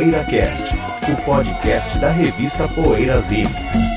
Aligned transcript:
PoeiraCast, 0.00 0.64
o 1.12 1.22
podcast 1.24 1.98
da 1.98 2.08
revista 2.08 2.66
Poeirazine. 2.66 3.50
Bom 3.74 3.89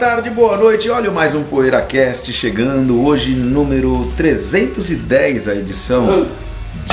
tarde, 0.00 0.30
boa 0.30 0.56
noite. 0.56 0.88
Olha 0.88 1.10
mais 1.10 1.34
um 1.34 1.42
PoeiraCast 1.42 2.32
chegando 2.32 3.04
hoje, 3.04 3.34
número 3.34 4.10
310 4.16 5.46
a 5.48 5.54
edição. 5.54 6.26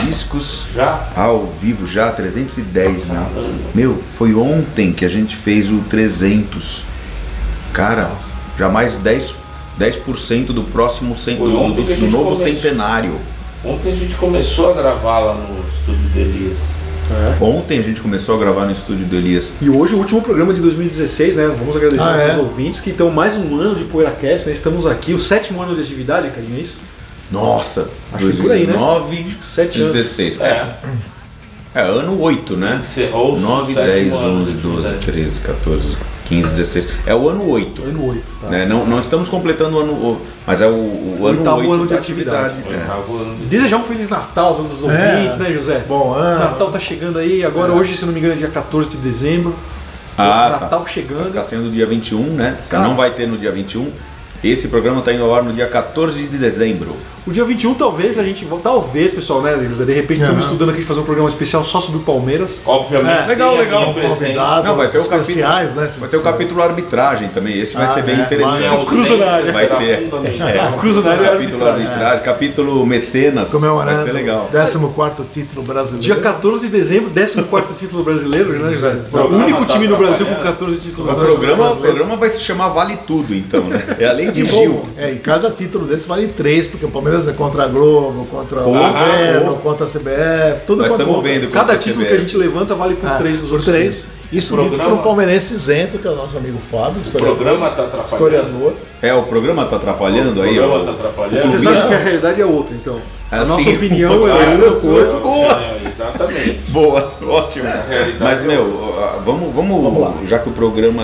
Discos 0.06 0.66
Já? 0.76 1.08
ao 1.16 1.46
vivo 1.62 1.88
já, 1.88 2.12
310, 2.12 3.06
meu. 3.06 3.26
Meu, 3.74 4.04
foi 4.18 4.34
ontem 4.36 4.92
que 4.92 5.06
a 5.06 5.10
gente 5.10 5.36
fez 5.36 5.72
o 5.72 5.78
300. 5.90 6.84
Cara, 7.74 8.12
já 8.60 8.68
mais 8.68 8.98
10, 8.98 9.34
10% 9.80 10.48
do 10.48 10.64
próximo 10.64 11.16
cen- 11.16 11.38
Foi 11.38 11.50
do, 11.50 11.58
do- 11.74 12.08
novo 12.12 12.36
começou. 12.36 12.36
centenário. 12.46 13.16
Ontem 13.64 13.92
a 13.92 13.96
gente 13.96 14.16
começou 14.16 14.72
a 14.72 14.74
gravar 14.74 15.20
lá 15.20 15.34
no 15.36 15.64
estúdio 15.70 16.10
de 16.10 16.20
Elias. 17.10 17.42
Ontem 17.42 17.80
a 17.80 17.82
gente 17.82 18.02
começou 18.02 18.36
a 18.36 18.40
gravar 18.40 18.66
no 18.66 18.72
estúdio 18.72 19.06
do 19.06 19.16
Elias. 19.16 19.54
E 19.62 19.70
hoje 19.70 19.94
o 19.96 19.98
último 19.98 20.22
programa 20.22 20.54
de 20.54 20.62
2016, 20.62 21.36
né? 21.36 21.48
Vamos 21.58 21.76
agradecer 21.76 22.02
Ah, 22.04 22.14
aos 22.14 22.22
é? 22.22 22.28
nossos 22.28 22.42
ouvintes 22.44 22.82
que 22.82 22.90
estão 22.90 23.10
mais 23.10 23.36
um 23.38 23.56
ano 23.56 23.76
de 23.76 23.84
PoeiraCast, 23.86 24.48
né? 24.48 24.54
Estamos 24.54 24.86
aqui, 24.86 25.14
o 25.14 25.20
sétimo 25.20 25.62
ano 25.62 25.76
de 25.76 25.82
atividade, 25.82 26.30
Carinho, 26.30 26.58
é 26.58 26.62
isso? 26.62 26.78
Nossa, 27.32 27.90
Acho 28.14 28.26
que 28.28 28.38
por 28.38 28.52
aí, 28.52 28.66
né? 28.66 28.74
2009, 28.74 29.38
Sete 29.42 29.82
anos. 29.82 29.94
16. 29.94 30.40
É. 30.42 30.76
É, 31.76 31.82
ano 31.82 32.20
8, 32.22 32.56
né? 32.56 32.78
Encerrou 32.80 33.38
9, 33.40 33.72
o 33.72 33.76
sétimo 33.76 33.94
10, 33.94 34.14
ano 34.14 34.42
11, 34.42 34.52
de 34.52 34.58
12, 34.58 34.88
atividade. 34.88 35.06
13, 35.12 35.42
14, 35.42 35.98
15, 36.28 36.50
16. 36.50 36.88
É 37.06 37.16
o 37.16 37.30
ano 37.30 37.50
8. 37.50 37.84
Ano 37.84 38.08
8, 38.10 38.22
tá? 38.42 38.48
Né? 38.50 38.66
Não, 38.66 38.86
não 38.86 39.00
estamos 39.00 39.30
completando 39.30 39.78
o 39.78 39.80
ano, 39.80 39.94
o- 39.94 40.22
mas 40.46 40.62
é 40.62 40.68
o, 40.68 40.72
o 41.20 41.28
ano 41.28 41.40
Oitavo 41.40 41.58
8 41.62 41.72
ano 41.74 41.86
de 41.88 41.94
da 41.94 42.00
atividade. 42.00 42.56
é. 42.70 42.74
Ano 42.74 43.36
Desejar 43.46 43.78
um 43.78 43.84
Feliz 43.84 44.10
Natal 44.10 44.48
aos 44.48 44.58
nossos 44.60 44.90
É. 44.90 45.16
ouvintes, 45.16 45.38
né, 45.38 45.52
José? 45.54 45.84
Bom 45.88 46.14
ano. 46.14 46.40
Natal 46.40 46.70
tá 46.72 46.80
chegando 46.80 47.18
aí, 47.20 47.44
agora 47.46 47.72
hoje, 47.72 47.96
se 47.96 48.06
não 48.06 48.14
me 48.14 48.20
engano, 48.20 48.34
é 48.34 48.38
dia 48.38 48.50
14 48.50 48.90
de 48.90 48.98
dezembro. 48.98 49.56
Ah, 50.18 50.50
tá. 50.52 50.60
Natal 50.62 50.82
Vai 50.84 50.92
chegando. 50.92 51.26
ficar 51.28 51.44
sendo 51.44 51.72
dia 51.72 51.86
21, 51.86 52.24
né? 52.24 52.58
Você 52.64 52.72
Cara. 52.72 52.84
não 52.88 52.96
vai 52.96 53.12
ter 53.12 53.28
no 53.28 53.38
dia 53.38 53.52
21. 53.52 53.88
Esse 54.44 54.68
programa 54.68 55.00
está 55.00 55.12
indo 55.12 55.24
ao 55.24 55.34
ar 55.34 55.44
no 55.44 55.52
dia 55.52 55.68
14 55.68 56.20
de 56.28 56.38
dezembro. 56.38 56.96
O 57.26 57.32
dia 57.32 57.44
21, 57.44 57.74
talvez 57.74 58.18
a 58.18 58.24
gente. 58.24 58.48
Talvez, 58.64 59.12
pessoal, 59.12 59.42
né, 59.42 59.58
José? 59.68 59.84
De 59.84 59.92
repente 59.92 60.22
estamos 60.22 60.46
estudando 60.46 60.70
aqui 60.70 60.80
de 60.80 60.86
fazer 60.86 61.02
um 61.02 61.04
programa 61.04 61.28
especial 61.28 61.62
só 61.66 61.82
sobre 61.82 61.98
o 62.00 62.04
Palmeiras. 62.04 62.60
Obviamente, 62.66 63.24
É, 63.24 63.28
legal, 63.28 63.56
a 63.56 63.60
legal. 63.60 63.94
Convidados 63.94 64.64
Não, 64.64 64.76
vai 64.78 64.88
ter 64.88 64.98
o 64.98 65.02
especiais, 65.02 65.76
né? 65.76 65.88
Vai 66.00 66.08
ter 66.08 66.16
o 66.18 66.22
capítulo 66.22 66.62
arbitragem 66.62 67.28
também. 67.30 67.60
Esse 67.60 67.76
vai 67.76 67.84
Ah, 67.86 67.88
ser 67.90 68.04
bem 68.04 68.16
é. 68.18 68.22
interessante. 68.22 68.66
Ausência 68.66 68.86
Cruza 68.88 69.18
na 69.18 69.32
área. 69.32 69.52
Vai 69.52 69.68
ter. 69.68 70.10
fundamental. 70.10 70.74
Cruza 70.80 71.02
na 71.02 71.12
área 71.12 71.30
Capítulo 71.32 71.66
arbitragem. 71.68 72.24
capítulo 72.24 72.86
mecenas. 72.86 73.52
Vai 73.52 73.60
Comemorando 73.60 74.04
ser 74.04 74.12
legal. 74.14 74.50
o 74.88 74.94
14 74.94 75.30
título 75.34 75.64
brasileiro. 75.64 76.04
Dia 76.04 76.16
14 76.16 76.66
de 76.68 76.72
dezembro, 76.72 77.10
14 77.10 77.74
título 77.78 78.04
brasileiro, 78.06 78.54
né, 78.54 78.70
José? 78.72 78.96
O 79.12 79.18
único 79.36 79.66
tá 79.66 79.74
time 79.74 79.88
no 79.88 79.98
Brasil 79.98 80.26
com 80.26 80.32
atrapalhando. 80.32 80.58
14 80.60 80.80
títulos 80.80 81.12
O 81.12 81.16
brasileiros. 81.16 81.38
programa, 81.46 81.72
o 81.74 81.78
programa 81.78 82.16
vai 82.16 82.30
se 82.30 82.40
chamar 82.40 82.70
Vale 82.70 82.96
Tudo, 83.06 83.36
então, 83.36 83.66
né? 83.66 83.84
É 84.00 84.06
a 84.06 84.14
lei 84.32 84.44
de 84.44 84.46
Gil. 84.50 84.82
É, 84.98 85.12
e 85.12 85.16
cada 85.18 85.50
título 85.52 85.86
desse 85.86 86.08
vale 86.08 86.28
três, 86.30 86.68
porque 86.68 86.86
o 86.86 86.90
Palmeiras 86.90 87.28
é 87.28 87.34
contra 87.34 87.64
a 87.64 87.68
Globo, 87.68 88.26
contra 88.26 88.62
o 88.62 88.76
Ah, 88.76 88.90
governo, 88.90 89.56
contra 89.58 89.86
a 89.86 89.90
CBF, 89.90 90.66
tudo 90.66 90.82
Nós 90.84 90.92
vendo. 91.24 91.50
Cada 91.52 91.76
título 91.78 92.06
CBF. 92.06 92.08
que 92.10 92.14
a 92.14 92.20
gente 92.20 92.38
levanta 92.38 92.76
vale 92.76 92.96
por 92.96 93.10
Ah, 93.10 93.16
3 93.16 93.38
dos 93.40 93.50
por 93.50 93.56
outros. 93.56 93.74
três. 93.74 94.06
Isso 94.30 94.58
dito 94.58 94.68
Programa- 94.68 94.90
por 94.90 95.00
um 95.00 95.04
palmeirense 95.04 95.54
isento, 95.54 95.98
que 96.00 96.06
é 96.06 96.12
o 96.12 96.16
nosso 96.16 96.36
amigo 96.38 96.58
Fábio, 96.70 96.98
O 97.00 97.02
historiador. 97.02 97.36
programa 97.38 97.70
tá 97.70 97.84
atrapalhando. 97.84 98.06
historiador. 98.06 98.74
É, 99.02 99.14
o 99.14 99.24
programa 99.24 99.66
tá 99.68 99.76
atrapalhando 99.78 100.40
O 100.42 100.44
aí, 100.44 100.56
programa 100.56 100.82
ó. 100.82 100.86
tá 100.86 100.92
atrapalhando. 100.92 101.50
Vocês 101.50 101.66
acham 101.66 101.88
que 101.88 101.94
a 101.94 101.98
realidade 101.98 102.42
é 102.42 102.46
outra, 102.46 102.76
então? 102.76 103.00
A 103.32 103.42
Assim, 103.42 103.52
nossa 103.54 103.70
opinião 103.70 104.28
é 104.28 104.32
Ah, 104.32 104.52
outra 104.52 104.72
coisa. 104.82 105.16
é, 105.56 105.88
exatamente. 105.88 106.60
Boa, 106.68 107.14
ótimo. 107.26 107.70
Mas, 108.20 108.42
é 108.42 108.46
meu, 108.48 108.94
ó, 108.98 109.20
vamos, 109.24 109.54
vamos, 109.56 109.82
Vamos 109.84 110.02
lá. 110.02 110.14
já 110.26 110.40
que 110.40 110.50
o 110.50 110.52
programa 110.52 111.04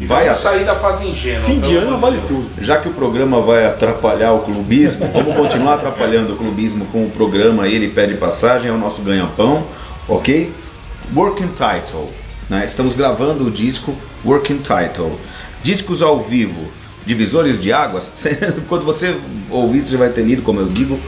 é, 0.00 0.04
vai 0.06 0.28
a- 0.28 0.34
sair 0.34 0.64
da 0.64 0.74
fase 0.74 1.06
ingênua. 1.06 1.42
Fim 1.42 1.60
de 1.60 1.76
ano 1.76 1.98
vale 1.98 2.20
tudo. 2.28 2.48
já 2.60 2.76
que 2.78 2.88
o 2.88 2.92
programa 2.92 3.40
vai 3.40 3.64
atrapalhar 3.66 4.32
o 4.32 4.40
clubismo, 4.40 5.08
vamos 5.12 5.34
continuar 5.36 5.74
atrapalhando 5.74 6.34
o 6.34 6.36
clubismo 6.36 6.84
com 6.86 7.04
o 7.04 7.10
programa 7.10 7.66
Ele 7.68 7.88
Pede 7.88 8.14
Passagem, 8.14 8.70
é 8.70 8.74
o 8.74 8.78
nosso 8.78 9.02
ganha-pão, 9.02 9.64
ok? 10.08 10.52
Working 11.14 11.48
Title, 11.48 12.08
né? 12.50 12.64
estamos 12.64 12.94
gravando 12.94 13.46
o 13.46 13.50
disco 13.50 13.94
Working 14.24 14.58
Title. 14.58 15.12
Discos 15.62 16.02
ao 16.02 16.20
vivo, 16.20 16.60
divisores 17.04 17.60
de 17.60 17.72
águas. 17.72 18.10
Quando 18.68 18.84
você 18.84 19.16
ouvir, 19.50 19.84
você 19.84 19.96
vai 19.96 20.08
ter 20.10 20.22
lido, 20.22 20.42
como 20.42 20.60
eu 20.60 20.66
digo. 20.66 20.98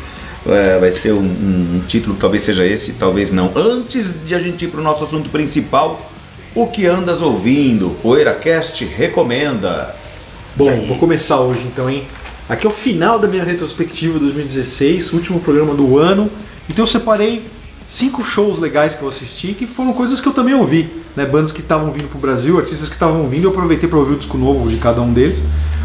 é, 0.47 0.79
vai 0.79 0.91
ser 0.93 1.13
um, 1.13 1.19
um 1.21 1.83
título, 1.87 2.17
talvez 2.19 2.43
seja 2.45 2.65
esse, 2.65 2.93
talvez 2.93 3.33
não. 3.33 3.51
Antes 3.55 4.15
de 4.25 4.35
a 4.35 4.39
gente 4.39 4.65
ir 4.65 4.69
para 4.69 4.81
o 4.81 4.83
nosso 4.83 5.05
assunto 5.05 5.29
principal, 5.31 6.01
o 6.55 6.67
que 6.67 6.87
andas 6.87 7.23
ouvindo? 7.23 7.91
PoeiraCast 8.03 8.85
recomenda. 8.85 9.95
Bom, 10.57 10.87
vou 10.87 10.99
começar 10.99 11.41
hoje 11.41 11.61
então, 11.67 11.89
hein? 11.89 12.05
Aqui 12.49 12.67
é 12.67 12.71
o 12.71 12.73
final 12.73 13.19
da 13.19 13.29
minha 13.29 13.45
retrospectiva 13.45 14.19
2016, 14.19 15.13
último 15.13 15.41
programa 15.41 15.75
do 15.75 15.99
ano. 15.99 16.31
Então 16.69 16.83
eu 16.85 16.87
separei 16.87 17.45
cinco 17.87 18.25
shows 18.25 18.59
legais 18.59 18.95
que 18.95 19.03
eu 19.03 19.09
assisti, 19.09 19.49
que 19.49 19.67
foram 19.67 19.93
coisas 19.93 20.21
que 20.21 20.27
eu 20.27 20.33
também 20.33 20.55
ouvi, 20.55 20.91
né? 21.15 21.27
Bandas 21.27 21.53
que 21.53 21.61
estavam 21.61 21.93
vindo 21.93 22.09
pro 22.09 22.19
Brasil, 22.19 22.59
artistas 22.59 22.89
que 22.89 22.95
estavam 22.95 23.29
vindo, 23.29 23.45
eu 23.45 23.51
aproveitei 23.51 23.89
para 23.89 23.99
ouvir 23.99 24.15
o 24.15 24.19
disco 24.19 24.37
novo 24.37 24.69
de 24.69 24.77
cada 24.79 25.01
um 25.01 25.13
deles. 25.13 25.43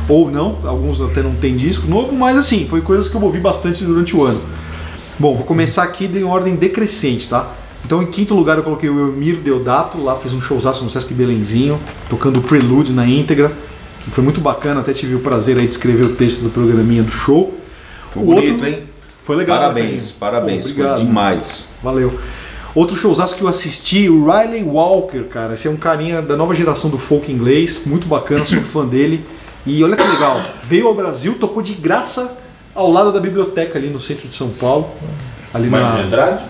Ou 0.10 0.30
não, 0.30 0.60
alguns 0.66 1.02
até 1.02 1.22
não 1.22 1.36
tem 1.36 1.56
disco 1.56 1.88
novo, 1.88 2.16
mas 2.16 2.38
assim, 2.38 2.68
foi 2.68 2.82
coisas 2.82 3.08
que 3.08 3.16
eu 3.16 3.22
ouvi 3.22 3.40
bastante 3.40 3.84
durante 3.86 4.16
o 4.16 4.24
ano. 4.24 4.42
Bom, 5.20 5.36
vou 5.36 5.46
começar 5.46 5.84
aqui 5.84 6.06
em 6.06 6.24
ordem 6.24 6.56
decrescente, 6.56 7.30
tá? 7.30 7.54
Então, 7.86 8.02
em 8.02 8.06
quinto 8.08 8.34
lugar, 8.34 8.58
eu 8.58 8.64
coloquei 8.64 8.90
o 8.90 9.10
Emir 9.10 9.38
Deodato, 9.38 10.02
lá 10.02 10.16
fez 10.16 10.34
um 10.34 10.40
showzaço 10.42 10.84
no 10.84 10.90
Sesc 10.90 11.14
Belenzinho, 11.14 11.80
tocando 12.10 12.40
o 12.40 12.42
Prelude 12.44 12.94
na 12.94 13.06
íntegra, 13.06 13.52
que 14.04 14.10
foi 14.10 14.24
muito 14.24 14.40
bacana, 14.40 14.80
até 14.80 14.94
tive 14.94 15.16
o 15.16 15.20
prazer 15.20 15.58
aí 15.58 15.68
de 15.68 15.74
escrever 15.74 16.06
o 16.06 16.16
texto 16.16 16.42
do 16.42 16.50
programinha 16.50 17.04
do 17.04 17.12
show. 17.12 17.58
Foi 18.10 18.24
O 18.24 18.26
bonito, 18.26 18.52
outro- 18.54 18.68
hein? 18.68 18.84
Foi 19.24 19.36
legal. 19.36 19.56
né, 19.58 19.62
Parabéns, 19.64 19.86
Carlinhos? 19.86 20.12
parabéns, 20.14 20.64
Pô, 20.64 20.70
foi 20.74 20.84
obrigado. 20.84 21.06
demais. 21.06 21.68
Valeu. 21.82 22.14
Outro 22.76 22.96
showzaço 22.96 23.36
que 23.36 23.42
eu 23.44 23.48
assisti, 23.48 24.10
o 24.10 24.26
Riley 24.26 24.64
Walker, 24.64 25.24
cara. 25.30 25.54
Esse 25.54 25.68
é 25.68 25.72
um 25.72 25.76
carinha 25.78 26.22
da 26.22 26.36
nova 26.36 26.54
geração 26.56 26.90
do 26.90 26.98
folk 26.98 27.32
inglês, 27.32 27.84
muito 27.86 28.08
bacana, 28.08 28.46
sou 28.46 28.60
fã 28.64 28.86
dele. 28.86 29.24
E 29.66 29.82
olha 29.84 29.96
que 29.96 30.04
legal, 30.04 30.42
veio 30.64 30.88
ao 30.88 30.94
Brasil, 30.96 31.36
tocou 31.40 31.62
de 31.64 31.74
graça 31.74 32.38
ao 32.76 32.92
lado 32.92 33.14
da 33.14 33.20
biblioteca 33.20 33.78
ali 33.78 33.88
no 33.88 34.00
centro 34.00 34.28
de 34.28 34.34
São 34.34 34.50
Paulo. 34.50 34.90
Ali 35.54 35.70
Mas 35.70 35.82
na 35.84 35.96
de 35.96 36.02
Andrade? 36.02 36.44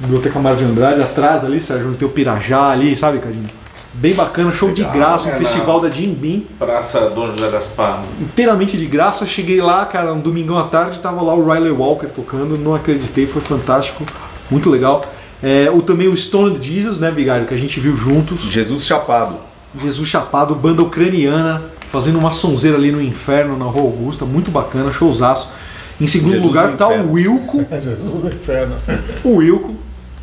Biblioteca 0.00 0.38
Mar 0.38 0.56
de 0.56 0.64
Andrade, 0.64 1.02
atrás 1.02 1.44
ali, 1.44 1.60
Sérgio, 1.60 1.88
onde 1.88 1.98
tem 1.98 2.06
o 2.08 2.10
Pirajá 2.10 2.70
ali, 2.70 2.96
sabe, 2.96 3.18
Cadinho? 3.18 3.48
Bem 3.92 4.14
bacana, 4.14 4.52
show 4.52 4.70
de 4.70 4.82
Legal, 4.82 4.96
graça, 4.96 5.28
um 5.28 5.32
é, 5.32 5.38
festival 5.38 5.80
da 5.80 5.90
Jim 5.90 6.14
Beam, 6.14 6.42
Praça 6.58 7.10
Dom 7.10 7.26
José 7.32 7.50
Gaspar. 7.50 8.04
inteiramente 8.20 8.76
de 8.76 8.86
graça. 8.86 9.26
Cheguei 9.26 9.60
lá, 9.60 9.84
cara, 9.84 10.12
um 10.12 10.20
domingão 10.20 10.56
à 10.56 10.64
tarde, 10.64 11.00
tava 11.00 11.20
lá 11.22 11.34
o 11.34 11.44
Riley 11.44 11.72
Walker 11.72 12.06
tocando, 12.06 12.56
não 12.56 12.74
acreditei, 12.74 13.26
foi 13.26 13.42
fantástico, 13.42 14.04
muito 14.48 14.70
legal. 14.70 15.04
É, 15.42 15.70
o, 15.72 15.82
também 15.82 16.06
o 16.06 16.16
Stoned 16.16 16.62
Jesus, 16.62 17.00
né, 17.00 17.10
Vigário, 17.10 17.46
que 17.46 17.54
a 17.54 17.56
gente 17.56 17.80
viu 17.80 17.96
juntos. 17.96 18.40
Jesus 18.42 18.84
Chapado. 18.84 19.36
Jesus 19.80 20.08
Chapado, 20.08 20.54
banda 20.54 20.82
ucraniana, 20.82 21.62
fazendo 21.90 22.18
uma 22.18 22.30
sonzeira 22.30 22.76
ali 22.76 22.92
no 22.92 23.02
inferno, 23.02 23.58
na 23.58 23.64
Rua 23.64 23.82
Augusta, 23.82 24.24
muito 24.24 24.50
bacana, 24.50 24.92
showzaço. 24.92 25.50
Em 26.00 26.06
segundo 26.06 26.32
Jesus 26.32 26.46
lugar 26.46 26.76
tá 26.76 26.86
inferno. 26.86 27.10
o 27.10 27.12
Wilco, 27.12 27.66
Jesus 27.80 28.22
do 28.22 28.28
inferno. 28.28 28.74
o 29.24 29.36
Wilco. 29.36 29.74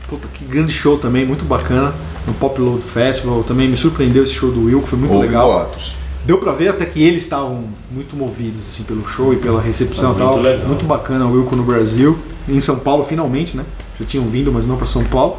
Puta, 0.09 0.27
que 0.33 0.45
grande 0.45 0.71
show 0.71 0.97
também, 0.97 1.25
muito 1.25 1.43
bacana. 1.45 1.93
No 2.25 2.33
Pop 2.33 2.59
Load 2.61 2.81
Festival 2.83 3.43
também 3.43 3.67
me 3.69 3.75
surpreendeu 3.77 4.23
esse 4.23 4.33
show 4.33 4.51
do 4.51 4.65
Wilco, 4.65 4.87
foi 4.87 4.97
muito 4.99 5.13
Houve 5.13 5.27
legal. 5.27 5.47
boatos. 5.51 5.95
Deu 6.25 6.37
pra 6.39 6.51
ver 6.53 6.69
até 6.69 6.85
que 6.85 7.01
eles 7.01 7.21
estavam 7.21 7.65
muito 7.91 8.15
movidos 8.15 8.61
assim 8.69 8.83
pelo 8.83 9.05
show 9.07 9.33
e 9.33 9.37
pela 9.37 9.61
recepção 9.61 10.13
Tá 10.13 10.19
e 10.19 10.23
tal. 10.23 10.33
muito 10.33 10.45
legal. 10.45 10.67
Muito 10.67 10.85
bacana 10.85 11.25
o 11.25 11.33
Wilco 11.33 11.55
no 11.55 11.63
Brasil, 11.63 12.17
em 12.49 12.59
São 12.59 12.79
Paulo 12.79 13.03
finalmente, 13.05 13.55
né? 13.55 13.63
Já 13.99 14.05
tinham 14.05 14.25
vindo, 14.27 14.51
mas 14.51 14.65
não 14.65 14.75
para 14.77 14.87
São 14.87 15.03
Paulo. 15.05 15.37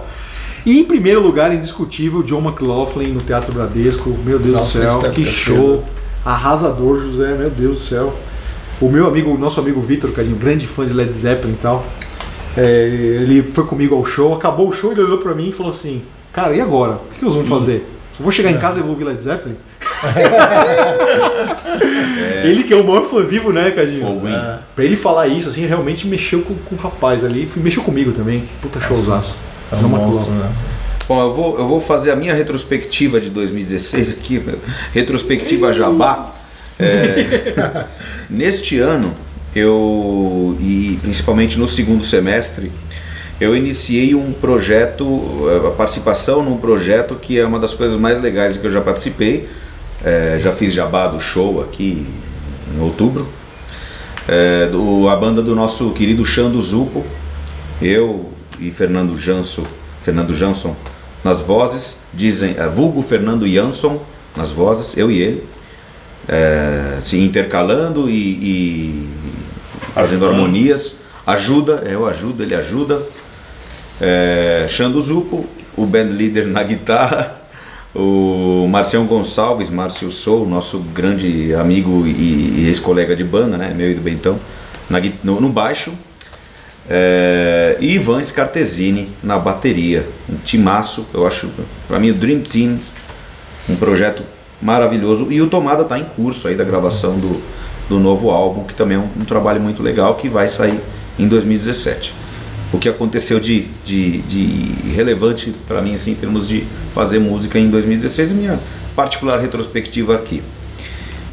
E 0.66 0.78
em 0.80 0.84
primeiro 0.84 1.22
lugar, 1.22 1.54
indiscutível, 1.54 2.22
John 2.22 2.40
McLaughlin 2.40 3.08
no 3.12 3.20
Teatro 3.20 3.52
Bradesco. 3.52 4.10
Meu 4.24 4.38
Deus 4.38 4.54
Nossa, 4.54 4.78
do 4.86 4.90
céu, 4.90 5.02
deve 5.02 5.14
que 5.14 5.24
show! 5.24 5.84
Arrasador, 6.24 7.00
José, 7.00 7.34
meu 7.34 7.48
Deus 7.50 7.78
do 7.78 7.82
céu. 7.82 8.14
O 8.80 8.88
meu 8.88 9.06
amigo, 9.06 9.34
o 9.34 9.38
nosso 9.38 9.60
amigo 9.60 9.80
Vitor, 9.80 10.10
Cadinho, 10.12 10.36
grande 10.36 10.66
fã 10.66 10.86
de 10.86 10.92
Led 10.92 11.12
Zeppelin 11.12 11.54
e 11.54 11.56
tal. 11.56 11.84
é, 12.56 12.62
ele 13.22 13.42
foi 13.42 13.64
comigo 13.64 13.94
ao 13.94 14.04
show, 14.04 14.34
acabou 14.34 14.68
o 14.68 14.72
show, 14.72 14.92
ele 14.92 15.02
olhou 15.02 15.18
pra 15.18 15.34
mim 15.34 15.48
e 15.48 15.52
falou 15.52 15.72
assim: 15.72 16.02
Cara, 16.32 16.54
e 16.54 16.60
agora? 16.60 16.94
O 16.94 17.08
que 17.10 17.18
que 17.18 17.24
nós 17.24 17.34
vamos 17.34 17.48
fazer? 17.48 17.84
Se 18.12 18.20
eu 18.20 18.24
vou 18.24 18.32
chegar 18.32 18.50
em 18.50 18.58
casa 18.58 18.78
e 18.78 18.82
vou 18.82 18.90
ouvir 18.90 19.04
Led 19.04 19.22
Zeppelin. 19.22 19.56
Ele 22.44 22.64
que 22.64 22.72
é 22.72 22.76
o 22.76 22.86
maior 22.86 23.08
fã 23.08 23.22
vivo, 23.22 23.52
né, 23.52 23.70
Cadinho? 23.70 24.06
Fogo, 24.06 24.28
hein? 24.28 24.36
Pra 24.74 24.84
ele 24.84 24.96
falar 24.96 25.28
isso, 25.28 25.48
assim, 25.48 25.66
realmente 25.66 26.06
mexeu 26.06 26.42
com, 26.42 26.54
com 26.54 26.74
o 26.74 26.78
rapaz 26.78 27.24
ali. 27.24 27.50
Mexeu 27.56 27.82
comigo 27.82 28.12
também. 28.12 28.40
Que 28.40 28.48
puta 28.62 28.80
showzaço. 28.80 29.36
É 29.72 29.76
um 29.76 29.88
monstro, 29.88 30.32
né? 30.32 30.50
Bom, 31.08 31.22
eu 31.22 31.32
vou, 31.32 31.58
eu 31.58 31.66
vou 31.66 31.80
fazer 31.80 32.10
a 32.10 32.16
minha 32.16 32.34
retrospectiva 32.34 33.20
de 33.20 33.30
2016 33.30 34.12
aqui, 34.12 34.42
retrospectiva 34.92 35.72
Jabá. 35.72 36.34
É, 36.78 37.84
neste 38.30 38.78
ano, 38.78 39.14
eu, 39.54 40.56
e 40.60 40.98
principalmente 41.02 41.58
no 41.58 41.66
segundo 41.66 42.04
semestre, 42.04 42.70
eu 43.40 43.56
iniciei 43.56 44.14
um 44.14 44.32
projeto, 44.32 45.04
eh, 45.48 45.68
a 45.68 45.70
participação 45.70 46.42
num 46.42 46.56
projeto 46.56 47.14
que 47.14 47.38
é 47.38 47.46
uma 47.46 47.60
das 47.60 47.72
coisas 47.72 47.96
mais 47.98 48.20
legais 48.20 48.56
que 48.56 48.66
eu 48.66 48.70
já 48.70 48.80
participei. 48.80 49.48
É, 50.04 50.38
já 50.40 50.52
fiz 50.52 50.72
Jabá 50.72 51.06
do 51.06 51.20
show 51.20 51.62
aqui 51.62 52.04
em 52.74 52.80
outubro. 52.80 53.28
É, 54.26 54.66
do, 54.66 55.08
a 55.08 55.16
banda 55.16 55.40
do 55.40 55.54
nosso 55.54 55.92
querido 55.92 56.24
Xando 56.24 56.60
Zupo, 56.60 57.04
eu 57.80 58.30
e 58.58 58.70
Fernando 58.70 59.16
Janso, 59.16 59.62
Fernando 60.02 60.34
Jansson 60.34 60.76
nas 61.24 61.40
vozes, 61.40 61.98
dizem, 62.12 62.56
é, 62.58 62.68
vulgo 62.68 63.02
Fernando 63.02 63.48
Jansson 63.48 64.02
nas 64.36 64.50
vozes, 64.50 64.96
eu 64.96 65.10
e 65.10 65.20
ele, 65.20 65.44
é, 66.28 66.98
se 67.00 67.18
intercalando 67.18 68.08
e, 68.08 68.12
e 68.14 69.08
fazendo 69.94 70.26
Ajudando. 70.26 70.42
harmonias, 70.42 70.96
ajuda, 71.26 71.84
eu 71.88 72.06
ajudo, 72.06 72.42
ele 72.42 72.54
ajuda, 72.54 73.02
é, 74.00 74.66
Xando 74.68 75.00
Zupo, 75.00 75.46
o 75.76 75.86
band 75.86 76.10
leader 76.10 76.46
na 76.46 76.62
guitarra, 76.62 77.40
o 77.94 78.68
Marcião 78.70 79.06
Gonçalves, 79.06 79.70
Márcio 79.70 80.10
Sou, 80.10 80.46
nosso 80.46 80.80
grande 80.80 81.54
amigo 81.54 82.06
e, 82.06 82.60
e 82.60 82.64
ex-colega 82.68 83.16
de 83.16 83.24
banda, 83.24 83.56
né, 83.56 83.72
meu 83.74 83.90
e 83.90 83.94
do 83.94 84.02
Bentão, 84.02 84.38
na 84.88 85.00
no, 85.24 85.40
no 85.40 85.48
baixo, 85.48 85.92
é, 86.88 87.76
e 87.80 87.94
Ivan 87.94 88.22
Scartesini 88.22 89.10
na 89.22 89.38
bateria. 89.38 90.08
Um 90.28 90.36
timaço, 90.36 91.06
eu 91.12 91.26
acho, 91.26 91.50
para 91.86 91.98
mim, 91.98 92.10
o 92.10 92.14
Dream 92.14 92.40
Team, 92.40 92.78
um 93.68 93.76
projeto 93.76 94.22
maravilhoso. 94.60 95.30
E 95.30 95.40
o 95.40 95.48
Tomada 95.48 95.82
está 95.82 95.98
em 95.98 96.04
curso 96.04 96.48
aí 96.48 96.54
da 96.54 96.64
gravação 96.64 97.18
do, 97.18 97.40
do 97.88 97.98
novo 97.98 98.30
álbum, 98.30 98.64
que 98.64 98.74
também 98.74 98.96
é 98.96 99.00
um, 99.00 99.08
um 99.20 99.24
trabalho 99.24 99.60
muito 99.60 99.82
legal 99.82 100.14
que 100.14 100.28
vai 100.28 100.48
sair 100.48 100.80
em 101.18 101.26
2017. 101.26 102.14
O 102.72 102.78
que 102.78 102.88
aconteceu 102.88 103.40
de, 103.40 103.66
de, 103.82 104.18
de 104.22 104.90
relevante 104.90 105.54
para 105.66 105.80
mim, 105.80 105.94
assim, 105.94 106.12
em 106.12 106.14
termos 106.14 106.46
de 106.46 106.64
fazer 106.94 107.18
música 107.18 107.58
em 107.58 107.70
2016, 107.70 108.32
e 108.32 108.34
minha 108.34 108.60
particular 108.94 109.40
retrospectiva 109.40 110.14
aqui. 110.14 110.42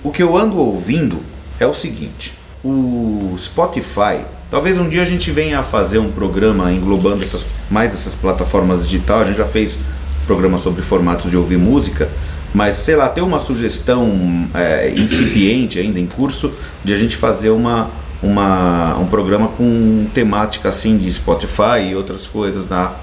O 0.03 0.11
que 0.11 0.23
eu 0.23 0.37
ando 0.37 0.57
ouvindo 0.57 1.19
é 1.59 1.65
o 1.65 1.73
seguinte: 1.73 2.33
o 2.63 3.35
Spotify. 3.37 4.23
Talvez 4.49 4.77
um 4.77 4.87
dia 4.87 5.01
a 5.01 5.05
gente 5.05 5.31
venha 5.31 5.59
a 5.59 5.63
fazer 5.63 5.97
um 5.97 6.11
programa 6.11 6.71
englobando 6.71 7.23
essas, 7.23 7.45
mais 7.69 7.93
essas 7.93 8.13
plataformas 8.13 8.87
digitais. 8.87 9.21
A 9.21 9.25
gente 9.25 9.37
já 9.37 9.45
fez 9.45 9.77
programa 10.25 10.57
sobre 10.57 10.81
formatos 10.81 11.29
de 11.29 11.35
ouvir 11.35 11.57
música, 11.57 12.09
mas 12.55 12.77
sei 12.77 12.95
lá, 12.95 13.09
tem 13.09 13.21
uma 13.21 13.37
sugestão 13.37 14.47
é, 14.53 14.89
incipiente 14.95 15.77
ainda 15.77 15.99
em 15.99 16.07
curso 16.07 16.53
de 16.85 16.93
a 16.93 16.97
gente 16.97 17.17
fazer 17.17 17.49
uma, 17.49 17.91
uma, 18.23 18.95
um 18.97 19.07
programa 19.07 19.49
com 19.49 20.07
temática 20.13 20.69
assim 20.69 20.97
de 20.97 21.11
Spotify 21.11 21.89
e 21.89 21.95
outras 21.95 22.25
coisas 22.25 22.65
na 22.65 22.93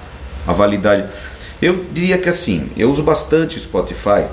a 0.47 0.55
validade. 0.55 1.05
Eu 1.61 1.85
diria 1.93 2.17
que 2.17 2.31
assim, 2.31 2.71
eu 2.79 2.91
uso 2.91 3.03
bastante 3.03 3.61
Spotify 3.61 4.25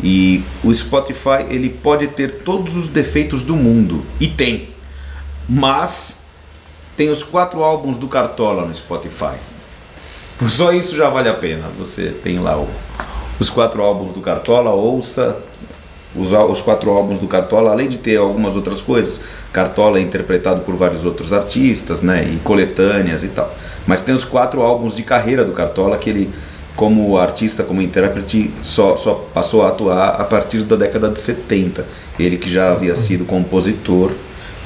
e 0.00 0.44
o 0.62 0.72
Spotify 0.72 1.44
ele 1.50 1.68
pode 1.68 2.06
ter 2.06 2.42
todos 2.44 2.76
os 2.76 2.86
defeitos 2.86 3.42
do 3.42 3.56
mundo 3.56 4.06
e 4.20 4.28
tem, 4.28 4.68
mas 5.48 6.22
tem 6.96 7.10
os 7.10 7.24
quatro 7.24 7.64
álbuns 7.64 7.98
do 7.98 8.06
Cartola 8.06 8.64
no 8.64 8.72
Spotify. 8.72 9.34
Só 10.48 10.72
isso 10.72 10.96
já 10.96 11.10
vale 11.10 11.28
a 11.28 11.34
pena. 11.34 11.68
Você 11.76 12.10
tem 12.22 12.38
lá 12.38 12.56
o- 12.56 12.68
os 13.40 13.50
quatro 13.50 13.82
álbuns 13.82 14.12
do 14.12 14.20
Cartola, 14.20 14.70
ouça 14.70 15.36
os, 16.14 16.32
os 16.32 16.60
quatro 16.60 16.90
álbuns 16.90 17.18
do 17.18 17.26
Cartola, 17.26 17.70
além 17.70 17.88
de 17.88 17.98
ter 17.98 18.16
algumas 18.16 18.56
outras 18.56 18.82
coisas. 18.82 19.20
Cartola 19.52 19.98
é 19.98 20.02
interpretado 20.02 20.60
por 20.62 20.74
vários 20.74 21.04
outros 21.04 21.32
artistas, 21.32 22.02
né? 22.02 22.24
E 22.24 22.36
coletâneas 22.38 23.22
e 23.22 23.28
tal. 23.28 23.52
Mas 23.86 24.02
tem 24.02 24.14
os 24.14 24.24
quatro 24.24 24.60
álbuns 24.60 24.94
de 24.94 25.02
carreira 25.02 25.44
do 25.44 25.52
Cartola 25.52 25.96
que 25.96 26.10
ele, 26.10 26.30
como 26.76 27.16
artista, 27.16 27.62
como 27.62 27.80
intérprete, 27.80 28.52
só, 28.62 28.96
só 28.96 29.14
passou 29.32 29.62
a 29.62 29.68
atuar 29.68 30.20
a 30.20 30.24
partir 30.24 30.62
da 30.62 30.76
década 30.76 31.08
de 31.08 31.20
70. 31.20 31.86
Ele 32.18 32.36
que 32.36 32.50
já 32.50 32.72
havia 32.72 32.94
sido 32.94 33.24
compositor 33.24 34.12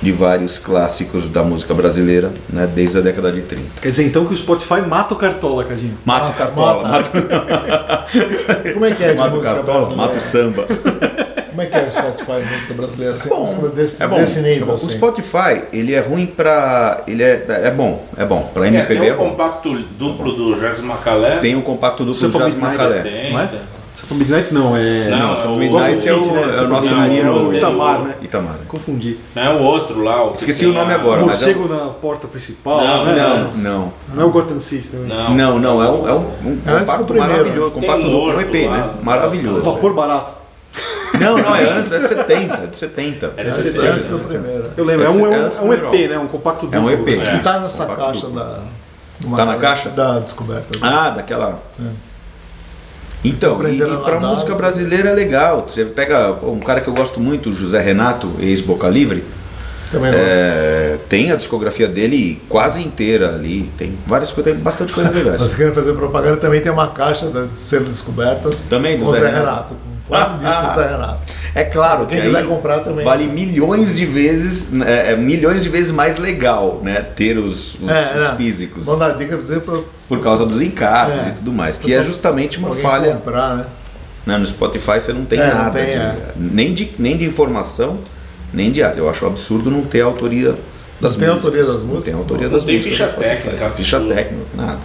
de 0.02 0.12
vários 0.12 0.58
clássicos 0.58 1.28
da 1.28 1.42
música 1.42 1.72
brasileira, 1.72 2.32
né? 2.50 2.66
Desde 2.66 2.98
a 2.98 3.00
década 3.00 3.32
de 3.32 3.42
30. 3.42 3.80
Quer 3.80 3.88
dizer 3.88 4.04
então 4.04 4.26
que 4.26 4.34
o 4.34 4.36
Spotify 4.36 4.82
mata 4.86 5.14
o 5.14 5.16
Cartola, 5.16 5.64
Cadinho. 5.64 5.96
Mata 6.04 6.24
o 6.24 6.28
Mata, 6.28 6.38
Cartola, 6.38 6.88
mata. 6.88 7.10
mata, 7.20 7.73
Como 8.74 8.84
é 8.86 8.90
que 8.92 9.04
é 9.04 9.12
de 9.12 9.18
mata 9.18 9.32
o 9.32 9.36
música 9.36 9.54
Cartola, 9.54 9.78
brasileira? 9.78 10.06
mata 10.06 10.18
o 10.18 10.20
samba. 10.20 10.66
Como 11.50 11.62
é 11.62 11.66
que 11.66 11.76
é 11.76 11.82
o 11.82 11.90
Spotify 11.90 12.32
de 12.46 12.52
música 12.52 12.74
brasileira? 12.74 13.14
Assim, 13.14 13.28
bom, 13.28 13.40
música 13.42 13.68
desse, 13.68 14.02
É 14.02 14.06
bom. 14.08 14.16
desse 14.16 14.40
nível, 14.40 14.62
é 14.62 14.66
bom. 14.66 14.74
assim. 14.74 14.86
O 14.86 14.90
Spotify, 14.90 15.62
ele 15.72 15.94
é 15.94 16.00
ruim 16.00 16.26
pra. 16.26 17.02
Ele 17.06 17.22
é, 17.22 17.44
é 17.48 17.70
bom, 17.70 18.04
é 18.16 18.24
bom. 18.24 18.50
Pra 18.52 18.64
É, 18.66 18.68
MPB 18.70 19.00
tem 19.00 19.08
é 19.08 19.14
o 19.14 19.16
bom. 19.18 19.30
compacto 19.30 19.72
duplo 19.96 20.32
do 20.32 20.60
Jardim 20.60 20.82
Macalé. 20.82 21.36
Tem 21.38 21.54
o 21.54 21.62
compacto 21.62 22.04
duplo 22.04 22.28
Jazz 22.28 22.54
Midnight. 22.54 22.60
Macalé. 22.76 23.02
Tem, 23.02 23.32
não 23.32 23.40
é? 23.40 23.50
Sampa 23.96 24.14
Midnight 24.16 24.52
não, 24.52 24.76
é. 24.76 25.08
Não, 25.08 25.18
Não, 25.18 25.32
é 25.34 25.36
São 25.36 25.54
o 25.54 25.58
Midnight 25.58 26.08
é 26.08 26.12
o, 26.12 26.24
City, 26.24 26.34
né? 26.34 26.52
é 26.56 26.60
o 26.62 26.68
nosso 26.68 26.94
menino 26.96 27.26
é 27.28 27.30
o 27.42 27.54
Itamar, 27.54 28.00
né? 28.00 28.14
Itamar. 28.20 28.56
Confundi. 28.66 29.18
Não 29.34 29.42
é 29.42 29.50
o 29.50 29.62
outro 29.62 30.02
lá. 30.02 30.24
O 30.24 30.32
que 30.32 30.38
Esqueci 30.38 30.66
o 30.66 30.72
nome 30.72 30.92
a- 30.92 30.96
agora. 30.96 31.24
mas 31.24 31.42
é 31.42 31.54
Morcego 31.54 31.68
na 31.72 31.90
porta 31.90 32.26
principal, 32.26 32.80
Não, 32.84 33.04
né? 33.06 33.14
Não, 33.16 33.50
não. 33.62 33.92
Não 34.14 34.22
é 34.22 34.26
o 34.26 34.30
Gotham 34.30 34.58
City 34.58 34.88
também. 34.88 35.06
Não, 35.08 35.34
Não, 35.34 35.58
não, 35.60 35.82
é 35.82 35.88
um, 35.90 36.08
é 36.08 36.12
um, 36.12 36.16
um 36.18 36.58
É 36.66 36.72
do 36.72 36.78
compacto 36.80 37.04
primeiro. 37.04 37.32
maravilhoso. 37.32 37.70
Compacto 37.70 38.02
duplo, 38.02 38.34
um 38.36 38.40
EP, 38.40 38.52
né? 38.68 38.90
Maravilhoso. 39.02 39.62
Vapor 39.62 39.94
barato. 39.94 40.32
Não, 41.20 41.38
não, 41.38 41.54
é 41.54 41.70
antes, 41.70 41.92
é 41.92 42.00
70, 42.08 42.54
é 42.54 42.66
de 42.66 42.76
70. 42.76 43.32
É 43.36 43.44
de 43.44 43.50
Antes, 43.50 43.62
70, 43.62 43.92
antes 43.92 44.08
do 44.10 44.18
primeiro. 44.18 44.70
Eu 44.76 44.84
lembro, 44.84 45.06
é 45.06 45.10
um, 45.10 45.32
é 45.32 45.36
é 45.36 45.38
um, 45.38 45.44
é 45.46 45.60
um 45.60 45.68
do 45.68 45.94
EP, 45.96 46.08
né? 46.10 46.18
Um 46.18 46.26
compacto 46.26 46.68
É 46.72 46.78
um 46.80 46.82
duplo. 46.90 47.08
EP. 47.08 47.20
É. 47.22 47.36
Que 47.38 47.44
tá 47.44 47.60
nessa 47.60 47.86
caixa 47.86 48.26
duplo. 48.26 48.40
da. 48.40 48.58
Tá 49.36 49.44
na 49.46 49.54
caixa? 49.56 49.88
Da 49.90 50.18
descoberta. 50.18 50.76
Ah, 50.82 51.10
daquela. 51.10 51.62
Então, 53.24 53.66
e, 53.66 53.78
e 53.78 53.82
a 53.82 53.86
pra 53.98 54.14
nadar. 54.16 54.30
música 54.30 54.54
brasileira 54.54 55.08
é 55.08 55.12
legal. 55.14 55.64
Você 55.66 55.84
pega 55.84 56.32
um 56.42 56.60
cara 56.60 56.80
que 56.80 56.88
eu 56.88 56.94
gosto 56.94 57.18
muito, 57.18 57.52
José 57.52 57.80
Renato, 57.80 58.30
ex-Boca 58.38 58.88
Livre. 58.88 59.24
Também 59.90 60.12
gosto. 60.12 60.24
É, 60.26 60.98
tem 61.08 61.30
a 61.32 61.36
discografia 61.36 61.88
dele 61.88 62.42
quase 62.48 62.82
inteira 62.82 63.34
ali. 63.34 63.70
Tem 63.78 63.96
várias 64.06 64.30
coisas, 64.32 64.52
tem 64.52 64.62
bastante 64.62 64.92
coisas 64.92 65.12
Nós 65.14 65.22
legais. 65.24 65.54
querendo 65.54 65.74
fazer 65.74 65.92
propaganda 65.94 66.36
também 66.36 66.60
tem 66.60 66.70
uma 66.72 66.88
caixa 66.88 67.26
de 67.28 67.54
sendo 67.54 67.88
descobertas. 67.88 68.62
Também 68.68 68.98
do 68.98 69.12
Zé 69.14 69.26
Renato. 69.28 69.38
Renato. 69.40 69.74
Quatro 70.06 70.34
Ah, 70.34 70.38
discos 70.48 70.64
ah. 70.64 70.70
do 70.70 70.74
Zé 70.80 70.86
Renato. 70.88 71.18
É 71.54 71.64
claro 71.64 72.06
que 72.06 72.14
Quem 72.16 72.22
quiser 72.24 72.44
comprar 72.46 72.80
também. 72.80 73.04
vale 73.04 73.26
milhões 73.26 73.94
de 73.94 74.04
vezes, 74.04 74.68
é, 74.86 75.12
é, 75.12 75.16
milhões 75.16 75.62
de 75.62 75.68
vezes 75.68 75.90
mais 75.90 76.18
legal, 76.18 76.80
né? 76.82 77.00
Ter 77.00 77.38
os, 77.38 77.74
os- 77.76 77.88
É, 77.90 78.12
os 78.18 78.20
né? 78.24 78.34
físicos. 78.36 78.84
Dica 79.16 79.38
pra 79.38 79.60
pra 79.60 79.80
Por 80.08 80.20
causa 80.20 80.44
dos 80.44 80.60
encartes 80.60 81.26
É. 81.26 81.30
e 81.30 81.32
tudo 81.32 81.52
mais. 81.52 81.78
Que 81.78 81.94
é 81.94 82.02
justamente 82.02 82.58
uma 82.58 82.74
falha. 82.74 83.12
comprar, 83.14 83.56
né? 83.56 83.64
né? 84.26 84.36
No 84.36 84.44
Spotify 84.44 85.00
você 85.00 85.12
não 85.12 85.24
tem 85.24 85.38
É, 85.40 85.46
não 85.48 85.54
nada. 85.54 85.78
tem, 85.78 85.86
de- 85.86 85.92
é. 85.92 86.32
nem, 86.36 86.74
de, 86.74 86.90
nem 86.98 87.16
de 87.16 87.24
informação, 87.24 87.98
nem 88.52 88.70
de 88.70 88.82
arte. 88.82 88.98
Eu 88.98 89.08
acho 89.08 89.24
absurdo 89.26 89.70
não 89.70 89.82
ter 89.82 90.00
autoria 90.02 90.54
das 91.00 91.12
Não 91.12 91.18
tem 91.20 91.28
músicas. 91.28 91.34
autoria 91.44 91.62
das 91.62 91.74
Não 91.82 91.86
músicas? 91.86 92.04
tem 92.04 92.14
autoria 92.14 92.46
Não 92.48 92.52
das 92.54 92.64
tem 92.64 92.74
músicas. 92.76 92.92
ficha 92.98 93.06
no 93.06 93.12
Spotify. 93.12 93.42
técnica, 93.42 93.70
Ficha 93.70 94.00
técnica, 94.00 94.44
nada. 94.54 94.78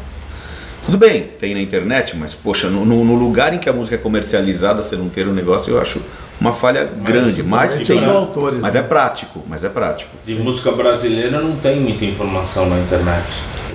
Tudo 0.89 0.98
bem, 0.98 1.27
tem 1.39 1.53
na 1.53 1.62
internet, 1.62 2.17
mas 2.17 2.34
poxa, 2.34 2.67
no, 2.67 2.84
no- 2.84 3.05
no 3.05 3.15
lugar 3.15 3.53
em 3.53 3.60
que 3.60 3.69
a 3.69 3.74
música 3.74 3.96
é 3.96 4.00
comercializada, 4.00 4.81
você 4.81 4.96
não 4.96 5.08
ter 5.08 5.27
um 5.27 5.34
negócio, 5.34 5.72
eu 5.74 5.79
acho 5.79 6.01
uma 6.41 6.51
falha 6.51 6.84
grande. 7.03 7.43
Mas, 7.43 7.74
Tem 7.75 7.86
tem, 7.86 7.98
os 8.00 8.08
autores. 8.08 8.60
mas 8.60 8.75
é 8.75 8.81
prático, 8.81 9.43
mas 9.48 9.63
é 9.63 9.69
prático. 9.69 10.10
De 10.25 10.36
música 10.36 10.72
brasileira 10.72 11.39
não 11.41 11.58
tem 11.58 11.79
muita 11.79 12.05
informação 12.05 12.67
na 12.67 12.79
internet. 12.79 13.24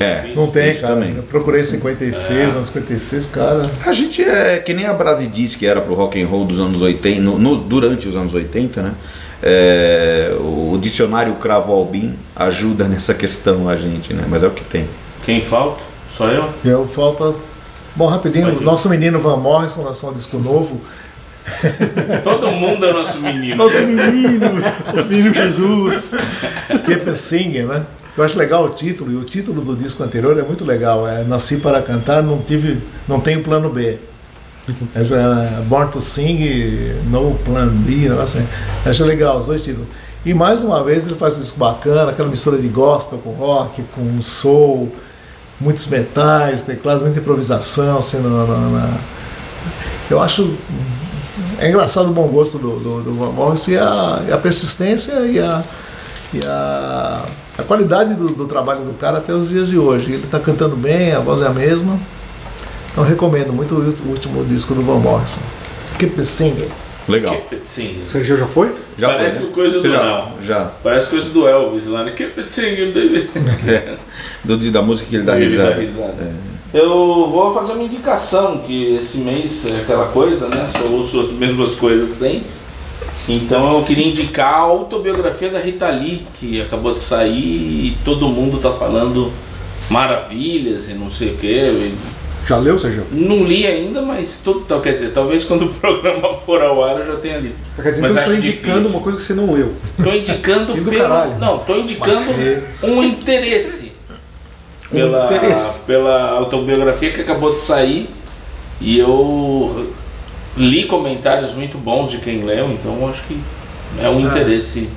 É. 0.00 0.33
Não 0.35 0.49
tem, 0.49 0.71
Isso 0.73 0.80
cara. 0.80 0.94
também. 0.94 1.14
Eu 1.16 1.23
procurei 1.23 1.62
56, 1.62 2.54
anos 2.56 2.66
56, 2.66 3.26
cara. 3.26 3.71
A 3.87 3.92
gente 3.92 4.21
é 4.23 4.59
que 4.59 4.75
nem 4.75 4.87
a 4.87 4.92
Brasidis 4.92 5.54
que 5.54 5.66
era 5.66 5.80
pro 5.80 5.94
rock 5.94 6.21
and 6.21 6.26
roll 6.26 6.44
dos 6.44 6.59
anos 6.59 6.83
80, 6.83 7.21
no- 7.21 7.38
nos- 7.38 7.61
durante 7.61 8.09
os 8.09 8.16
anos 8.16 8.35
80, 8.35 8.83
né? 8.83 8.92
É, 9.40 10.35
o 10.40 10.76
dicionário 10.80 11.35
Cravo 11.35 11.73
Albim 11.73 12.14
ajuda 12.35 12.88
nessa 12.88 13.14
questão 13.14 13.68
a 13.68 13.76
gente, 13.76 14.12
né? 14.12 14.25
Mas 14.28 14.42
é 14.42 14.47
o 14.49 14.50
que 14.50 14.64
tem. 14.64 14.88
Quem 15.25 15.40
falta? 15.40 15.80
Só 16.11 16.28
eu? 16.28 16.50
Eu 16.64 16.87
falta. 16.87 17.34
Bom, 17.96 18.06
rapidinho, 18.06 18.50
ir. 18.50 18.61
nosso 18.61 18.88
menino 18.88 19.20
Van 19.20 19.37
Morrison 19.37 19.82
lançou 19.82 20.11
um 20.11 20.14
disco 20.14 20.38
novo. 20.38 20.80
Todo 22.25 22.50
mundo 22.52 22.87
é 22.87 22.92
nosso 22.92 23.20
menino. 23.20 23.56
Nosso 23.56 23.82
menino, 23.82 24.46
os 24.94 25.06
meninos 25.06 25.37
Jesus. 25.37 26.11
Keep 26.87 27.16
Singing, 27.16 27.64
né? 27.64 27.84
Eu 28.16 28.25
acho 28.25 28.38
legal 28.38 28.64
o 28.64 28.68
título, 28.70 29.12
e 29.12 29.16
o 29.16 29.25
título 29.25 29.61
do 29.61 29.76
disco 29.76 30.02
anterior 30.02 30.38
é 30.38 30.42
muito 30.42 30.64
legal. 30.64 31.06
É 31.06 31.25
Nasci 31.25 31.58
para 31.58 31.82
cantar, 31.82 32.23
não 32.23 32.40
tive, 32.40 32.80
não 33.08 33.20
tenho 33.20 33.42
plano 33.42 33.70
B. 33.70 33.99
Essa 34.94 35.16
é 35.16 35.62
Born 35.62 35.90
to 35.90 36.00
Sing, 36.00 36.38
No 37.11 37.34
Plan 37.44 37.68
B, 37.68 38.08
assim. 38.23 38.46
Acho 38.87 39.04
legal 39.04 39.38
os 39.38 39.46
dois 39.46 39.61
títulos. 39.61 39.88
E 40.25 40.32
mais 40.32 40.62
uma 40.62 40.82
vez 40.82 41.06
ele 41.06 41.16
faz 41.16 41.37
um 41.37 41.40
disco 41.40 41.58
bacana, 41.58 42.11
aquela 42.11 42.28
mistura 42.28 42.56
de 42.56 42.68
gospel 42.68 43.18
com 43.18 43.32
rock, 43.32 43.82
com 43.94 44.23
soul, 44.23 44.90
muitos 45.64 45.87
metais, 45.88 46.62
teclados, 46.62 47.02
muita 47.02 47.18
improvisação. 47.18 47.99
Assim, 47.99 48.18
na, 48.18 48.28
na- 48.28 48.44
na- 48.71 48.99
Eu 50.11 50.21
acho. 50.23 50.54
É 51.59 51.68
engraçado 51.68 52.11
o 52.11 52.12
bom 52.12 52.26
gosto 52.28 52.59
do, 52.59 52.78
do, 52.78 53.02
do 53.02 53.14
Van 53.14 53.30
Morrison 53.30 53.71
e 53.73 53.78
a, 53.78 54.23
e 54.28 54.33
a 54.33 54.37
persistência 54.38 55.12
e 55.21 55.38
a, 55.40 55.62
e 56.33 56.40
a, 56.44 57.23
a 57.59 57.62
qualidade 57.62 58.14
do, 58.14 58.26
do 58.28 58.47
trabalho 58.47 58.80
do 58.80 58.92
cara 58.99 59.18
até 59.18 59.33
os 59.33 59.49
dias 59.49 59.68
de 59.68 59.78
hoje. 59.78 60.12
Ele 60.12 60.25
está 60.25 60.38
cantando 60.38 60.76
bem, 60.76 61.12
a 61.12 61.21
voz 61.21 61.40
é 61.42 61.47
a 61.47 61.50
mesma. 61.50 61.99
Então 62.92 63.02
recomendo 63.04 63.52
muito 63.52 63.75
o 63.75 64.09
último 64.09 64.44
disco 64.44 64.75
do 64.75 64.83
Van 64.83 64.99
Morrison. 64.99 65.42
Keep 65.99 66.16
the 66.16 66.25
Singing. 66.25 66.68
Legal. 67.08 67.34
Keep 67.34 67.54
it 67.54 67.68
singing. 67.68 68.04
O 68.06 68.11
Sergio 68.11 68.37
já 68.37 68.46
foi? 68.46 68.73
Já 68.96 69.08
Parece 69.11 69.38
foi, 69.38 69.46
né? 69.49 69.54
coisa 69.54 69.78
Você 69.78 69.88
do 69.88 69.94
já, 69.94 70.28
já. 70.40 70.64
Parece 70.82 71.08
coisa 71.08 71.28
do 71.30 71.46
Elvis 71.46 71.87
lá, 71.88 72.04
né? 72.04 72.12
Keep 72.12 72.40
it 72.40 72.50
singing, 72.52 72.92
baby. 72.92 73.30
É, 73.68 73.96
do, 74.42 74.56
da 74.70 74.80
música 74.82 75.08
que 75.11 75.16
ele 75.16 75.25
dá 75.25 75.38
Ele 75.38 75.56
dá 75.56 75.64
risada. 75.75 75.80
risada. 75.80 76.32
Eu 76.73 76.88
vou 77.30 77.54
fazer 77.54 77.73
uma 77.75 77.84
indicação, 77.84 78.58
que 78.58 78.94
esse 78.96 79.18
mês 79.18 79.64
é 79.66 79.80
aquela 79.82 80.06
coisa, 80.06 80.49
né? 80.49 80.68
Só 80.76 80.84
ouço 80.88 81.20
as 81.20 81.30
mesmas 81.30 81.75
coisas 81.76 82.08
sempre. 82.08 82.49
Então 83.28 83.78
eu 83.78 83.84
queria 83.84 84.08
indicar 84.08 84.54
a 84.54 84.58
autobiografia 84.58 85.50
da 85.50 85.58
Rita 85.61 85.88
Lee, 85.88 86.26
que 86.34 86.61
acabou 86.61 86.94
de 86.94 87.00
sair 87.00 87.38
e 87.38 87.96
todo 88.04 88.28
mundo 88.28 88.58
tá 88.61 88.73
falando 88.73 89.30
maravilhas 89.88 90.88
e 90.88 90.94
não 90.94 91.08
sei 91.11 91.30
o 91.32 91.37
quê. 91.37 91.92
Já 92.46 92.58
leu, 92.58 92.78
Sergio? 92.78 93.06
Não 93.10 93.42
li 93.44 93.66
ainda, 93.66 94.02
mas 94.02 94.40
tudo, 94.44 94.60
então, 94.60 94.80
quer 94.80 94.92
dizer, 94.92 95.12
talvez 95.12 95.44
quando 95.44 95.66
o 95.66 95.68
programa 95.74 96.34
for 96.34 96.60
ao 96.62 96.84
ar 96.84 96.98
eu 97.00 97.06
já 97.06 97.16
tenha 97.16 97.38
lido. 97.38 97.54
Quer 97.76 97.90
dizer, 97.90 98.02
Mas 98.02 98.10
então 98.12 98.22
eu 98.24 98.28
estou 98.34 98.34
indicando 98.36 98.72
difícil. 98.80 98.90
uma 98.90 99.00
coisa 99.02 99.18
que 99.18 99.24
você 99.24 99.34
não 99.34 99.52
leu. 99.54 99.72
Tô 100.02 100.12
indicando 100.12 100.72
pelo, 100.74 100.90
caralho. 100.98 101.38
não, 101.38 101.58
tô 101.60 101.76
indicando 101.76 102.20
Mas- 102.36 102.82
um 102.84 103.02
interesse 103.02 103.92
pela, 104.90 105.24
interesse. 105.24 105.78
pela 105.80 106.30
autobiografia 106.32 107.12
que 107.12 107.20
acabou 107.22 107.52
de 107.54 107.60
sair 107.60 108.08
e 108.80 108.98
eu 108.98 109.92
li 110.56 110.84
comentários 110.84 111.52
muito 111.54 111.78
bons 111.78 112.10
de 112.10 112.18
quem 112.18 112.44
leu, 112.44 112.70
então 112.70 113.08
acho 113.08 113.22
que 113.24 113.40
é 114.02 114.08
um 114.08 114.20
interesse. 114.20 114.88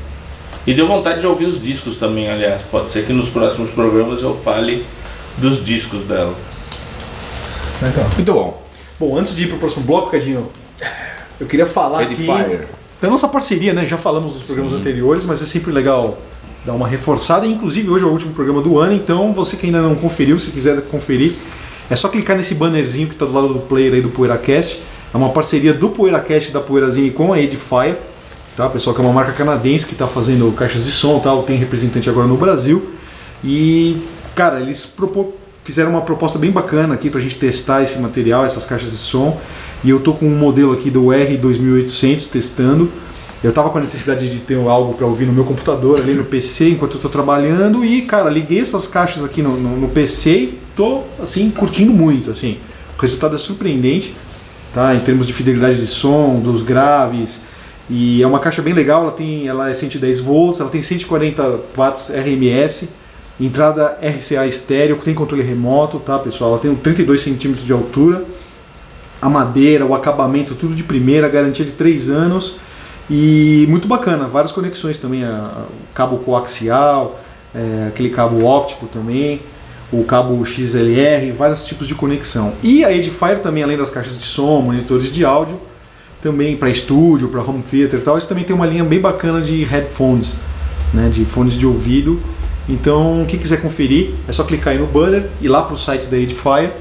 E 0.65 0.73
deu 0.73 0.85
vontade 0.85 1.21
de 1.21 1.27
ouvir 1.27 1.45
os 1.45 1.61
discos 1.61 1.95
também, 1.95 2.29
aliás. 2.29 2.61
Pode 2.63 2.89
ser 2.91 3.05
que 3.05 3.13
nos 3.13 3.29
próximos 3.29 3.69
programas 3.71 4.21
eu 4.21 4.35
fale 4.43 4.85
dos 5.37 5.63
discos 5.63 6.03
dela. 6.03 6.35
Legal. 7.81 8.09
Muito 8.15 8.33
bom. 8.33 8.63
Bom, 8.99 9.17
antes 9.17 9.35
de 9.35 9.43
ir 9.43 9.47
pro 9.47 9.57
próximo 9.57 9.85
bloco, 9.85 10.09
Cadinho, 10.09 10.47
eu 11.39 11.45
queria 11.45 11.67
falar 11.67 12.01
aqui 12.01 12.13
Edifier. 12.13 12.67
da 13.01 13.09
nossa 13.09 13.27
parceria, 13.27 13.73
né? 13.73 13.85
Já 13.85 13.97
falamos 13.97 14.33
nos 14.33 14.43
programas 14.43 14.73
anteriores, 14.73 15.25
mas 15.25 15.41
é 15.41 15.45
sempre 15.45 15.71
legal 15.71 16.17
dar 16.65 16.73
uma 16.73 16.87
reforçada. 16.87 17.45
E, 17.45 17.51
Inclusive, 17.53 17.89
hoje 17.89 18.03
é 18.03 18.07
o 18.07 18.11
último 18.11 18.33
programa 18.33 18.61
do 18.61 18.79
ano, 18.79 18.93
então 18.93 19.31
você 19.33 19.55
que 19.55 19.67
ainda 19.67 19.81
não 19.81 19.95
conferiu, 19.95 20.39
se 20.39 20.51
quiser 20.51 20.81
conferir, 20.83 21.33
é 21.89 21.95
só 21.95 22.09
clicar 22.09 22.35
nesse 22.35 22.55
bannerzinho 22.55 23.07
que 23.07 23.13
está 23.13 23.25
do 23.25 23.33
lado 23.33 23.49
do 23.53 23.59
player 23.59 23.93
aí 23.93 24.01
do 24.01 24.09
PoeiraCast. 24.09 24.81
É 25.13 25.17
uma 25.17 25.29
parceria 25.29 25.73
do 25.73 25.89
PoeiraCast 25.89 26.51
da 26.51 26.59
Poeirazine 26.59 27.11
com 27.11 27.31
a 27.31 27.39
Edifier, 27.39 27.97
tá, 28.57 28.67
pessoal? 28.67 28.95
Que 28.95 29.01
é 29.01 29.05
uma 29.05 29.13
marca 29.13 29.31
canadense 29.31 29.85
que 29.85 29.93
está 29.93 30.07
fazendo 30.07 30.51
caixas 30.53 30.83
de 30.83 30.91
som, 30.91 31.19
tal, 31.19 31.43
tem 31.43 31.55
representante 31.55 32.09
agora 32.09 32.27
no 32.27 32.35
Brasil. 32.35 32.89
E, 33.43 34.01
cara, 34.35 34.59
eles 34.59 34.85
propor- 34.85 35.31
fizeram 35.67 35.91
uma 35.91 36.01
proposta 36.01 36.39
bem 36.39 36.49
bacana 36.49 36.93
aqui 36.93 37.09
pra 37.09 37.19
gente 37.19 37.35
testar 37.35 37.83
esse 37.83 37.99
material, 37.99 38.45
essas 38.45 38.63
caixas 38.63 38.89
de 38.91 38.97
som. 38.97 39.37
E 39.83 39.89
eu 39.89 39.99
tô 39.99 40.13
com 40.13 40.25
um 40.25 40.35
modelo 40.35 40.71
aqui 40.71 40.89
do 40.89 41.03
R2800 41.07 42.29
testando. 42.29 42.89
Eu 43.43 43.51
tava 43.51 43.69
com 43.69 43.77
a 43.77 43.81
necessidade 43.81 44.29
de 44.29 44.39
ter 44.39 44.55
algo 44.57 44.93
para 44.93 45.05
ouvir 45.05 45.25
no 45.25 45.33
meu 45.33 45.43
computador, 45.43 45.99
ali 45.99 46.13
no 46.13 46.23
PC, 46.23 46.69
enquanto 46.69 46.95
eu 46.95 47.01
tô 47.01 47.09
trabalhando. 47.09 47.83
E, 47.85 48.01
cara, 48.03 48.29
liguei 48.29 48.61
essas 48.61 48.87
caixas 48.87 49.23
aqui 49.25 49.41
no, 49.43 49.57
no- 49.59 49.75
no 49.77 49.89
PC 49.89 50.31
e 50.31 50.59
tô, 50.75 51.01
assim, 51.21 51.49
curtindo 51.51 51.91
muito, 51.91 52.31
assim. 52.31 52.57
O 52.97 53.01
resultado 53.01 53.35
é 53.35 53.37
surpreendente, 53.37 54.15
tá? 54.73 54.95
Em 54.95 55.01
termos 55.01 55.27
de 55.27 55.33
fidelidade 55.33 55.79
de 55.81 55.87
som, 55.87 56.39
dos 56.39 56.63
graves. 56.63 57.41
E 57.89 58.23
é 58.23 58.25
uma 58.27 58.39
caixa 58.39 58.61
bem 58.61 58.73
legal, 58.73 59.03
ela 59.03 59.11
tem, 59.11 59.47
ela 59.47 59.69
é 59.69 59.73
110 59.73 60.21
volts, 60.21 60.59
ela 60.61 60.69
tem 60.69 60.81
140 60.81 61.59
watts 61.75 62.09
RMS, 62.09 62.89
entrada 63.39 63.97
RCA 64.01 64.47
estéreo, 64.47 64.95
tem 64.97 65.13
controle 65.13 65.43
remoto, 65.43 65.99
tá, 65.99 66.17
pessoal? 66.17 66.51
Ela 66.51 66.59
tem 66.59 66.75
32 66.75 67.21
centímetros 67.21 67.65
de 67.65 67.71
altura, 67.73 68.23
a 69.21 69.29
madeira, 69.29 69.85
o 69.85 69.93
acabamento, 69.93 70.55
tudo 70.55 70.73
de 70.75 70.83
primeira, 70.83 71.27
garantia 71.29 71.65
de 71.65 71.71
3 71.71 72.09
anos 72.09 72.55
e 73.09 73.65
muito 73.69 73.87
bacana, 73.87 74.27
várias 74.27 74.51
conexões 74.51 74.97
também, 74.99 75.23
a- 75.23 75.29
a- 75.29 75.65
cabo 75.93 76.17
coaxial, 76.17 77.19
é, 77.55 77.87
aquele 77.87 78.09
cabo 78.09 78.43
óptico 78.43 78.87
também, 78.87 79.41
o 79.91 80.03
cabo 80.03 80.43
XLR, 80.43 81.31
vários 81.31 81.65
tipos 81.65 81.87
de 81.87 81.95
conexão. 81.95 82.53
E 82.61 82.83
a 82.83 82.91
Edifier 82.91 83.39
também, 83.39 83.63
além 83.63 83.77
das 83.77 83.89
caixas 83.89 84.17
de 84.19 84.25
som, 84.25 84.61
monitores 84.61 85.11
de 85.13 85.23
áudio, 85.23 85.59
também 86.21 86.57
para 86.57 86.69
estúdio, 86.69 87.29
para 87.29 87.41
home 87.41 87.61
theater 87.61 87.99
e 87.99 88.03
tal, 88.03 88.15
eles 88.15 88.27
também 88.27 88.43
tem 88.43 88.55
uma 88.55 88.65
linha 88.65 88.83
bem 88.83 88.99
bacana 88.99 89.39
de 89.39 89.63
headphones, 89.63 90.37
né, 90.93 91.09
de 91.09 91.23
fones 91.25 91.53
de 91.53 91.65
ouvido. 91.65 92.19
Então, 92.69 93.25
quem 93.27 93.39
quiser 93.39 93.61
conferir, 93.61 94.11
é 94.27 94.33
só 94.33 94.43
clicar 94.43 94.73
aí 94.73 94.79
no 94.79 94.87
banner, 94.87 95.29
ir 95.41 95.47
lá 95.47 95.61
para 95.61 95.73
o 95.73 95.77
site 95.77 96.07
da 96.07 96.17
Edifier. 96.17 96.71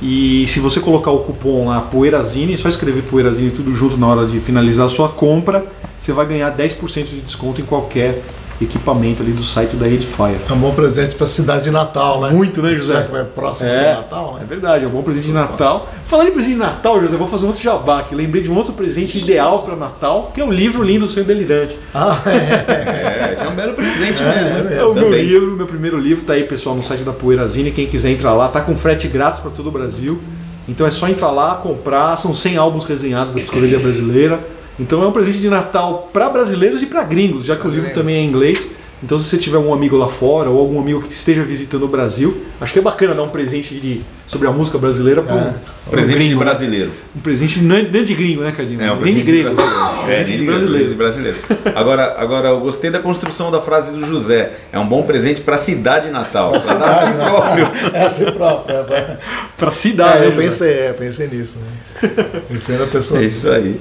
E 0.00 0.46
se 0.48 0.58
você 0.58 0.80
colocar 0.80 1.10
o 1.10 1.20
cupom 1.20 1.68
lá 1.68 1.80
Poeirazine, 1.80 2.54
é 2.54 2.56
só 2.56 2.68
escrever 2.68 3.02
Poeirazine 3.02 3.50
tudo 3.50 3.74
junto 3.74 3.96
na 3.96 4.06
hora 4.06 4.26
de 4.26 4.40
finalizar 4.40 4.86
a 4.86 4.88
sua 4.88 5.08
compra, 5.08 5.66
você 5.98 6.12
vai 6.12 6.26
ganhar 6.26 6.54
10% 6.56 7.04
de 7.04 7.20
desconto 7.20 7.60
em 7.60 7.64
qualquer 7.64 8.22
equipamento 8.64 9.22
ali 9.22 9.32
do 9.32 9.42
site 9.44 9.76
da 9.76 9.88
Edifier. 9.88 10.36
É 10.48 10.52
um 10.52 10.56
bom 10.58 10.72
presente 10.74 11.14
para 11.14 11.24
a 11.24 11.26
cidade 11.28 11.64
de 11.64 11.70
Natal, 11.70 12.20
né? 12.20 12.30
Muito, 12.30 12.60
né, 12.62 12.74
José? 12.74 12.94
Já 12.94 13.02
que 13.04 13.12
vai 13.12 13.24
próximo 13.24 13.68
É. 13.70 13.94
do 13.94 13.96
Natal, 14.00 14.34
É 14.36 14.40
né? 14.40 14.46
verdade, 14.48 14.84
é 14.84 14.88
um 14.88 14.90
bom 14.90 15.02
presente 15.02 15.26
de 15.26 15.32
Natal. 15.32 15.88
Falando 16.06 16.28
em 16.28 16.32
presente 16.32 16.54
de 16.54 16.58
Natal, 16.60 17.00
José, 17.00 17.16
vou 17.16 17.26
fazer 17.28 17.44
um 17.44 17.48
outro 17.48 17.62
jabá 17.62 18.00
aqui. 18.00 18.14
Lembrei 18.14 18.42
de 18.42 18.50
um 18.50 18.56
outro 18.56 18.72
presente 18.72 19.18
ideal 19.18 19.62
para 19.62 19.76
Natal, 19.76 20.30
que 20.34 20.40
é 20.40 20.44
o 20.44 20.50
livro 20.50 20.82
Lindo 20.82 21.06
Sonho 21.06 21.24
Delirante. 21.26 21.78
Ah, 21.94 22.18
é. 22.26 23.30
É, 23.30 23.32
esse 23.34 23.42
é 23.44 23.48
um 23.48 23.54
belo 23.54 23.74
presente 23.74 24.22
É, 24.22 24.26
mesmo. 24.26 24.38
é 24.38 24.42
né? 24.50 24.62
mesmo. 24.62 24.80
É 24.80 24.84
o 24.84 24.94
meu 24.94 25.04
Também. 25.04 25.22
livro, 25.22 25.50
meu 25.56 25.66
primeiro 25.66 25.98
livro, 25.98 26.24
tá 26.24 26.32
aí, 26.34 26.44
pessoal, 26.44 26.74
no 26.76 26.82
site 26.82 27.02
da 27.02 27.12
Poeirazine. 27.12 27.70
Quem 27.70 27.86
quiser 27.86 28.10
entrar 28.10 28.32
lá, 28.34 28.48
tá 28.48 28.60
com 28.60 28.76
frete 28.76 29.08
grátis 29.08 29.40
para 29.40 29.50
todo 29.50 29.68
o 29.68 29.72
Brasil. 29.72 30.20
Então 30.68 30.86
é 30.86 30.90
só 30.90 31.08
entrar 31.08 31.30
lá, 31.30 31.56
comprar. 31.56 32.16
São 32.16 32.34
100 32.34 32.56
álbuns 32.56 32.84
resenhados 32.84 33.34
da 33.34 33.40
psicologia 33.40 33.78
brasileira. 33.78 34.40
Então 34.78 35.02
é 35.02 35.06
um 35.06 35.12
presente 35.12 35.38
de 35.38 35.48
Natal 35.48 36.08
para 36.12 36.28
brasileiros 36.28 36.82
e 36.82 36.86
para 36.86 37.02
gringos, 37.04 37.44
já 37.44 37.54
que 37.56 37.62
o 37.66 37.70
livro 37.70 37.86
gringos. 37.86 38.00
também 38.00 38.16
é 38.16 38.20
em 38.20 38.26
inglês. 38.28 38.70
Então 39.02 39.18
se 39.18 39.26
você 39.26 39.36
tiver 39.36 39.58
um 39.58 39.74
amigo 39.74 39.98
lá 39.98 40.08
fora 40.08 40.48
ou 40.48 40.58
algum 40.58 40.80
amigo 40.80 41.02
que 41.02 41.12
esteja 41.12 41.42
visitando 41.42 41.82
o 41.82 41.88
Brasil, 41.88 42.42
acho 42.58 42.72
que 42.72 42.78
é 42.78 42.82
bacana 42.82 43.14
dar 43.14 43.22
um 43.22 43.28
presente 43.28 43.74
de, 43.74 44.00
sobre 44.26 44.48
a 44.48 44.50
música 44.50 44.78
brasileira 44.78 45.20
para 45.20 45.34
um, 45.34 45.38
É. 45.40 45.54
um 45.86 45.90
Presente 45.90 46.16
de 46.18 46.24
gringo, 46.24 46.38
né? 46.38 46.44
brasileiro. 46.46 46.90
Um 47.14 47.20
presente 47.20 47.60
não 47.60 47.76
é, 47.76 47.80
é 47.82 48.02
de 48.02 48.14
gringo, 48.14 48.40
né, 48.42 48.52
Cadinho? 48.56 48.80
É, 48.82 48.90
um 48.92 48.94
nem 48.94 49.02
presente 49.02 49.24
de 49.26 49.32
grego. 49.32 49.54
brasileiro. 49.54 49.84
É, 50.04 50.06
presente 50.06 50.28
nem 50.28 50.36
de 50.36 50.38
de 50.38 50.46
brasileiro. 50.46 50.94
brasileiro. 50.94 51.36
brasileiro. 51.46 51.78
Agora, 51.78 52.14
agora, 52.18 52.48
eu 52.48 52.60
gostei 52.60 52.90
da 52.90 52.98
construção 52.98 53.50
da 53.50 53.60
frase 53.60 53.92
do 53.92 54.06
José. 54.06 54.52
É 54.72 54.78
um 54.78 54.86
bom 54.86 55.02
presente 55.02 55.42
para 55.42 55.56
a 55.56 55.58
cidade 55.58 56.08
natal. 56.10 56.52
Para 56.52 56.74
dar 56.74 56.90
a 56.90 56.94
si 57.06 57.12
próprio. 57.12 57.68
É 57.92 58.02
assim 58.04 58.32
próprio. 58.32 58.74
É, 58.76 59.18
Pra 59.58 59.70
cidade. 59.72 60.24
É, 60.24 60.26
eu 60.28 60.30
né, 60.30 60.36
pensei, 60.44 60.72
é, 60.72 60.92
pensei 60.94 61.28
nisso. 61.28 61.58
Né? 62.02 62.08
Pensei 62.48 62.78
na 62.78 62.86
pessoa. 62.86 63.20
É 63.20 63.24
isso 63.26 63.50
aí. 63.50 63.78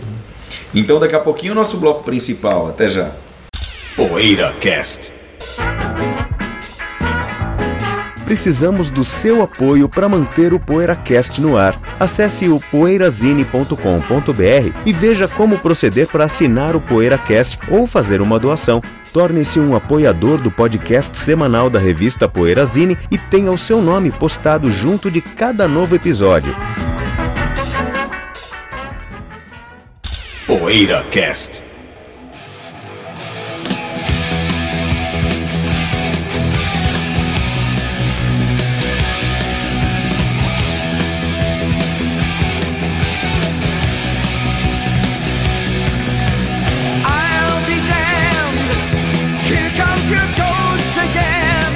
Então, 0.73 0.99
daqui 0.99 1.15
a 1.15 1.19
pouquinho, 1.19 1.53
o 1.53 1.55
nosso 1.55 1.77
bloco 1.77 2.03
principal. 2.03 2.67
Até 2.67 2.89
já. 2.89 3.11
Poeira 3.95 4.51
Cast. 4.59 5.11
Precisamos 8.25 8.89
do 8.89 9.05
seu 9.05 9.43
apoio 9.43 9.87
para 9.87 10.09
manter 10.09 10.53
o 10.53 10.59
PoeiraCast 10.59 11.39
no 11.39 11.55
ar. 11.55 11.79
Acesse 11.99 12.49
o 12.49 12.59
poeirazine.com.br 12.71 13.75
e 14.85 14.91
veja 14.91 15.27
como 15.27 15.59
proceder 15.59 16.07
para 16.07 16.23
assinar 16.23 16.75
o 16.75 16.81
PoeiraCast 16.81 17.59
ou 17.69 17.85
fazer 17.85 18.21
uma 18.21 18.39
doação. 18.39 18.81
Torne-se 19.11 19.59
um 19.59 19.75
apoiador 19.75 20.39
do 20.39 20.49
podcast 20.49 21.15
semanal 21.15 21.69
da 21.69 21.77
revista 21.77 22.27
Poeirazine 22.27 22.97
e 23.11 23.19
tenha 23.19 23.51
o 23.51 23.57
seu 23.57 23.79
nome 23.81 24.09
postado 24.09 24.71
junto 24.71 25.11
de 25.11 25.21
cada 25.21 25.67
novo 25.67 25.93
episódio. 25.93 26.55
Ghost 50.37 50.95
again. 51.07 51.73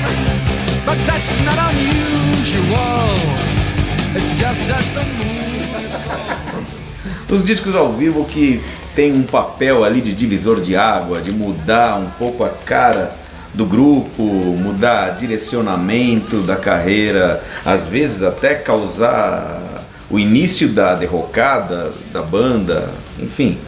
But 0.86 0.98
that's 1.10 1.32
not 1.48 1.58
unusual. 1.72 3.16
It's 4.18 4.34
just 4.40 4.68
that 4.68 4.86
the 4.96 5.06
moon 5.18 5.37
dos 7.38 7.46
discos 7.46 7.76
ao 7.76 7.94
vivo 7.94 8.26
que 8.26 8.62
tem 8.96 9.14
um 9.14 9.24
papel 9.24 9.84
ali 9.84 10.02
de 10.02 10.12
divisor 10.14 10.60
de 10.60 10.76
água, 10.76 11.22
de 11.22 11.32
mudar 11.32 11.98
um 12.00 12.10
pouco 12.18 12.44
a 12.44 12.50
cara 12.50 13.14
do 13.54 13.66
grupo, 13.66 14.24
mudar 14.24 15.12
direcionamento 15.16 16.38
da 16.42 16.56
carreira, 16.56 17.44
às 17.66 17.88
vezes 17.88 18.24
até 18.24 18.56
causar 18.56 19.84
o 20.10 20.18
início 20.18 20.70
da 20.70 20.96
derrocada 20.96 21.92
da 22.12 22.22
banda, 22.22 22.90
enfim, 23.20 23.60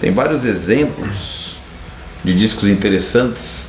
tem 0.00 0.10
vários 0.12 0.44
exemplos 0.44 1.56
de 2.22 2.34
discos 2.34 2.68
interessantes, 2.68 3.68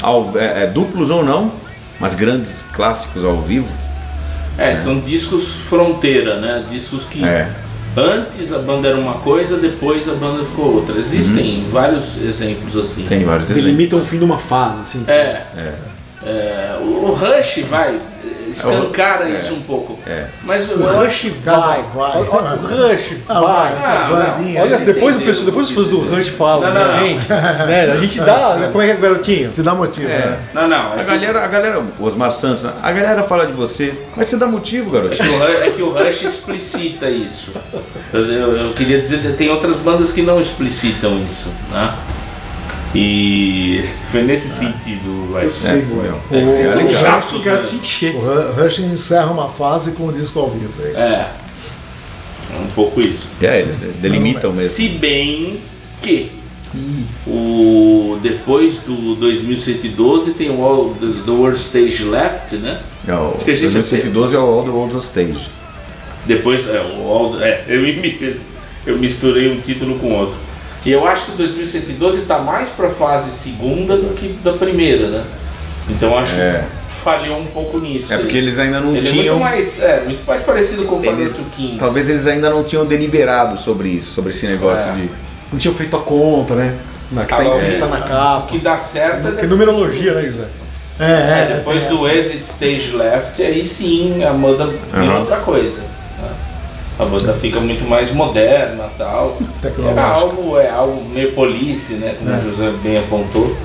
ao- 0.00 0.32
é, 0.36 0.64
é, 0.64 0.66
duplos 0.66 1.10
ou 1.10 1.24
não, 1.24 1.52
mas 2.00 2.14
grandes 2.14 2.64
clássicos 2.72 3.24
ao 3.24 3.40
vivo. 3.40 3.68
É, 4.58 4.74
são 4.74 4.98
discos 5.00 5.54
fronteira, 5.68 6.38
né? 6.40 6.64
Discos 6.70 7.04
que 7.04 7.24
É. 7.24 7.50
antes 7.96 8.52
a 8.52 8.58
banda 8.58 8.88
era 8.88 8.96
uma 8.96 9.14
coisa, 9.14 9.56
depois 9.56 10.08
a 10.08 10.14
banda 10.14 10.44
ficou 10.44 10.74
outra. 10.74 10.98
Existem 10.98 11.66
vários 11.70 12.16
exemplos 12.22 12.76
assim. 12.76 13.02
Uhum. 13.02 13.08
Tem 13.08 13.24
vários 13.24 13.44
exemplos. 13.44 13.64
Delimitam 13.64 13.98
o 13.98 14.04
fim 14.04 14.18
de 14.18 14.24
uma 14.24 14.38
fase, 14.38 14.80
assim. 14.82 15.04
É. 15.08 15.42
É, 16.24 16.76
o 16.80 17.02
o 17.02 17.14
Rush 17.14 17.64
vai 17.68 17.98
escancara 18.52 19.28
É. 19.28 19.32
isso 19.36 19.54
um 19.54 19.60
pouco. 19.62 19.98
É. 20.06 20.26
Mas 20.42 20.70
O 20.70 20.76
Rush 20.82 21.28
vai. 21.44 21.82
vai. 21.94 22.10
Olha, 22.30 22.56
O 22.56 22.66
Rush 22.90 23.14
Ah, 23.28 23.40
vai. 23.40 23.76
essa 23.76 23.92
Ah, 23.92 24.08
bandinha. 24.36 24.62
Olha, 24.62 24.78
depois, 24.78 25.16
o 25.16 25.20
pessoal, 25.20 25.46
depois 25.46 25.66
os 25.66 25.72
o 25.72 25.74
fãs 25.76 25.88
do 25.88 25.98
Rush 26.14 26.28
falam, 26.28 26.72
Não, 26.72 26.80
não, 26.80 26.88
né, 26.88 27.00
não. 27.00 27.06
gente? 27.08 27.28
né, 27.32 27.92
A 27.92 27.96
gente 27.96 28.20
dá. 28.20 28.68
Como 28.70 28.82
é 28.82 28.86
que 28.86 28.92
é, 28.92 28.96
garotinho? 28.96 29.54
Se 29.54 29.62
dá 29.62 29.74
motivo, 29.74 30.08
né? 30.08 30.38
Não, 30.54 30.68
não. 30.68 30.92
A 30.92 30.96
É 30.96 30.98
que, 31.04 31.04
galera, 31.04 31.44
a 31.44 31.46
galera, 31.48 31.82
o 31.98 32.04
Osmar 32.04 32.30
Santos, 32.32 32.62
né? 32.64 32.72
a 32.82 32.92
galera 32.92 33.22
fala 33.24 33.46
de 33.46 33.52
você, 33.52 33.94
mas 34.16 34.28
você 34.28 34.36
dá 34.36 34.46
motivo, 34.46 34.96
é 34.96 35.00
garotinho. 35.00 35.38
o 35.38 35.44
é 35.44 35.70
que 35.70 35.82
o 35.82 35.90
Rush 35.92 36.22
explicita 36.22 37.08
isso. 37.08 37.52
Eu, 38.12 38.24
eu- 38.26 38.56
eu 38.68 38.72
queria 38.74 39.00
dizer, 39.00 39.18
tem 39.36 39.50
outras 39.50 39.76
bandas 39.76 40.12
que 40.12 40.22
não 40.22 40.40
explicitam 40.40 41.18
isso, 41.18 41.48
né? 41.70 41.92
E 42.94 43.82
foi 44.10 44.22
nesse 44.22 44.50
sentido, 44.50 45.32
vai. 45.32 45.46
Eu 45.46 45.52
sei, 45.52 45.70
É, 45.70 45.74
meu. 45.76 46.20
meu. 46.30 46.80
É, 46.80 46.86
chato 46.86 47.28
que 47.36 47.42
quero 47.42 47.62
né? 47.62 47.66
te 47.68 47.76
encher. 47.76 48.14
O 48.14 48.20
Ru- 48.20 48.62
Rush 48.62 48.78
encerra 48.80 49.30
uma 49.30 49.48
fase 49.48 49.92
com 49.92 50.08
o 50.08 50.12
disco 50.12 50.38
ao 50.40 50.50
vivo. 50.50 50.72
É 50.82 50.88
isso. 50.90 50.98
É. 51.00 51.30
É 52.54 52.58
um 52.60 52.66
pouco 52.74 53.00
isso. 53.00 53.26
É, 53.40 53.60
eles 53.62 53.76
delimitam 54.00 54.52
mesmo. 54.52 54.68
Se 54.68 54.88
bem 54.88 55.60
que 56.02 56.30
o, 57.26 58.18
depois 58.22 58.76
do 58.86 59.14
2112 59.16 60.34
tem 60.34 60.50
o 60.50 60.62
All 60.62 60.90
the, 61.00 61.06
the 61.24 61.30
World 61.30 61.58
Stage 61.58 62.04
Left, 62.04 62.56
né? 62.56 62.80
É, 63.08 63.14
o 63.14 63.32
que 63.42 63.50
a 63.50 63.54
gente 63.54 63.72
2012 63.72 64.36
é 64.36 64.38
o 64.38 64.42
All 64.42 64.64
the 64.64 64.70
World's 64.70 65.04
Stage. 65.04 65.48
Depois, 66.26 66.60
é, 66.68 66.80
o 66.98 67.08
All, 67.10 67.40
é 67.40 67.64
eu, 67.68 67.82
eu 68.86 68.98
misturei 68.98 69.50
um 69.50 69.60
título 69.60 69.98
com 69.98 70.12
outro. 70.12 70.36
E 70.84 70.90
eu 70.90 71.06
acho 71.06 71.26
que 71.26 71.32
o 71.32 71.36
2112 71.36 72.22
está 72.22 72.38
mais 72.38 72.70
para 72.70 72.90
fase 72.90 73.30
segunda 73.30 73.96
do 73.96 74.14
que 74.14 74.28
da 74.42 74.52
primeira, 74.52 75.08
né? 75.08 75.24
Então 75.88 76.16
acho 76.18 76.34
É. 76.34 76.64
que 76.88 76.94
falhou 77.02 77.38
um 77.38 77.46
pouco 77.46 77.78
nisso. 77.78 78.12
É 78.12 78.18
porque 78.18 78.36
eles 78.36 78.58
ainda 78.58 78.80
não 78.80 78.90
Ele 78.90 78.98
é 78.98 79.02
tinham. 79.10 79.36
muito 79.36 79.40
mais, 79.40 79.80
é, 79.82 80.02
muito 80.04 80.24
mais 80.26 80.42
parecido 80.42 80.84
com 80.84 80.96
o 80.96 81.02
Fantastic 81.02 81.44
Kings. 81.56 81.78
talvez 81.78 82.08
eles 82.08 82.26
ainda 82.26 82.50
não 82.50 82.62
tinham 82.64 82.84
deliberado 82.84 83.56
sobre 83.58 83.88
isso, 83.88 84.12
sobre 84.12 84.30
esse 84.30 84.46
negócio 84.46 84.88
É. 84.90 84.92
de. 84.94 85.10
Não 85.52 85.58
tinha 85.58 85.74
feito 85.74 85.96
a 85.96 86.00
conta, 86.00 86.54
né? 86.54 86.74
Na, 87.10 87.22
que 87.24 87.28
tá, 87.28 87.36
Agora, 87.36 87.64
em- 87.64 87.68
está 87.68 87.86
na 87.86 87.96
O 87.98 88.02
capa. 88.02 88.46
que 88.48 88.58
dá 88.58 88.76
certo 88.78 89.28
é 89.28 89.32
Que 89.40 89.46
numerologia, 89.46 90.14
né, 90.14 90.22
José? 90.30 90.44
É, 90.98 91.04
É, 91.04 91.06
é, 91.52 91.54
depois 91.56 91.82
tem 91.82 91.88
do 91.96 92.08
essa. 92.08 92.18
Exit 92.18 92.42
Stage 92.44 92.92
Left, 92.96 93.42
aí 93.42 93.66
sim 93.66 94.24
a 94.24 94.32
banda 94.32 94.66
vira 94.66 95.02
Aham. 95.12 95.18
outra 95.20 95.36
coisa. 95.38 95.82
Né? 96.98 97.04
A 97.04 97.04
banda 97.04 97.32
fica 97.34 97.60
muito 97.60 97.88
mais 97.88 98.12
moderna 98.12 98.88
tal. 98.98 99.36
Era 99.90 100.04
algo, 100.04 100.58
é 100.58 100.68
algo 100.68 101.02
meio 101.10 101.32
police, 101.32 101.94
né? 101.94 102.14
Como 102.18 102.30
É. 102.34 102.38
o 102.38 102.42
José 102.42 102.70
bem 102.82 102.98
apontou. 102.98 103.56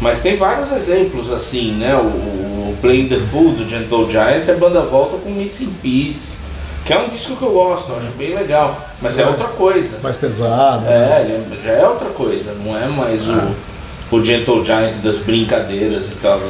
Mas 0.00 0.20
tem 0.20 0.36
vários 0.36 0.72
exemplos 0.72 1.30
assim, 1.32 1.72
né? 1.72 1.94
O, 1.94 2.06
o 2.06 2.76
Playing 2.80 3.08
the 3.08 3.18
Fool 3.18 3.52
do 3.52 3.68
Gentle 3.68 4.10
Giant, 4.10 4.48
a 4.48 4.54
banda 4.54 4.80
volta 4.80 5.16
com 5.18 5.30
Missing 5.30 5.72
Peace, 5.82 6.38
que 6.84 6.92
é 6.92 6.98
um 6.98 7.08
disco 7.08 7.36
que 7.36 7.42
eu 7.42 7.52
gosto, 7.52 7.90
eu 7.92 7.96
acho 7.98 8.10
bem 8.16 8.34
legal. 8.34 8.76
Mas 9.00 9.18
é 9.18 9.26
outra 9.26 9.46
coisa. 9.48 9.98
Mais 10.02 10.16
pesado. 10.16 10.82
né? 10.82 10.90
É, 10.92 11.20
ele 11.22 11.32
é- 11.34 11.62
já 11.64 11.72
é 11.72 11.86
outra 11.86 12.08
coisa, 12.08 12.52
não 12.64 12.76
é 12.76 12.86
mais 12.88 13.28
o, 13.28 14.16
o 14.16 14.24
Gentle 14.24 14.64
Giant 14.64 14.94
das 15.04 15.18
brincadeiras 15.18 16.06
e 16.06 16.14
tal. 16.20 16.40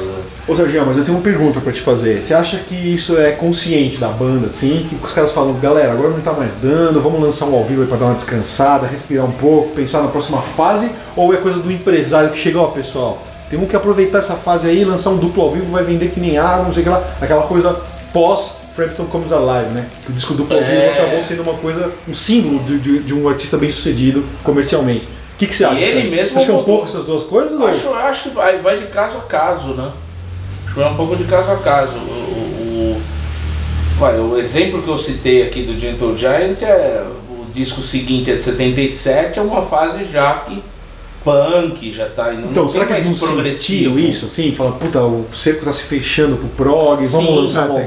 Ô 0.49 0.57
Serginho, 0.57 0.85
mas 0.85 0.97
eu 0.97 1.05
tenho 1.05 1.17
uma 1.17 1.23
pergunta 1.23 1.61
pra 1.61 1.73
te 1.73 1.81
fazer. 1.81 2.21
Você 2.21 2.35
acha 2.35 2.57
que 2.59 2.75
isso 2.75 3.17
é 3.17 3.31
consciente 3.31 3.99
da 3.99 4.09
banda, 4.09 4.49
assim? 4.49 4.85
Que 4.89 4.97
os 4.97 5.13
caras 5.13 5.31
falam, 5.33 5.55
galera, 5.61 5.93
agora 5.93 6.09
não 6.09 6.21
tá 6.21 6.33
mais 6.33 6.55
dando, 6.55 7.01
vamos 7.01 7.21
lançar 7.21 7.47
um 7.47 7.55
ao 7.55 7.65
vivo 7.65 7.83
aí 7.83 7.87
pra 7.89 7.97
dar 7.97 8.07
uma 8.07 8.15
descansada, 8.15 8.87
respirar 8.89 9.25
um 9.25 9.31
pouco, 9.31 9.69
pensar 9.71 10.03
na 10.03 10.09
próxima 10.09 10.43
fase? 10.43 10.91
Ou 11.15 11.33
é 11.33 11.37
coisa 11.37 11.61
do 11.61 11.71
empresário 11.71 12.31
que 12.31 12.39
chega, 12.39 12.59
ó, 12.59 12.67
pessoal, 12.67 13.23
temos 13.49 13.71
que 13.71 13.77
aproveitar 13.77 14.19
essa 14.19 14.35
fase 14.35 14.69
aí, 14.69 14.85
lançar 14.85 15.11
um 15.11 15.17
duplo 15.17 15.45
ao 15.45 15.53
vivo, 15.53 15.71
vai 15.71 15.85
vender 15.85 16.09
que 16.11 16.19
nem 16.19 16.37
água, 16.39 16.65
não 16.65 16.73
sei 16.75 16.81
o 16.83 16.85
que 16.85 16.91
lá, 16.91 17.05
aquela 17.21 17.43
coisa 17.45 17.81
pós 18.13 18.57
Frampton 18.75 19.05
Comes 19.05 19.31
Alive, 19.33 19.71
né? 19.73 19.87
Que 20.05 20.11
o 20.11 20.15
disco 20.15 20.35
duplo 20.35 20.57
ao 20.57 20.61
vivo 20.63 20.73
É. 20.73 20.93
acabou 20.99 21.23
sendo 21.23 21.43
uma 21.43 21.55
coisa, 21.55 21.93
um 22.09 22.15
símbolo 22.15 22.59
de, 22.65 22.81
de- 22.81 22.99
de 23.05 23.15
um 23.15 23.29
artista 23.29 23.57
bem 23.57 23.71
sucedido 23.71 24.25
comercialmente. 24.43 25.05
O 25.05 25.39
que, 25.39 25.47
que 25.47 25.55
você 25.55 25.65
acha? 25.65 25.77
ele 25.79 25.93
Sérgio? 25.93 26.11
mesmo 26.11 26.35
Você 26.35 26.41
acha 26.41 26.53
é 26.53 26.55
um 26.57 26.63
pouco 26.65 26.87
essas 26.87 27.07
duas 27.07 27.25
coisas? 27.25 27.53
Ou- 27.61 27.67
acho, 27.69 27.87
eu 27.87 27.95
acho 27.95 28.23
que 28.25 28.35
vai, 28.35 28.59
vai 28.59 28.79
de 28.79 28.87
caso 28.87 29.19
a 29.19 29.21
caso, 29.21 29.69
né? 29.75 29.91
Vai 30.75 30.91
um 30.91 30.97
pouco 30.97 31.17
de 31.17 31.25
caso 31.25 31.51
a 31.51 31.57
caso. 31.57 31.97
O, 31.97 32.01
o, 32.01 33.03
o- 34.01 34.33
o 34.33 34.37
exemplo 34.39 34.83
que 34.83 34.89
eu 34.89 34.99
citei 34.99 35.43
aqui 35.47 35.63
do 35.63 35.79
Gentle 35.79 36.17
Giant 36.17 36.61
é 36.63 37.05
o 37.31 37.45
disco 37.53 37.81
seguinte 37.83 38.31
é 38.31 38.35
de 38.35 38.43
77, 38.43 39.39
é 39.39 39.43
uma 39.43 39.63
fase 39.63 40.05
já 40.05 40.35
que 40.41 40.63
punk 41.23 41.93
já 41.93 42.07
tá 42.09 42.33
indo. 42.35 42.49
Então, 42.51 42.65
não 42.65 42.71
será 42.71 42.85
tem 42.87 42.95
que 42.97 43.01
eles 43.03 43.21
não 43.21 43.27
sentiram 43.45 43.99
isso? 43.99 44.27
Assim, 44.27 44.53
fala, 44.55 44.73
puta, 44.73 45.01
o 45.01 45.27
cerco 45.33 45.65
tá 45.65 45.73
se 45.73 45.85
fechando 45.85 46.37
pro 46.37 46.49
prog, 46.49 47.07
vamos 47.07 47.29
Sim, 47.29 47.37
lançar 47.37 47.69
um 47.69 47.73
ao 47.73 47.77
tem 47.77 47.85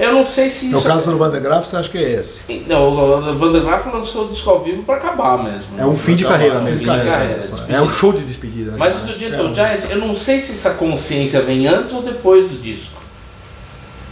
Eu 0.00 0.14
não 0.14 0.24
sei 0.24 0.48
se 0.50 0.68
No 0.70 0.78
isso. 0.78 0.86
caso 0.88 1.10
do 1.10 1.18
Van 1.18 1.30
Graaf, 1.30 1.66
você 1.68 1.76
acha 1.76 1.90
que 1.90 1.98
é 1.98 2.12
esse? 2.12 2.64
Não, 2.66 2.88
o 2.88 3.34
Vandergraaf 3.38 3.86
lançou 3.92 4.24
o 4.24 4.28
disco 4.28 4.48
ao 4.48 4.60
vivo 4.62 4.82
pra 4.82 4.94
acabar 4.96 5.42
mesmo. 5.44 5.78
É 5.78 5.84
um 5.84 5.94
fim 5.94 6.14
de 6.14 6.24
carreira 6.24 6.58
de 6.60 6.70
mesmo. 6.70 6.86
né? 6.86 7.44
é. 7.68 7.74
É 7.74 7.80
um 7.82 7.88
show 7.88 8.10
de 8.10 8.20
despedida. 8.24 8.70
né? 8.70 8.76
Mas 8.78 8.96
o 8.96 9.00
do 9.00 9.18
Gentle 9.18 9.54
Giant, 9.54 9.84
eu 9.90 9.98
não 9.98 10.14
sei 10.16 10.40
se 10.40 10.52
essa 10.52 10.70
consciência 10.70 11.42
vem 11.42 11.66
antes 11.66 11.92
ou 11.92 12.00
depois 12.02 12.44
do 12.48 12.58
disco. 12.58 12.98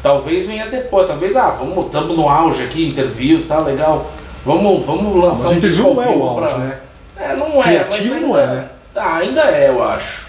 Talvez 0.03 0.47
venha 0.47 0.67
depois, 0.67 1.09
talvez, 1.09 1.35
ah, 1.35 1.51
vamos, 1.59 1.87
estamos 1.87 2.15
no 2.15 2.29
auge 2.29 2.63
aqui, 2.63 2.87
interview, 2.87 3.45
tá 3.49 3.59
legal. 3.61 4.13
Vamos, 4.45 4.85
vamos 4.85 5.17
lançar 5.17 5.45
Mas 5.45 5.53
o 5.55 5.57
um 5.57 5.61
disco 5.61 5.95
não 5.95 6.03
é 6.03 6.09
o 6.11 6.23
auge, 6.23 6.49
pra- 6.49 6.59
né? 6.59 6.79
É, 7.17 7.35
não 7.35 7.47
é, 7.61 7.63
Criativo 7.65 7.89
mas 7.91 8.13
ainda, 8.13 8.27
não 8.27 8.39
é, 8.39 8.47
né? 8.47 8.69
Ah, 8.95 9.17
ainda 9.17 9.41
é, 9.41 9.69
eu 9.71 9.83
acho. 9.83 10.29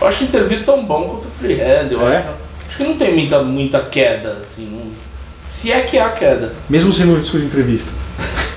Eu 0.00 0.06
acho 0.06 0.22
o 0.24 0.26
interview 0.28 0.62
tão 0.64 0.84
bom 0.84 1.02
quanto 1.08 1.28
o 1.28 1.30
Freehand, 1.30 1.88
eu 1.90 2.06
É? 2.08 2.18
acho. 2.18 2.28
Acho 2.76 2.78
que 2.78 2.84
não 2.84 2.96
tem 2.96 3.14
muita, 3.14 3.42
muita 3.42 3.80
queda, 3.80 4.36
assim. 4.40 4.68
não- 4.70 4.92
Se 5.46 5.70
é 5.72 5.80
que 5.82 5.98
há 5.98 6.10
queda. 6.10 6.52
Mesmo 6.68 6.92
sendo 6.92 7.14
um 7.16 7.20
disco 7.20 7.38
de 7.38 7.46
entrevista. 7.46 7.90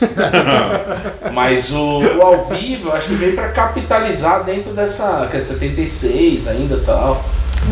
Mas 1.33 1.71
o, 1.71 1.99
o 2.01 2.21
ao 2.21 2.45
vivo, 2.47 2.89
eu 2.89 2.93
acho 2.93 3.07
que 3.09 3.15
veio 3.15 3.33
pra 3.35 3.49
capitalizar 3.49 4.43
dentro 4.43 4.71
dessa. 4.73 5.27
que 5.29 5.37
é 5.37 5.39
de 5.39 5.45
76 5.45 6.47
ainda 6.47 6.75
e 6.75 6.79
tal. 6.81 7.23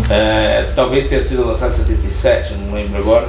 É, 0.09 0.69
talvez 0.75 1.07
tenha 1.07 1.23
sido 1.23 1.45
lançado 1.47 1.71
em 1.71 1.75
77, 1.75 2.53
não 2.55 2.73
lembro 2.75 2.97
agora. 2.99 3.27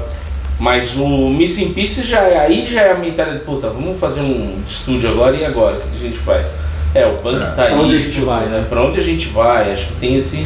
Mas 0.58 0.96
o 0.96 1.06
Missing 1.30 1.72
Pieces 1.72 2.04
já 2.06 2.20
é, 2.22 2.38
aí 2.38 2.66
já 2.68 2.82
é 2.82 2.90
a 2.92 2.96
mentalidade, 2.96 3.44
puta, 3.44 3.68
vamos 3.70 3.98
fazer 3.98 4.22
um 4.22 4.58
estúdio 4.66 5.08
agora 5.08 5.36
e 5.36 5.44
agora, 5.44 5.76
o 5.76 5.80
que 5.80 5.96
a 5.96 6.08
gente 6.08 6.18
faz? 6.18 6.56
É, 6.94 7.06
o 7.06 7.14
punk 7.14 7.38
tá 7.54 7.62
aí. 7.62 7.72
Pra 7.72 7.76
onde 7.80 7.96
a 7.96 8.00
gente 8.00 8.20
vai, 8.22 8.46
né? 8.46 8.66
Pra 8.68 8.82
onde 8.82 8.98
a 8.98 9.02
gente 9.02 9.28
vai? 9.28 9.72
Acho 9.72 9.86
que 9.88 9.92
tem 10.00 10.16
esse. 10.16 10.44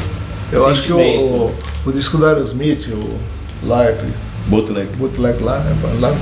Eu 0.52 0.68
acho 0.68 0.82
que 0.82 0.92
o, 0.92 0.98
o, 1.00 1.54
o 1.86 1.92
disco 1.92 2.18
do 2.18 2.26
Aerosmith, 2.26 2.88
o 2.88 3.18
Live, 3.66 4.12
Bootleg. 4.46 4.88
Bootleg 4.96 5.42
lá, 5.42 5.56
é, 5.56 6.00
lá, 6.00 6.10
lá, 6.10 6.16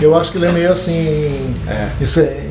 eu 0.00 0.16
acho 0.16 0.30
que 0.32 0.38
ele 0.38 0.46
é 0.46 0.52
meio 0.52 0.70
assim. 0.70 1.54
É. 1.66 1.90
isso 2.00 2.20
é- 2.20 2.44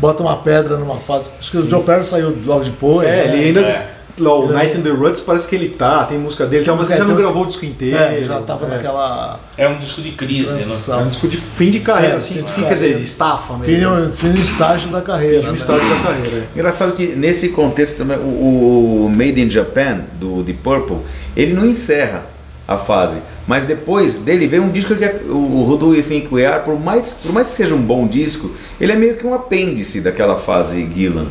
Bota 0.00 0.22
uma 0.22 0.36
pedra 0.38 0.76
numa 0.76 0.96
fase. 0.96 1.30
Acho 1.38 1.50
que 1.50 1.58
o 1.58 1.68
Joe 1.68 1.82
Perry 1.82 2.04
saiu 2.04 2.36
logo 2.44 2.64
depois. 2.64 3.06
É, 3.08 3.10
né? 3.10 3.36
ele 3.36 3.44
ainda. 3.46 3.60
É. 3.60 3.99
Lá, 4.20 4.38
o 4.38 4.44
Ele- 4.44 4.52
Night 4.52 4.78
in 4.78 4.82
the 4.82 4.90
Ruts 4.90 5.20
parece 5.20 5.48
que 5.48 5.54
ele 5.56 5.70
tá, 5.70 6.04
tem 6.04 6.18
música 6.18 6.46
dele, 6.46 6.64
tem 6.64 6.72
uma 6.72 6.76
música 6.78 6.94
que 6.96 7.02
já 7.02 7.08
não 7.08 7.16
gravou 7.16 7.44
o 7.44 7.46
disco 7.46 7.64
inteiro. 7.64 7.96
É, 7.96 8.22
já 8.22 8.40
tava 8.42 8.66
é. 8.66 8.68
naquela. 8.68 9.40
É 9.56 9.68
um 9.68 9.78
disco 9.78 10.02
de 10.02 10.12
crise, 10.12 10.50
né? 10.50 10.96
É 10.98 11.02
um 11.02 11.08
disco 11.08 11.28
de 11.28 11.36
fim 11.36 11.70
de 11.70 11.80
carreira, 11.80 12.14
É, 12.14 12.16
assim, 12.18 12.34
fim 12.34 12.42
de 12.42 12.52
fim, 12.52 12.62
quer 12.62 12.74
dizer, 12.74 13.00
estafa 13.00 13.56
mesmo. 13.56 14.12
Fim, 14.12 14.32
do 14.32 14.40
estágio 14.40 14.90
da 14.90 15.00
carreira. 15.00 15.42
Fim 15.42 15.46
né? 15.48 15.52
de 15.54 15.58
estágio 15.60 15.88
da 15.88 16.00
carreira. 16.00 16.46
Engraçado 16.54 16.92
que 16.92 17.06
nesse 17.08 17.48
contexto 17.50 17.96
também, 17.96 18.18
o, 18.18 19.06
o 19.06 19.10
Made 19.10 19.40
in 19.40 19.50
Japan, 19.50 20.00
do 20.18 20.42
Deep 20.42 20.60
Purple, 20.62 20.98
ele 21.36 21.52
não 21.52 21.64
encerra 21.64 22.26
a 22.66 22.78
fase. 22.78 23.20
Mas 23.46 23.64
depois 23.64 24.16
dele 24.16 24.46
vem 24.46 24.60
um 24.60 24.70
disco 24.70 24.94
que 24.94 25.04
é 25.04 25.22
o 25.28 25.66
Who 25.68 25.76
Do 25.76 25.94
You 25.94 26.04
Think 26.04 26.28
We 26.32 26.46
Are, 26.46 26.62
por 26.62 26.78
mais, 26.78 27.12
por 27.12 27.32
mais 27.32 27.48
que 27.50 27.56
seja 27.56 27.74
um 27.74 27.82
bom 27.82 28.06
disco, 28.06 28.52
ele 28.80 28.92
é 28.92 28.96
meio 28.96 29.16
que 29.16 29.26
um 29.26 29.34
apêndice 29.34 30.00
daquela 30.00 30.36
fase 30.36 30.88
Gillan. 30.94 31.26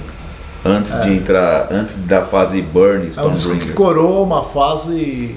Antes 0.66 0.92
de 1.02 1.14
entrar, 1.14 1.68
antes 1.72 1.98
da 2.00 2.22
fase 2.24 2.62
Burn, 2.62 3.10
É 3.16 3.22
um 3.22 3.32
disco 3.32 3.56
que 3.58 3.72
coroa 3.74 4.22
uma 4.24 4.44
fase 4.44 5.36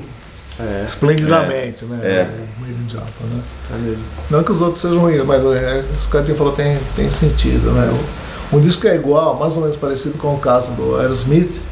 É. 0.59 0.85
esplendidamente, 0.85 1.85
né? 1.85 1.99
É. 2.03 2.29
O 2.59 2.61
Made 2.61 2.73
in 2.85 2.89
Japan, 2.89 3.07
né? 3.31 3.41
É 3.73 3.79
mesmo. 3.79 4.05
Não 4.31 4.43
que 4.43 4.51
os 4.51 4.61
outros 4.61 4.81
sejam 4.83 4.99
ruins, 4.99 5.25
mas 5.25 5.43
é, 5.45 5.85
isso 5.97 6.11
que 6.11 6.19
gente 6.19 6.35
falou 6.35 6.53
tem, 6.53 6.77
tem 6.97 7.09
sentido, 7.09 7.71
né? 7.73 7.89
O- 7.93 8.23
Um 8.57 8.61
disco 8.61 8.83
que 8.83 8.89
é 8.89 8.95
igual, 8.97 9.39
mais 9.39 9.55
ou 9.57 9.63
menos 9.63 9.79
parecido 9.79 10.19
com 10.19 10.35
o 10.35 10.39
caso 10.39 10.73
do 10.73 10.97
Aerosmith, 10.97 11.63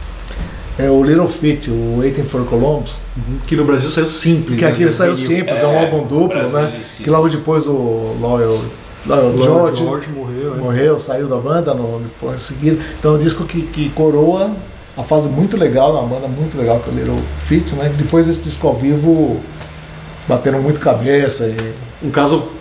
é 0.79 0.89
o 0.89 1.05
Little 1.05 1.29
Feat, 1.29 1.71
o 1.71 1.99
Waiting 1.99 2.23
for 2.25 2.43
Columbus, 2.47 3.03
Que 3.47 3.55
no 3.55 3.67
Brasil 3.67 3.91
saiu 3.91 4.09
simples. 4.09 4.59
que 4.59 4.65
né? 4.65 4.71
aqui 4.71 4.83
ele 4.85 4.93
saiu 4.93 5.15
simples, 5.15 5.63
é, 5.63 5.67
um 5.67 5.73
É, 5.75 5.85
álbum 5.85 6.07
duplo, 6.07 6.49
né? 6.51 6.81
Que 6.97 7.11
logo 7.11 7.29
depois 7.29 7.67
o 7.67 8.17
Loyal 8.19 8.59
Lord 9.07 9.43
George, 9.43 9.83
George 9.83 10.11
morreu. 10.11 10.55
é. 10.55 10.59
morreu, 10.59 10.99
saiu 10.99 11.29
da 11.29 11.37
banda 11.37 11.75
no, 11.75 12.01
depois 12.01 12.41
em 12.41 12.45
seguida. 12.45 12.83
Então 12.99 13.15
é 13.15 13.15
um 13.17 13.19
disco 13.19 13.45
que, 13.45 13.63
que 13.63 13.89
coroa 13.91 14.55
a 14.97 15.03
fase 15.03 15.29
muito 15.29 15.57
legal, 15.57 15.93
uma 15.93 16.15
banda 16.15 16.29
muito 16.29 16.57
legal 16.57 16.81
que 16.81 16.91
é 16.91 16.93
o 16.93 16.97
Little 16.97 17.27
Feat, 17.47 17.75
né? 17.75 17.91
Depois 17.97 18.29
esse 18.29 18.43
disco 18.43 18.67
ao 18.69 18.75
vivo 18.75 19.41
bateram 20.29 20.61
muito 20.61 20.79
cabeça 20.79 21.47
e 21.47 21.57
Um 22.07 22.11
caso 22.11 22.60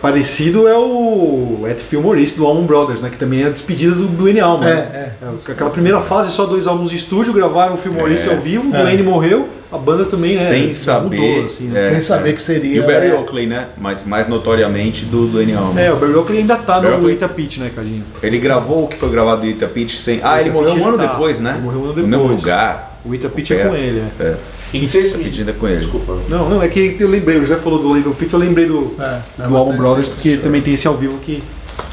parecido 0.00 0.66
é 0.68 0.76
o 0.76 1.66
At 1.70 1.80
Fillmore 1.80 2.24
do 2.36 2.46
Allman 2.46 2.64
Brothers, 2.66 3.00
né? 3.00 3.08
Que 3.10 3.16
também 3.16 3.42
é 3.42 3.46
a 3.46 3.50
despedida 3.50 3.94
do 3.94 4.06
Duane 4.06 4.40
Allman. 4.40 4.68
É, 4.68 4.74
né? 4.74 5.12
é. 5.22 5.52
Aquela 5.52 5.70
primeira 5.70 6.00
fase, 6.00 6.32
só 6.32 6.46
dois 6.46 6.66
álbuns 6.66 6.90
de 6.90 6.96
estúdio, 6.96 7.32
gravaram 7.32 7.74
o 7.74 7.76
Fillmore 7.76 8.14
É. 8.16 8.30
ao 8.30 8.36
vivo, 8.40 8.70
o 8.70 8.74
É. 8.76 8.82
Duane 8.82 9.02
morreu, 9.02 9.48
a 9.72 9.76
banda 9.78 10.04
também 10.04 10.34
né, 10.36 10.48
Sem 10.48 10.72
saber, 10.72 11.18
mudou, 11.20 11.44
assim, 11.46 11.64
né? 11.64 11.80
é. 11.80 11.90
sem 11.90 12.00
saber 12.00 12.34
que 12.34 12.42
seria. 12.42 12.76
E 12.76 12.80
o 12.80 12.86
Barry 12.86 13.08
é, 13.08 13.14
Oakley, 13.14 13.46
né? 13.46 13.68
Mas 13.76 14.04
mais 14.04 14.28
notoriamente 14.28 15.04
do 15.04 15.26
Duane 15.26 15.54
Allman. 15.54 15.82
É, 15.84 15.92
o 15.92 15.96
Barry 15.96 16.14
Oakley 16.14 16.38
ainda 16.40 16.56
tá 16.56 16.74
Barry 16.80 16.88
no 16.88 16.94
Oakley- 16.96 17.14
Ita 17.14 17.28
Pitch, 17.28 17.58
né, 17.58 17.70
Cadinho? 17.74 18.04
Ele 18.22 18.38
gravou 18.38 18.84
o 18.84 18.88
que 18.88 18.96
foi 18.96 19.10
gravado 19.10 19.40
do 19.42 19.46
Ita 19.48 19.66
Pitch 19.66 19.94
sem. 19.96 20.20
Ah, 20.22 20.40
ele 20.40 20.50
morreu 20.50 20.74
um 20.74 20.86
ano 20.88 20.98
tá. 20.98 21.06
depois, 21.06 21.40
né? 21.40 21.54
Ele 21.56 21.62
morreu 21.62 21.80
um 21.80 21.84
ano 21.84 21.92
No 22.02 22.06
mesmo 22.08 22.22
depois. 22.22 22.40
lugar. 22.40 22.93
O 23.04 23.14
Ita 23.14 23.28
Pitch 23.28 23.50
é 23.50 23.64
com 23.64 23.74
ele, 23.74 24.00
é. 24.00 24.22
É. 24.22 24.36
E 24.72 24.88
vocês 24.88 25.14
me... 25.14 25.24
Pedindo 25.24 25.50
é 25.50 25.52
com 25.52 25.68
ele. 25.68 25.76
Desculpa. 25.78 26.18
Não, 26.28 26.48
não, 26.48 26.62
é 26.62 26.68
que 26.68 26.96
eu 26.98 27.08
lembrei, 27.08 27.36
o 27.38 27.40
José 27.42 27.56
falou 27.56 27.78
do 27.78 27.94
Little 27.94 28.12
Feat, 28.14 28.32
eu 28.32 28.40
lembrei 28.40 28.66
do, 28.66 28.94
é, 28.98 29.20
é, 29.38 29.46
do 29.46 29.56
Allman 29.56 29.74
é, 29.74 29.76
Brothers, 29.76 30.14
que 30.14 30.34
é, 30.34 30.36
também 30.38 30.62
tem 30.62 30.74
esse 30.74 30.86
ao 30.88 30.96
vivo 30.96 31.18
que 31.18 31.42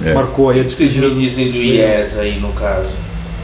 É. 0.04 0.13
marcou 0.13 0.50
aí 0.50 0.62
a 0.62 0.63
que 0.63 0.69
vocês 0.71 0.89
despedida 0.89 1.13
me 1.13 1.21
dizem 1.21 1.52
do 1.52 1.58
Yes 1.58 2.17
aí 2.17 2.39
no 2.39 2.54
caso? 2.54 2.91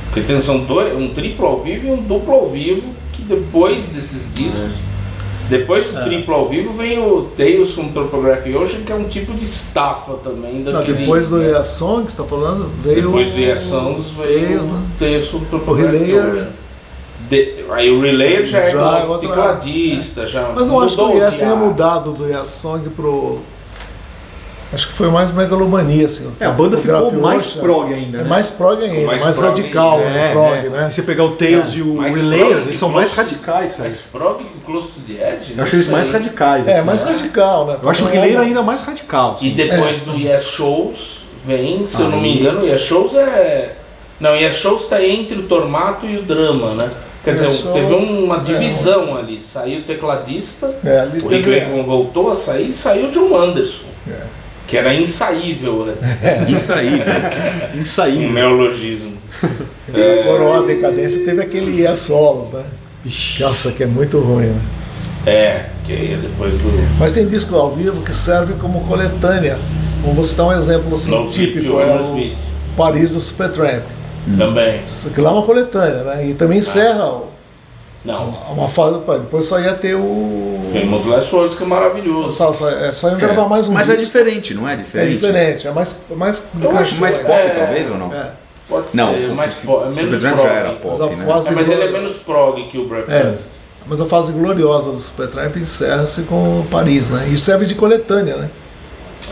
Porque 0.06 0.21
tem 0.21 0.41
são 0.41 0.60
dois, 0.60 0.95
um 0.95 1.10
triplo 1.10 1.45
ao 1.45 1.60
vivo 1.62 1.88
e 1.88 1.91
um 1.91 1.97
duplo 1.97 2.34
ao 2.34 2.49
vivo, 2.49 2.84
que 3.13 3.21
depois 3.21 3.89
desses 3.89 4.34
discos, 4.34 4.75
depois 5.49 5.86
do 5.88 5.97
É. 5.99 6.03
triplo 6.06 6.34
ao 6.34 6.47
vivo 6.49 6.73
vem 6.73 6.97
o 6.99 7.23
Tales 7.38 7.71
from 7.71 7.89
Topography 7.89 8.56
Ocean, 8.56 8.82
que 8.86 8.91
é 8.91 8.95
um 8.95 9.03
tipo 9.06 9.34
de 9.34 9.43
estafa 9.43 10.13
também 10.23 10.56
Não, 10.60 10.73
daquele. 10.73 10.99
depois 10.99 11.30
do 11.30 11.38
né? 11.38 11.58
Yes 11.58 11.67
Song, 11.67 12.06
que 12.06 12.12
você 12.12 12.17
tá 12.17 12.23
falando, 12.23 12.71
veio. 12.84 13.01
Depois 13.03 13.30
do 13.30 13.38
Yes 13.39 13.62
Songs 13.62 14.06
veio 14.17 14.47
Tales, 14.47 14.69
o 14.69 14.73
né? 14.73 14.82
Tales 14.99 15.27
from 15.27 15.39
Topography. 15.51 16.13
Ocean. 16.13 16.47
De- 17.29 17.65
aí 17.71 17.89
o 17.91 17.99
Relayer 18.01 18.45
já 18.45 18.59
é 18.59 18.71
Já 18.71 18.77
com 18.77 18.97
é 18.97 19.03
o 19.05 19.09
outra- 19.09 19.27
tecladista, 19.29 20.25
já 20.27 20.49
Mas 20.55 20.69
eu 20.69 20.79
acho 20.79 20.95
que 20.95 21.01
o 21.01 21.17
Yes 21.17 21.35
tenha 21.35 21.55
mudado 21.55 22.11
do 22.11 22.25
Yes 22.27 22.49
Song 22.49 22.89
pro. 22.89 23.39
Acho 24.71 24.87
que 24.89 24.93
foi 24.95 25.09
mais 25.09 25.31
megalomania, 25.31 26.05
assim. 26.05 26.29
É, 26.41 26.45
a 26.45 26.51
banda 26.51 26.75
o 26.75 26.81
ficou 26.81 27.09
Graph 27.09 27.13
mais 27.21 27.47
Ocean. 27.55 27.61
prog 27.61 27.93
ainda, 27.93 28.17
É 28.17 28.21
né? 28.23 28.27
mais 28.29 28.51
prog 28.51 28.83
ainda, 28.83 29.05
mais 29.07 29.23
mais, 29.23 29.35
prog 29.37 29.47
radical 29.49 29.97
ainda. 29.99 30.09
no 30.09 30.17
É, 30.17 30.31
prog, 30.33 30.55
né? 30.55 30.69
né? 30.81 30.89
Se 30.89 30.95
você 30.95 31.01
pegar 31.03 31.23
o 31.23 31.31
Tails 31.37 31.73
É. 31.73 31.77
e 31.77 31.81
o 31.83 31.93
Mais 31.95 32.15
Relayer, 32.15 32.57
eles 32.57 32.77
são 32.77 32.89
mais 32.89 33.13
radicais, 33.13 33.71
sabe? 33.71 33.83
Mais 33.89 34.01
prog 34.01 34.43
que 34.43 34.59
Close 34.65 34.87
to 34.89 34.99
the 35.07 35.13
Edge? 35.13 35.53
Eu 35.57 35.63
acho 35.63 35.75
eles 35.75 35.87
mais 35.87 36.11
radicais. 36.11 36.67
É, 36.67 36.73
assim. 36.79 36.85
mais 36.85 37.01
radical, 37.03 37.65
né? 37.65 37.77
Eu 37.81 37.89
acho 37.89 38.03
o 38.03 38.07
Relayer 38.09 38.39
é 38.39 38.41
ainda 38.43 38.61
mais 38.61 38.81
radical. 38.81 39.35
assim. 39.35 39.47
E 39.47 39.51
depois 39.51 40.01
do 40.01 40.17
Yes 40.17 40.43
Shows 40.43 41.19
vem, 41.45 41.87
se 41.87 42.01
eu 42.01 42.09
não 42.09 42.19
me 42.19 42.37
engano, 42.37 42.61
o 42.61 42.65
Yes 42.67 42.81
Shows 42.81 43.15
é. 43.15 43.73
Não, 44.19 44.35
Yes 44.35 44.55
Shows 44.57 44.81
está 44.83 45.01
entre 45.01 45.37
o 45.39 45.43
Tormato 45.43 46.05
e 46.05 46.17
o 46.17 46.23
drama, 46.23 46.73
né? 46.73 46.89
Quer 47.27 47.33
dizer, 47.33 47.73
teve 47.73 47.93
uma 47.93 48.37
é. 48.37 48.39
divisão 48.39 49.17
ali. 49.17 49.41
Saiu 49.41 49.79
o 49.79 49.83
tecladista, 49.83 50.73
É, 50.81 50.99
ali 50.99 51.17
o 51.21 51.27
Rick 51.27 51.49
Wakeman 51.49 51.83
voltou 51.83 52.31
a 52.31 52.35
sair 52.35 52.69
e 52.69 52.73
saiu 52.73 53.07
o 53.07 53.11
John 53.11 53.35
Anderson. 53.35 53.87
É. 54.09 54.21
Que 54.65 54.77
era 54.77 54.93
insaível 54.93 55.85
antes. 55.89 56.49
Isso 56.49 56.73
aí, 56.73 56.89
velho. 56.99 57.75
Um 57.75 57.81
Insaível. 57.81 58.31
neologismo. 58.31 59.17
É, 59.93 60.23
Coroa 60.23 60.59
a 60.59 60.61
decadência 60.63 61.23
teve 61.25 61.41
aquele 61.41 61.81
Yes 61.81 61.99
Solos, 61.99 62.51
né? 62.51 62.63
Nossa, 63.39 63.71
que 63.71 63.83
é 63.83 63.87
muito 63.87 64.19
ruim, 64.19 64.47
né? 64.47 64.61
É, 65.25 65.65
que 65.85 65.91
aí 65.91 66.13
é 66.13 66.17
depois 66.17 66.53
do. 66.57 66.97
Mas 66.97 67.13
tem 67.13 67.27
disco 67.27 67.55
ao 67.55 67.75
vivo 67.75 68.01
que 68.01 68.15
serve 68.15 68.53
como 68.53 68.81
coletânea. 68.85 69.57
Vamos 70.05 70.27
citar 70.27 70.47
um 70.47 70.53
exemplo 70.53 70.93
assim, 70.93 71.11
No 71.11 71.29
típico, 71.29 71.79
é 71.79 71.85
o. 71.85 72.35
Paris 72.75 73.13
do 73.13 73.19
Supertramp. 73.19 73.83
Também. 74.37 74.81
Isso 74.85 75.09
aqui 75.09 75.21
lá 75.21 75.29
é 75.29 75.33
uma 75.33 75.43
coletânea, 75.43 76.03
né? 76.03 76.27
E 76.27 76.33
também 76.33 76.57
encerra 76.59 77.05
o- 77.07 77.27
Não. 78.03 78.29
uma 78.51 78.67
fase. 78.67 78.99
pô, 78.99 79.13
Depois 79.17 79.45
só 79.45 79.59
ia 79.59 79.73
ter 79.73 79.95
o. 79.95 80.61
Famous 80.73 81.05
Last 81.05 81.33
Words, 81.35 81.55
que 81.55 81.63
é 81.63 81.65
maravilhoso. 81.65 82.33
Só, 82.33 82.51
só, 82.51 82.69
é, 82.69 82.91
só 82.91 83.09
iam 83.09 83.17
gravar 83.17 83.47
mais 83.47 83.67
um 83.69 83.73
Mas 83.73 83.89
é 83.89 83.95
diferente, 83.95 84.53
não 84.53 84.67
é 84.67 84.73
É 84.73 84.75
diferente? 84.77 85.11
diferente, 85.13 85.67
é 85.67 85.71
mais, 85.71 86.01
mais 86.15 86.49
Eu 86.61 86.77
acho 86.77 86.99
Mais 86.99 87.17
canções. 87.17 87.17
pop, 87.35 87.47
É. 87.47 87.49
talvez, 87.49 87.89
ou 87.89 87.97
não? 87.97 88.13
É, 88.13 88.31
Pode 88.67 88.87
Não, 88.93 89.13
ser, 89.13 89.27
mais 89.29 89.53
é 89.53 89.65
menos 90.01 90.19
prog. 90.21 90.37
já 90.43 90.49
era 90.49 90.69
mas 90.73 90.79
pop, 90.81 91.01
a 91.13 91.15
né? 91.15 91.25
fase 91.25 91.47
É, 91.47 91.51
mas 91.53 91.69
ele 91.69 91.83
é 91.83 91.89
menos 91.89 92.13
prog 92.17 92.61
que 92.67 92.77
o 92.77 92.83
É, 92.83 92.85
Breakfast. 92.85 93.45
mas 93.85 94.01
a 94.01 94.05
fase 94.05 94.33
gloriosa 94.33 94.91
do 94.91 94.99
Supertramp 94.99 95.55
encerra-se 95.55 96.23
com 96.23 96.65
Paris, 96.69 97.11
né? 97.11 97.29
E 97.31 97.37
serve 97.37 97.65
de 97.65 97.75
coletânea, 97.75 98.35
né? 98.35 98.49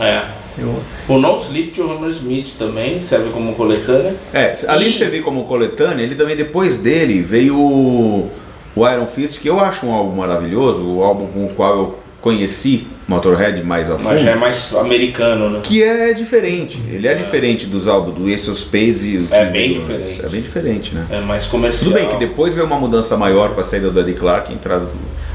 É. 0.00 0.22
Eu- 0.58 0.74
O 1.08 1.18
No 1.18 1.38
Sleep 1.38 1.68
to 1.72 1.82
Hammersmith 1.90 2.56
também 2.58 3.00
serve 3.00 3.30
como 3.30 3.54
coletânea. 3.54 4.14
É, 4.32 4.52
além 4.68 4.88
E- 4.88 4.92
de 4.92 4.98
servir 4.98 5.22
como 5.22 5.44
coletânea, 5.44 6.02
ele 6.02 6.14
também 6.14 6.34
depois 6.36 6.78
dele 6.78 7.22
veio 7.22 7.56
o, 7.58 8.30
o 8.74 8.88
Iron 8.88 9.06
Fist, 9.06 9.40
que 9.40 9.48
eu 9.48 9.60
acho 9.60 9.86
um 9.86 9.92
álbum 9.92 10.16
maravilhoso, 10.16 10.82
o 10.84 11.02
álbum 11.02 11.26
com 11.26 11.44
o 11.44 11.48
qual 11.50 11.76
eu 11.76 11.98
conheci 12.20 12.86
Motorhead 13.06 13.62
mais 13.62 13.88
a 13.88 13.96
fundo. 13.96 14.08
Mas 14.08 14.20
já 14.22 14.32
é 14.32 14.34
mais 14.34 14.74
americano, 14.74 15.48
né? 15.48 15.60
Que 15.62 15.80
é 15.80 16.12
diferente. 16.12 16.82
Ele 16.90 17.06
é 17.06 17.14
diferente 17.14 17.64
dos 17.66 17.86
álbuns 17.86 18.16
do 18.16 18.28
Ace 18.28 18.50
of 18.50 18.58
Spades 18.58 19.04
e 19.04 19.18
o 19.18 19.28
É 19.30 19.44
bem 19.46 19.76
antes. 19.76 19.86
diferente. 19.86 20.26
É 20.26 20.28
bem 20.28 20.40
diferente, 20.40 20.94
né? 20.94 21.06
É 21.10 21.20
mais 21.20 21.46
comercial. 21.46 21.84
Tudo 21.84 21.94
bem 21.94 22.08
que 22.08 22.16
depois 22.16 22.54
veio 22.54 22.66
uma 22.66 22.80
mudança 22.80 23.16
maior 23.16 23.54
com 23.54 23.60
a 23.60 23.62
saída 23.62 23.90
do 23.90 24.00
Eddie 24.00 24.14
Clark, 24.14 24.50
a 24.50 24.54
entrada 24.54 24.86
do. 24.86 24.92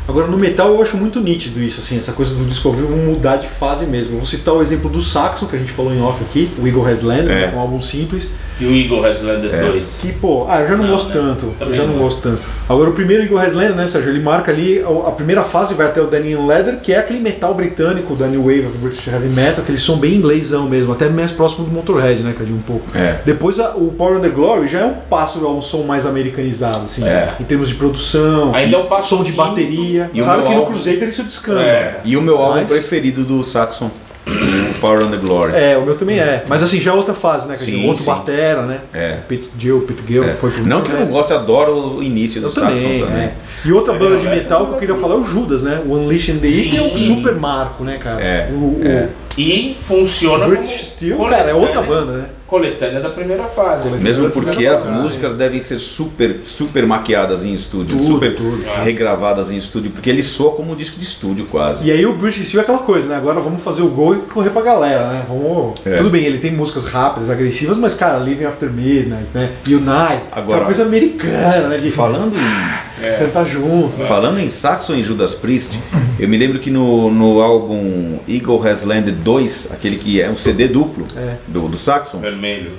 Agora 0.08 0.28
no 0.28 0.38
metal 0.38 0.70
eu 0.70 0.82
acho 0.82 0.98
muito 0.98 1.20
nítido 1.20 1.62
isso, 1.62 1.82
assim, 1.82 1.98
essa 1.98 2.12
coisa 2.12 2.36
do 2.36 2.46
disco 2.46 2.68
ao 2.68 2.74
vivo 2.74 2.96
mudar 2.96 3.38
de 3.38 3.48
fase 3.48 3.86
mesmo. 3.86 4.18
Vou 4.18 4.26
citar 4.26 4.54
o 4.54 4.62
exemplo 4.62 4.90
do 4.90 5.02
Saxon, 5.02 5.46
que 5.46 5.56
a 5.56 5.60
gente 5.60 5.72
falou 5.72 5.94
em 5.94 6.02
off 6.02 6.24
aqui, 6.24 6.52
o 6.58 6.68
Eagle 6.68 6.86
Has 6.88 7.02
Landed, 7.02 7.32
é 7.32 7.54
um 7.56 7.60
álbum 7.60 7.82
simples. 7.82 8.30
E 8.62 8.66
o 8.66 8.76
Eagle 8.76 9.06
Has 9.06 9.24
Landed 9.24 9.54
É. 9.54 9.62
2. 9.64 10.00
Que, 10.02 10.12
pô, 10.14 10.46
ah, 10.48 10.62
eu 10.62 10.68
já 10.68 10.76
não, 10.78 10.84
Não, 10.86 10.92
gosto 10.92 11.08
né? 11.08 11.14
tanto. 11.16 11.46
Eu 11.48 11.52
Também 11.60 11.76
já 11.78 11.84
não 11.84 11.94
não. 11.94 12.04
gosto 12.04 12.22
tanto. 12.22 12.42
Agora 12.70 12.90
o 12.90 12.94
primeiro 12.94 13.24
Eagle 13.24 13.40
Has 13.40 13.54
Landed, 13.54 13.76
né, 13.76 13.88
Sérgio? 13.88 14.12
Ele 14.12 14.22
marca 14.22 14.52
ali 14.52 14.82
a 15.08 15.12
primeira 15.12 15.44
fase, 15.44 15.74
vai 15.74 15.88
até 15.88 16.00
o 16.02 16.06
Daniel 16.08 16.46
Leather, 16.46 16.80
que 16.80 16.94
é 16.94 17.00
aquele 17.00 17.20
metal 17.20 17.54
britânico, 17.56 18.16
da 18.16 18.28
New 18.28 18.42
Wave 18.44 18.68
of 18.68 18.78
British 18.78 19.08
Heavy 19.08 19.30
Metal, 19.30 19.64
aquele 19.64 19.78
som 19.80 19.98
bem 19.98 20.14
inglêsão 20.14 20.70
mesmo, 20.70 20.92
até 20.94 21.10
mais 21.10 21.32
próximo 21.32 21.66
do 21.66 21.72
Motorhead, 21.72 22.22
né, 22.22 22.34
Cadinho, 22.38 22.58
um 22.58 22.62
pouco. 22.62 22.86
É. 22.96 23.18
Depois 23.26 23.60
a- 23.60 23.72
o 23.76 23.92
Power 23.98 24.18
and 24.18 24.22
the 24.22 24.30
Glory 24.30 24.68
já 24.68 24.80
é 24.82 24.86
um 24.86 24.94
passo 25.10 25.44
ao 25.46 25.62
som 25.62 25.84
mais 25.84 26.06
americanizado, 26.06 26.86
assim, 26.86 27.04
É. 27.04 27.34
em 27.40 27.44
termos 27.44 27.68
de 27.68 27.76
produção, 27.76 28.54
Ainda 28.54 28.78
é 28.78 28.80
um 28.80 28.86
passo 28.86 29.18
som 29.18 29.24
de 29.24 29.32
bateria. 29.32 30.10
E 30.14 30.22
o 30.22 30.26
claro 30.26 30.44
que 30.44 30.54
no 30.54 30.66
Crusader 30.68 31.02
ele 31.04 31.12
se 31.12 31.24
descamba. 31.24 31.62
É. 31.64 32.00
E 32.06 32.16
o 32.16 32.22
meu 32.22 32.38
álbum 32.38 32.60
Mas- 32.62 32.70
preferido 32.72 33.24
do 33.24 33.44
Saxon, 33.44 33.90
Power 34.82 35.04
and 35.04 35.10
the 35.12 35.18
Glory. 35.18 35.54
É, 35.56 35.78
o 35.78 35.86
meu 35.86 35.96
também 35.96 36.20
é. 36.20 36.44
Mas 36.48 36.64
assim, 36.64 36.80
já 36.82 36.92
é 36.92 36.94
outra 36.94 37.14
fase, 37.14 37.48
né? 37.48 37.56
Sim, 37.56 37.86
Outro 37.88 38.04
sim. 38.04 38.10
batera, 38.10 38.64
né? 38.64 38.80
É. 38.94 39.18
Pete 39.28 39.50
Gill, 39.58 39.82
Pete 39.82 40.02
Gill, 40.08 40.24
É. 40.24 40.34
foi 40.34 40.50
pro 40.52 40.68
Não 40.68 40.82
que 40.82 40.90
eu 40.92 40.96
não 41.00 41.06
né? 41.06 41.12
goste, 41.12 41.34
adoro 41.34 41.98
o 41.98 42.04
início 42.04 42.40
do 42.42 42.48
Eu 42.48 42.52
Saxon 42.52 42.76
também, 42.76 43.00
também. 43.02 43.22
é. 43.24 43.34
E 43.66 43.72
outra 43.72 43.94
banda 43.94 44.18
de 44.18 44.24
Também, 44.24 44.40
metal 44.40 44.62
né? 44.62 44.68
que 44.70 44.74
eu 44.74 44.78
queria 44.80 44.96
falar 44.96 45.16
é 45.16 45.18
o 45.18 45.24
Judas, 45.26 45.64
né? 45.64 45.82
O 45.86 45.94
Unleashed 45.96 46.32
in 46.36 46.40
the 46.40 46.48
East 46.48 46.76
é 46.78 46.82
um 46.82 46.90
super 46.90 47.36
marco, 47.36 47.84
né, 47.84 47.98
cara? 47.98 48.22
É, 48.24 48.50
O, 48.52 48.56
o- 48.56 48.82
é. 48.84 49.10
E 49.38 49.78
funciona 49.88 50.46
o 50.46 50.50
British 50.50 50.86
Steel, 50.88 51.18
cara, 51.18 51.50
é 51.50 51.54
outra 51.54 51.82
banda, 51.82 52.12
né? 52.14 52.26
Coletânea 52.56 53.00
da 53.00 53.10
primeira 53.10 53.46
fase. 53.46 53.88
Mesmo 53.92 54.30
porque 54.30 54.66
as 54.68 54.86
Ah, 54.86 54.90
músicas 54.90 55.34
devem 55.36 55.62
ser 55.62 55.80
super, 55.80 56.42
super 56.44 56.86
maquiadas 56.86 57.46
em 57.46 57.54
estúdio, 57.54 57.96
Tudo, 57.98 58.08
super 58.08 58.36
tudo. 58.36 58.62
regravadas 58.84 59.54
em 59.54 59.56
estúdio, 59.56 59.90
porque 59.92 60.10
ele 60.10 60.22
soa 60.22 60.52
como 60.52 60.74
um 60.74 60.76
disco 60.76 61.00
de 61.00 61.06
estúdio 61.06 61.46
quase. 61.46 61.86
E 61.86 61.92
aí 61.92 62.06
o 62.06 62.12
British 62.12 62.48
Steel 62.50 62.60
é 62.60 62.64
aquela 62.64 62.80
coisa, 62.80 63.08
né? 63.08 63.16
Agora 63.16 63.40
vamos 63.40 63.64
fazer 63.64 63.84
o 63.84 63.88
gol 63.88 64.16
e 64.16 64.18
correr 64.24 64.50
pra 64.50 64.62
galera, 64.62 65.08
né? 65.14 65.26
Vamos... 65.30 65.76
É. 65.86 65.96
Tudo 65.96 66.10
bem, 66.10 66.26
ele 66.26 66.40
tem 66.40 66.52
músicas 66.52 66.88
rápidas, 66.88 67.30
agressivas, 67.30 67.78
mas, 67.78 67.94
cara, 67.94 68.20
Living 68.20 68.44
After 68.44 68.70
Midnight, 68.70 69.28
né? 69.34 69.52
Unite, 69.66 69.86
Agora- 69.86 70.42
aquela 70.42 70.66
coisa 70.66 70.84
americana, 70.84 71.70
né? 71.70 71.78
De 71.78 71.90
Falando 71.90 72.36
em, 72.36 73.18
cantar 73.20 73.46
junto. 73.46 73.98
né? 73.98 74.06
falando 74.06 74.40
em 74.40 74.50
Saxon 74.50 74.96
e 74.96 75.02
Judas 75.04 75.34
Priest, 75.34 75.80
eu 76.20 76.28
me 76.28 76.38
lembro 76.38 76.60
que 76.60 76.70
no, 76.70 77.10
no 77.10 77.40
álbum 77.42 78.20
Eagle 78.28 78.62
Has 78.68 78.84
Landed 78.84 79.16
2, 79.24 79.70
aquele 79.72 79.96
que 79.98 80.22
é 80.22 80.30
um 80.30 80.36
CD 80.38 80.68
duplo 80.68 81.08
É. 81.16 81.36
do, 81.48 81.68
do 81.70 81.78
Saxon, 81.78 82.20
Vermelho. 82.42 82.72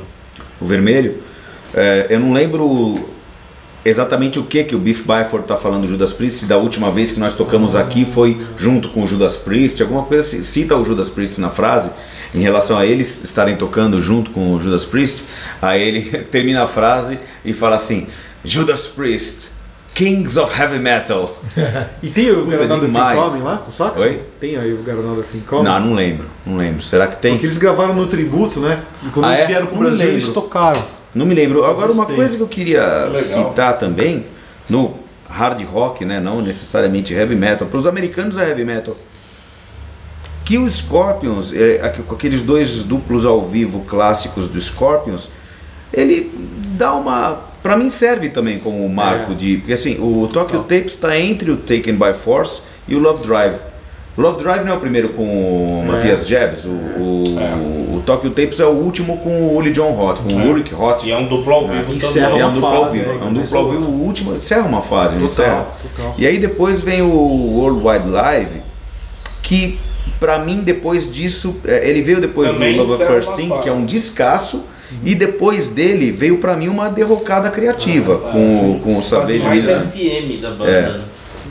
o 0.61 0.67
vermelho, 0.67 1.23
é, 1.73 2.09
eu 2.11 2.19
não 2.19 2.33
lembro 2.33 2.97
exatamente 3.85 4.39
o 4.39 4.45
que 4.45 4.65
que 4.65 4.75
o 4.75 4.79
Beef 4.79 5.03
Byford 5.03 5.45
está 5.45 5.57
falando 5.57 5.83
do 5.83 5.89
Judas 5.89 6.13
Priest, 6.13 6.47
da 6.47 6.57
última 6.57 6.91
vez 6.91 7.13
que 7.13 7.21
nós 7.21 7.35
tocamos 7.35 7.77
aqui 7.77 8.05
foi 8.05 8.41
junto 8.57 8.89
com 8.89 9.05
o 9.05 9.07
Judas 9.07 9.37
Priest, 9.37 9.81
alguma 9.81 10.03
coisa 10.03 10.27
assim, 10.27 10.43
cita 10.43 10.77
o 10.77 10.85
Judas 10.85 11.09
Priest 11.09 11.41
na 11.41 11.51
frase, 11.51 11.93
em 12.35 12.41
relação 12.41 12.77
a 12.77 12.85
eles 12.85 13.23
estarem 13.23 13.55
tocando 13.55 14.03
junto 14.03 14.33
com 14.33 14.53
o 14.53 14.61
Judas 14.61 14.85
Priest, 14.85 15.23
aí 15.61 15.81
ele 15.81 16.03
termina 16.29 16.65
a 16.65 16.67
frase 16.67 17.17
e 17.45 17.53
fala 17.53 17.77
assim, 17.77 18.09
Judas 18.45 18.89
Priest, 18.89 19.52
Kings 19.95 20.39
of 20.39 20.59
Heavy 20.59 20.79
Metal. 20.79 21.37
E 22.03 22.09
tem 22.09 22.31
o 22.31 22.47
demais. 22.81 23.19
Coming 23.19 23.43
lá 23.43 23.59
com 23.59 23.69
o 23.69 23.73
saxo? 23.73 24.03
Oi? 24.03 24.23
Tem 24.41 24.57
aí 24.57 24.73
o 24.73 24.83
Thing 25.31 25.41
Coming? 25.41 25.65
Não, 25.65 25.81
não 25.81 25.95
lembro, 25.95 26.27
não 26.47 26.57
lembro. 26.57 26.83
Será 26.83 27.07
que 27.07 27.17
tem? 27.17 27.33
Porque 27.35 27.47
eles 27.47 27.59
gravaram 27.59 27.95
no 27.95 28.07
tributo, 28.07 28.59
né? 28.61 28.83
E 29.07 29.11
quando 29.11 29.27
Ah, 29.27 29.33
eles 29.33 29.45
é? 29.45 29.47
vieram 29.47 29.67
pro 29.67 29.75
Não 29.77 29.83
Brasil, 29.83 29.99
lembro. 30.01 30.15
eles 30.15 30.29
tocaram. 30.31 30.83
Não 31.15 31.27
me 31.27 31.35
lembro. 31.35 31.65
Agora, 31.65 31.93
uma 31.93 32.07
coisa 32.07 32.37
que 32.37 32.43
eu 32.43 32.49
queria 32.49 33.05
Legal. 33.07 33.23
citar 33.23 33.79
também, 33.79 34.27
no 34.69 34.95
hard 35.29 35.63
rock, 35.65 36.05
né, 36.05 36.21
não 36.21 36.41
necessariamente 36.41 37.13
heavy 37.13 37.35
metal, 37.37 37.69
para 37.69 37.79
os 37.79 37.87
americanos 37.87 38.37
é 38.37 38.49
heavy 38.49 38.65
metal, 38.65 38.97
que 40.45 40.59
o 40.59 40.69
Scorpions, 40.71 41.53
é, 41.53 41.79
com 42.07 42.15
aqueles 42.15 42.43
dois 42.43 42.85
duplos 42.85 43.25
ao 43.25 43.45
vivo 43.45 43.81
clássicos 43.89 44.49
do 44.49 44.59
Scorpions, 44.59 45.31
ele 45.93 46.31
dá 46.77 46.95
uma. 46.95 47.52
Pra 47.63 47.77
mim 47.77 47.91
serve 47.91 48.29
também 48.29 48.59
como 48.59 48.89
marco 48.89 49.33
É. 49.33 49.35
de. 49.35 49.57
Porque 49.59 49.73
assim, 49.73 49.97
o 50.01 50.29
Tokyo 50.33 50.61
Tapes 50.61 50.93
está 50.95 51.19
entre 51.19 51.51
o 51.51 51.57
Taken 51.57 51.95
by 51.95 52.13
Force 52.13 52.63
e 52.89 52.95
o 52.95 52.99
Love 52.99 53.25
Drive. 53.27 53.55
O 54.17 54.21
Love 54.21 54.43
Drive 54.43 54.65
não 54.65 54.73
é 54.73 54.77
o 54.77 54.81
primeiro 54.81 55.11
com 55.11 55.23
o 55.23 55.83
É. 55.85 55.93
Matthias 55.93 56.27
Jebs, 56.27 56.65
o, 56.67 56.71
o, 56.71 57.97
o 57.97 58.03
Tokyo 58.05 58.31
Tapes 58.31 58.61
é 58.61 58.67
o 58.67 58.71
último 58.73 59.17
com 59.19 59.31
o 59.31 59.57
Uli 59.57 59.71
John 59.71 59.93
Roth, 59.93 60.21
com 60.21 60.31
É. 60.39 60.45
o 60.45 60.49
Ulrich 60.49 60.75
Roth. 60.75 61.05
E 61.05 61.13
é 61.13 61.17
um 61.17 61.27
duplo 61.29 61.53
ao 61.55 61.69
vivo 61.69 61.95
Encerra 61.95 62.27
também. 62.31 62.41
É 62.43 62.45
um 62.45 62.49
uma 62.49 62.55
duplo 62.55 62.69
ao 62.77 62.85
fase, 62.85 62.99
vivo. 62.99 63.11
é, 63.11 63.15
É 63.15 63.25
um 63.25 63.33
duplo 63.33 63.59
ao 63.59 63.71
vivo, 63.71 63.85
o 63.87 64.03
último. 64.05 64.35
Encerra 64.35 64.63
uma 64.67 64.83
fase, 64.83 65.17
não 65.17 65.27
encerra. 65.27 65.67
E 66.19 66.27
aí 66.27 66.39
depois 66.39 66.83
vem 66.83 67.01
o 67.01 67.09
World 67.09 67.81
Wide 67.89 68.09
Live, 68.11 68.63
que 69.41 69.79
pra 70.21 70.39
mim 70.41 70.61
depois 70.63 71.11
disso, 71.11 71.57
é, 71.65 71.89
ele 71.89 72.03
veio 72.03 72.21
depois 72.21 72.51
Também 72.51 72.77
do 72.77 72.83
Love 72.85 73.03
at 73.05 73.09
First 73.09 73.33
Thing, 73.35 73.51
que 73.63 73.69
é 73.69 73.73
um 73.73 73.87
descasso, 73.87 74.65
e 75.05 75.15
depois 75.15 75.69
dele 75.69 76.11
veio 76.13 76.39
pra 76.39 76.57
mim 76.57 76.69
uma 76.69 76.89
derrocada 76.89 77.51
criativa 77.51 78.17
com, 78.19 78.73
o- 78.77 78.81
com 78.81 78.99
o 78.99 79.03
Savage 79.03 79.39
mais 79.41 79.67
Wizard, 79.67 79.87
FM 79.91 80.41
da 80.41 80.51
banda. 80.51 80.71
É. 80.71 81.01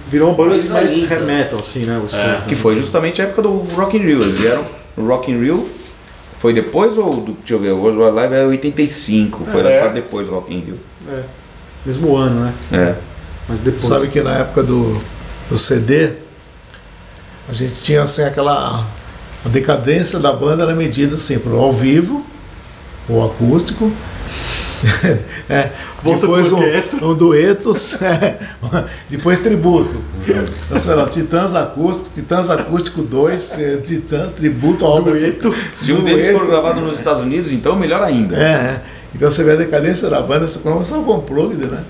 Virou 0.10 0.30
uma 0.30 0.36
banda 0.38 0.56
mais 0.72 1.12
hair 1.12 1.22
metal, 1.24 1.60
assim, 1.60 1.86
né? 1.86 2.02
Scorpions. 2.08 2.46
que 2.48 2.56
foi 2.56 2.76
justamente 2.76 3.22
a 3.22 3.26
época 3.26 3.42
do 3.42 3.52
Rock 3.76 3.96
in 3.98 4.02
Rio. 4.02 4.22
Eles 4.24 4.38
vieram 4.38 4.66
no 4.98 5.08
Rock 5.08 5.32
in 5.32 5.40
Rio. 5.42 5.70
Foi 6.40 6.54
depois 6.54 6.98
ou 6.98 7.14
do, 7.22 7.32
deixa 7.34 7.54
eu 7.54 7.60
ver, 7.60 7.72
o 7.72 7.78
World 7.78 8.00
Wide 8.00 8.12
Live 8.16 8.34
é 8.36 8.46
85, 8.46 9.46
foi 9.46 9.60
É. 9.62 9.64
lançado 9.64 9.94
depois 9.94 10.28
do 10.28 10.34
Rock 10.34 10.54
in 10.54 10.60
Rio. 10.60 10.80
É. 11.10 11.22
Mesmo 11.86 12.16
ano, 12.18 12.42
né? 12.46 12.54
É. 12.72 12.96
Mas 13.48 13.62
depois. 13.62 13.84
Sabe 13.84 14.08
que 14.08 14.22
na 14.22 14.38
época 14.40 14.64
do, 14.64 15.02
do 15.50 15.58
CD, 15.58 16.12
a 17.50 17.54
gente 17.54 17.76
tinha 17.82 18.02
assim 18.02 18.24
aquela. 18.24 18.86
A 19.46 19.50
decadência 19.50 20.20
da 20.20 20.32
banda 20.32 20.64
era 20.64 20.76
medida 20.76 21.16
assim, 21.16 21.40
pro 21.40 21.58
ao 21.58 21.72
vivo, 21.72 22.26
ou 23.10 23.26
acústico. 23.26 23.92
é, 25.50 25.70
depois 26.04 26.52
um, 26.52 26.60
um 27.04 27.14
duetos, 27.14 27.94
é, 28.02 28.38
depois 29.10 29.40
tributo. 29.40 29.96
Lá, 30.86 31.08
Titãs 31.08 31.56
Acústico, 31.56 32.10
Titãs 32.16 32.50
Acústico 32.50 33.02
2, 33.02 33.60
eh, 33.60 33.78
Titãs 33.84 34.32
Tributo 34.32 34.86
ao 34.86 35.02
Dueto. 35.02 35.54
Se 35.74 35.92
um 35.94 36.04
deles 36.04 36.32
for 36.32 36.46
gravado 36.46 36.80
nos 36.80 36.98
Estados 36.98 37.24
Unidos, 37.24 37.52
então 37.52 37.76
melhor 37.76 38.04
ainda. 38.04 38.36
É, 38.36 38.40
é. 38.40 38.82
Então 39.16 39.30
você 39.30 39.44
vê 39.44 39.54
a 39.54 39.56
decadência 39.56 40.10
da 40.10 40.22
banda, 40.22 40.48
você 40.48 40.60
começava 40.60 41.04
com 41.04 41.14
o 41.14 41.22
Plugged, 41.24 41.66
né? 41.66 41.84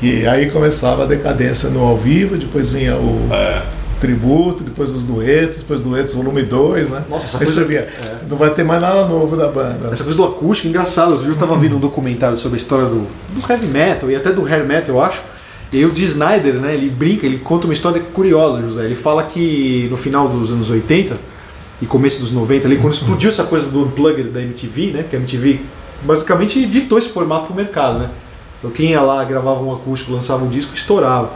E 0.00 0.26
aí 0.26 0.50
começava 0.50 1.04
a 1.04 1.06
decadência 1.06 1.70
no 1.70 1.82
ao 1.82 1.96
vivo, 1.96 2.36
depois 2.36 2.70
vinha 2.72 2.96
o 2.96 3.28
É. 3.32 3.62
tributo, 4.00 4.62
depois 4.64 4.90
os 4.90 5.02
duetos, 5.04 5.62
depois 5.62 5.80
duetos 5.80 6.14
volume 6.14 6.42
2, 6.42 6.88
né? 6.90 7.04
Nossa, 7.08 7.26
essa 7.26 7.38
aí 7.38 7.44
coisa- 7.44 7.64
via, 7.64 7.88
não 8.28 8.36
vai 8.36 8.50
ter 8.50 8.64
mais 8.64 8.80
nada 8.80 9.06
novo 9.06 9.36
da 9.36 9.48
banda. 9.48 9.90
Essa 9.92 10.04
coisa 10.04 10.16
do 10.16 10.24
acústico, 10.24 10.68
engraçado. 10.68 11.10
Outro 11.12 11.24
dia 11.24 11.34
eu 11.34 11.38
tava 11.38 11.56
vendo 11.58 11.76
um 11.76 11.80
documentário 11.80 12.36
sobre 12.36 12.56
a 12.58 12.60
história 12.60 12.86
do, 12.86 13.06
do 13.34 13.50
heavy 13.52 13.66
metal 13.66 14.10
e 14.10 14.16
até 14.16 14.32
do 14.32 14.42
hair 14.46 14.64
metal, 14.64 14.94
eu 14.96 15.02
acho. 15.02 15.20
E 15.72 15.84
o 15.84 15.90
Dee 15.90 16.04
Snyder, 16.04 16.54
né, 16.54 16.72
ele 16.74 16.88
brinca, 16.88 17.26
ele 17.26 17.36
conta 17.38 17.66
uma 17.66 17.74
história 17.74 18.00
curiosa, 18.00 18.62
José. 18.62 18.84
Ele 18.86 18.94
fala 18.96 19.24
que 19.24 19.86
no 19.90 19.96
final 19.98 20.26
dos 20.28 20.50
anos 20.50 20.70
80 20.70 21.16
e 21.82 21.86
começo 21.86 22.20
dos 22.20 22.32
90, 22.32 22.66
ali, 22.66 22.78
quando 22.78 22.94
explodiu 22.94 23.28
essa 23.28 23.44
coisa 23.44 23.70
do 23.70 23.82
Unplugged 23.84 24.30
da 24.30 24.40
MTV, 24.40 24.92
né, 24.92 25.04
que 25.08 25.14
a 25.14 25.18
MTV 25.18 25.60
basicamente 26.02 26.64
ditou 26.66 26.98
esse 26.98 27.10
formato 27.10 27.46
pro 27.46 27.54
mercado, 27.54 27.98
né. 27.98 28.08
Então 28.58 28.70
quem 28.70 28.90
ia 28.90 29.00
lá, 29.00 29.22
gravava 29.24 29.62
um 29.62 29.72
acústico, 29.74 30.12
lançava 30.12 30.44
um 30.44 30.48
disco, 30.48 30.74
estourava. 30.74 31.30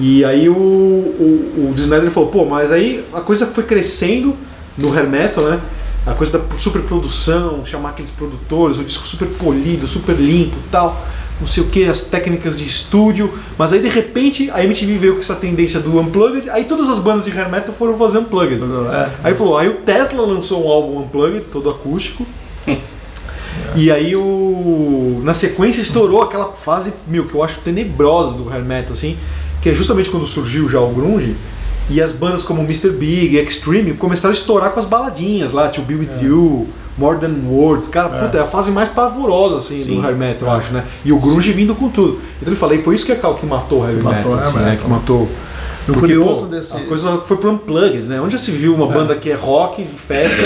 E 0.00 0.24
aí 0.24 0.48
o, 0.48 0.54
o, 0.54 1.70
o 1.70 1.74
Snyder 1.76 2.10
falou, 2.10 2.30
pô, 2.30 2.46
mas 2.46 2.72
aí 2.72 3.04
a 3.12 3.20
coisa 3.20 3.46
foi 3.46 3.64
crescendo 3.64 4.34
no 4.76 4.90
hair 4.92 5.06
metal, 5.06 5.44
né? 5.44 5.60
A 6.06 6.14
coisa 6.14 6.38
da 6.38 6.56
superprodução, 6.56 7.62
chamar 7.62 7.90
aqueles 7.90 8.10
produtores, 8.10 8.78
o 8.78 8.84
disco 8.84 9.06
super 9.06 9.28
polido, 9.28 9.86
super 9.86 10.16
limpo 10.16 10.56
tal, 10.72 11.06
não 11.38 11.46
sei 11.46 11.62
o 11.62 11.66
que, 11.66 11.84
as 11.84 12.04
técnicas 12.04 12.58
de 12.58 12.64
estúdio. 12.64 13.38
Mas 13.58 13.74
aí 13.74 13.80
de 13.80 13.88
repente 13.88 14.50
a 14.50 14.64
MTV 14.64 14.96
veio 14.96 15.14
com 15.14 15.20
essa 15.20 15.36
tendência 15.36 15.78
do 15.78 16.00
Unplugged, 16.00 16.48
aí 16.48 16.64
todas 16.64 16.88
as 16.88 16.98
bandas 16.98 17.26
de 17.26 17.30
hair 17.32 17.50
metal 17.50 17.74
foram 17.78 17.98
fazer 17.98 18.18
Unplugged. 18.18 18.62
É. 18.90 19.10
Aí 19.22 19.34
falou, 19.34 19.58
aí 19.58 19.68
o 19.68 19.74
Tesla 19.74 20.24
lançou 20.24 20.66
um 20.66 20.70
álbum 20.70 21.00
Unplugged, 21.00 21.44
todo 21.52 21.68
acústico. 21.68 22.26
E 23.74 23.90
aí 23.90 24.16
o. 24.16 25.20
Na 25.24 25.34
sequência 25.34 25.80
estourou 25.80 26.22
aquela 26.22 26.52
fase, 26.52 26.92
meu, 27.06 27.26
que 27.26 27.34
eu 27.34 27.42
acho 27.42 27.60
tenebrosa 27.60 28.32
do 28.32 28.48
hair 28.48 28.64
metal, 28.64 28.94
assim, 28.94 29.16
que 29.60 29.68
é 29.68 29.74
justamente 29.74 30.10
quando 30.10 30.26
surgiu 30.26 30.68
já 30.68 30.80
o 30.80 30.90
Grunge. 30.90 31.36
E 31.88 32.00
as 32.00 32.12
bandas 32.12 32.44
como 32.44 32.62
Mr. 32.62 32.90
Big, 32.90 33.36
Extreme 33.36 33.94
começaram 33.94 34.32
a 34.32 34.36
estourar 34.36 34.70
com 34.70 34.78
as 34.78 34.86
baladinhas 34.86 35.52
lá, 35.52 35.68
To 35.68 35.82
Be 35.82 35.96
With 35.96 36.22
You, 36.22 36.68
More 36.96 37.18
Than 37.18 37.34
Words. 37.48 37.88
Cara, 37.88 38.08
puta, 38.10 38.38
é 38.38 38.40
a 38.42 38.46
fase 38.46 38.70
mais 38.70 38.88
pavorosa 38.88 39.58
assim, 39.58 39.84
do 39.84 40.00
hair 40.06 40.14
metal, 40.14 40.48
eu 40.48 40.54
acho, 40.54 40.72
né? 40.72 40.84
E 41.04 41.12
o 41.12 41.18
Grunge 41.18 41.52
vindo 41.52 41.74
com 41.74 41.88
tudo. 41.88 42.20
Então 42.40 42.54
eu 42.54 42.58
falei, 42.58 42.80
foi 42.80 42.94
isso 42.94 43.04
que, 43.04 43.10
é 43.10 43.16
que 43.16 43.46
matou 43.46 43.80
o 43.80 43.84
heavy 43.84 43.98
Que 43.98 44.04
matou 44.04 44.16
metal, 44.16 44.32
o 44.32 44.34
hair 44.36 44.46
assim, 44.46 44.58
né? 44.58 44.78
Que 44.80 44.88
matou. 44.88 45.28
O 45.88 45.92
Porque, 45.94 46.00
curioso 46.14 46.42
pô, 46.42 46.46
desse- 46.48 46.76
a 46.76 46.80
coisa 46.80 47.18
foi 47.26 47.36
pro 47.38 47.50
Unplugged, 47.52 48.02
né? 48.02 48.20
Onde 48.20 48.34
já 48.34 48.38
se 48.38 48.50
viu 48.50 48.74
uma 48.74 48.86
banda 48.86 49.14
que 49.16 49.30
é 49.30 49.34
rock, 49.34 49.82
de 49.82 49.88
festa, 49.88 50.42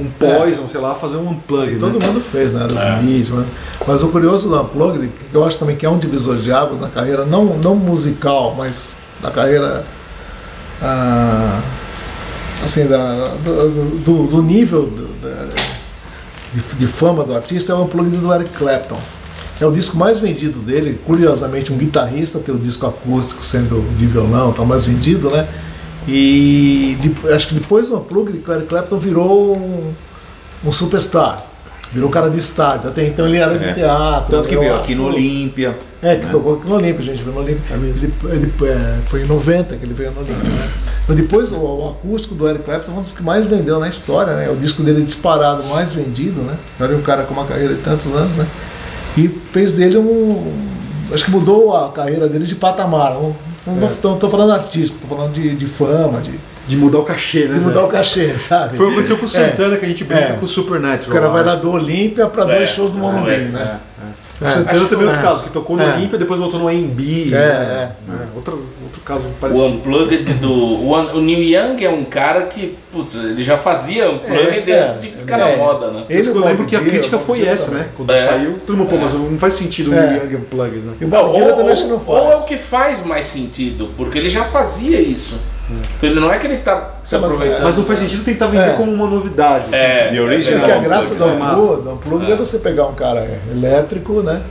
um 0.00 0.06
Poison, 0.10 0.68
sei 0.68 0.80
lá, 0.80 0.94
fazer 0.94 1.16
um 1.18 1.28
Unplugged, 1.30 1.78
Todo 1.78 1.98
né? 1.98 2.06
mundo 2.06 2.20
fez, 2.20 2.52
né? 2.52 2.64
Era 2.70 2.98
Smith, 3.00 3.30
né? 3.30 3.44
Mas 3.86 4.02
o 4.02 4.08
curioso 4.08 4.48
do 4.48 4.60
Unplugged, 4.60 5.08
que 5.30 5.34
eu 5.34 5.44
acho 5.44 5.58
também 5.58 5.76
que 5.76 5.84
é 5.84 5.90
um 5.90 5.98
divisor 5.98 6.36
de 6.36 6.52
águas 6.52 6.80
na 6.80 6.88
carreira, 6.88 7.24
não, 7.26 7.44
não 7.58 7.74
musical, 7.74 8.54
mas 8.56 8.98
na 9.22 9.30
carreira 9.30 9.84
ah, 10.80 11.60
assim, 12.64 12.86
da, 12.86 13.28
do, 13.44 13.70
do- 14.04 14.26
do 14.28 14.42
nível 14.42 14.82
do- 14.86 15.08
da- 15.20 15.48
de, 16.54 16.60
de 16.78 16.86
fama 16.86 17.24
do 17.24 17.34
artista, 17.34 17.72
é 17.72 17.74
o 17.74 17.82
Unplugged 17.82 18.16
do 18.16 18.32
Eric 18.32 18.50
Clapton. 18.50 18.98
É 19.60 19.64
o 19.66 19.72
disco 19.72 19.96
mais 19.96 20.18
vendido 20.20 20.58
dele, 20.60 20.98
curiosamente 21.06 21.72
um 21.72 21.76
guitarrista 21.78 22.38
tem 22.38 22.54
o 22.54 22.58
disco 22.58 22.86
acústico 22.86 23.42
sendo 23.44 23.82
de 23.96 24.06
violão, 24.06 24.52
tá 24.52 24.64
mais 24.64 24.84
vendido, 24.84 25.30
né? 25.30 25.46
E 26.06 26.96
de- 27.00 27.32
acho 27.32 27.48
que 27.48 27.54
depois 27.54 27.88
do 27.88 27.96
Unplugged, 27.96 28.42
o 28.46 28.52
Eric 28.52 28.66
Clapton 28.68 28.98
virou 28.98 29.56
um, 29.56 29.92
um 30.64 30.70
superstar. 30.72 31.44
Virou 31.92 32.08
um 32.08 32.12
cara 32.12 32.28
de 32.28 32.38
estádio. 32.38 32.90
Até 32.90 33.06
então 33.06 33.26
ele 33.26 33.36
era 33.38 33.54
É. 33.54 33.58
de 33.58 33.74
teatro. 33.74 34.30
Tanto 34.30 34.48
que 34.48 34.56
veio 34.56 34.72
acho. 34.74 34.82
aqui 34.82 34.94
no 34.94 35.06
Olímpia. 35.06 35.76
É, 36.02 36.16
que 36.16 36.28
tocou 36.28 36.56
aqui 36.56 36.68
no 36.68 36.74
Olímpia, 36.74 37.04
gente, 37.04 37.22
veio 37.22 37.34
no 37.34 37.40
Olímpia. 37.42 37.74
Ele, 37.76 38.12
ele, 38.30 38.52
é, 38.64 38.98
foi 39.08 39.22
em 39.22 39.26
90 39.26 39.76
que 39.76 39.84
ele 39.84 39.94
veio 39.94 40.10
no 40.10 40.18
Olímpia, 40.20 40.36
né? 40.50 40.68
Mas 41.08 41.16
depois 41.16 41.52
o, 41.52 41.56
o 41.56 41.88
acústico 41.90 42.34
do 42.34 42.46
Eric 42.48 42.64
Clapton 42.64 42.92
é 42.92 42.94
um 42.96 43.00
dos 43.02 43.12
que 43.12 43.22
mais 43.22 43.46
vendeu 43.46 43.78
na 43.80 43.88
história, 43.88 44.34
né? 44.34 44.50
O 44.50 44.56
disco 44.56 44.82
dele 44.82 45.02
disparado, 45.02 45.64
mais 45.64 45.94
vendido, 45.94 46.40
né? 46.42 46.56
Era 46.78 46.94
um 46.96 47.02
cara 47.02 47.22
com 47.22 47.32
uma 47.32 47.44
carreira 47.46 47.74
de 47.74 47.80
tantos 47.80 48.06
anos, 48.12 48.36
né? 48.36 48.46
E 49.16 49.28
fez 49.52 49.72
dele 49.72 49.98
um. 49.98 50.52
Acho 51.12 51.24
que 51.24 51.30
mudou 51.30 51.76
a 51.76 51.90
carreira 51.92 52.28
dele 52.28 52.44
de 52.44 52.54
patamar. 52.54 53.16
Um, 53.16 53.32
não 53.66 53.88
tô, 54.00 54.16
tô 54.16 54.28
falando 54.30 54.52
artístico, 54.52 54.98
tô 55.08 55.14
falando 55.16 55.32
de, 55.32 55.54
de 55.54 55.66
fama, 55.66 56.20
de, 56.20 56.32
De 56.68 56.76
mudar 56.76 56.98
o 56.98 57.04
cachê, 57.04 57.46
né? 57.46 57.54
de 57.54 57.60
Zé? 57.60 57.66
mudar 57.66 57.84
o 57.84 57.88
cachê, 57.88 58.36
sabe? 58.38 58.76
Foi 58.76 58.86
o 58.86 58.88
que 58.90 58.94
aconteceu 58.96 59.16
com 59.18 59.24
o 59.24 59.28
É. 59.28 59.30
Santana, 59.30 59.76
que 59.76 59.84
a 59.84 59.88
gente 59.88 60.04
brinca 60.04 60.22
É. 60.22 60.32
com 60.34 60.44
o 60.44 60.48
Supernatural. 60.48 61.10
O 61.10 61.12
cara 61.20 61.28
vai 61.32 61.44
lá. 61.44 61.54
lá 61.54 61.58
do 61.58 61.70
Olímpia 61.70 62.26
para 62.26 62.42
É, 62.52 62.56
dois 62.58 62.70
shows 62.70 62.92
no 62.92 62.98
Morumbi, 63.00 63.30
é, 63.30 63.38
né? 63.38 63.80
O 64.40 64.44
Santana 64.50 64.70
Acho- 64.78 64.88
também 64.88 65.06
é 65.06 65.08
outro 65.10 65.22
é. 65.22 65.24
caso, 65.24 65.44
que 65.44 65.50
tocou 65.50 65.76
no 65.76 65.82
É. 65.82 65.94
Olímpia, 65.94 66.18
depois 66.18 66.38
voltou 66.38 66.60
no 66.60 66.68
AMB. 66.68 67.32
É, 67.32 67.92
né? 68.06 68.26
Outro, 68.34 68.66
outro 68.96 69.00
caso 69.04 69.26
O 69.26 69.32
parecido. 69.40 69.66
Unplugged 69.66 70.24
do. 70.34 70.52
O, 70.52 70.94
Un- 70.94 71.12
o 71.16 71.20
Neil 71.20 71.42
Young 71.42 71.84
é 71.84 71.90
um 71.90 72.04
cara 72.04 72.42
que, 72.42 72.76
putz, 72.92 73.14
ele 73.14 73.42
já 73.42 73.56
fazia 73.58 74.10
Unplugged 74.10 74.70
É, 74.70 74.84
antes 74.84 75.00
de 75.00 75.08
ficar 75.08 75.38
é. 75.38 75.50
na 75.52 75.56
moda, 75.56 75.90
né? 75.90 76.04
Ele, 76.08 76.28
eu 76.28 76.36
o 76.36 76.44
lembro 76.44 76.66
que 76.66 76.74
a 76.76 76.80
crítica 76.80 77.16
o 77.16 77.20
foi 77.20 77.44
essa, 77.46 77.66
também. 77.70 77.82
né? 77.84 77.88
Quando 77.96 78.10
É. 78.12 78.26
saiu, 78.26 78.58
todo 78.66 78.76
mundo, 78.76 78.88
pô, 78.88 78.96
mas 78.96 79.14
não 79.14 79.38
faz 79.38 79.54
sentido 79.54 79.90
o 79.90 79.94
É. 79.94 80.10
Neil 80.10 80.24
Young 80.24 80.36
Unplugged, 80.36 80.78
né? 80.78 80.92
E 81.00 81.04
o 81.04 81.08
Bob 81.08 81.32
Dylan 81.32 81.56
também 81.56 81.72
acho 81.72 81.82
que 81.84 81.88
não 81.90 82.02
ou 82.06 82.16
é 82.18 82.26
faz. 82.28 82.40
o 82.40 82.46
que 82.46 82.56
faz 82.58 83.04
mais 83.04 83.26
sentido, 83.26 83.90
porque 83.96 84.18
ele 84.18 84.30
já 84.30 84.44
fazia 84.44 85.00
isso. 85.00 85.38
Então 85.68 86.08
ele 86.10 86.20
não 86.20 86.32
é 86.32 86.38
que 86.38 86.46
ele 86.46 86.58
tá 86.58 86.94
se 87.02 87.16
mas- 87.18 87.24
aproveitando. 87.24 87.64
Mas 87.64 87.76
não 87.76 87.84
faz 87.84 87.98
sentido 87.98 88.24
tentar 88.24 88.46
vender 88.46 88.70
É. 88.70 88.72
como 88.74 88.92
uma 88.92 89.06
novidade. 89.10 89.66
É, 89.74 90.10
The 90.12 90.20
original 90.20 90.60
Porque 90.60 90.72
a 90.72 90.78
graça 90.78 91.14
do? 91.16 91.24
Unplugged, 91.24 91.82
do 91.82 91.90
Unplugged 91.90 92.32
é 92.32 92.36
você 92.36 92.58
pegar 92.60 92.86
um 92.86 92.94
cara 92.94 93.40
elétrico, 93.50 94.22
né? 94.22 94.42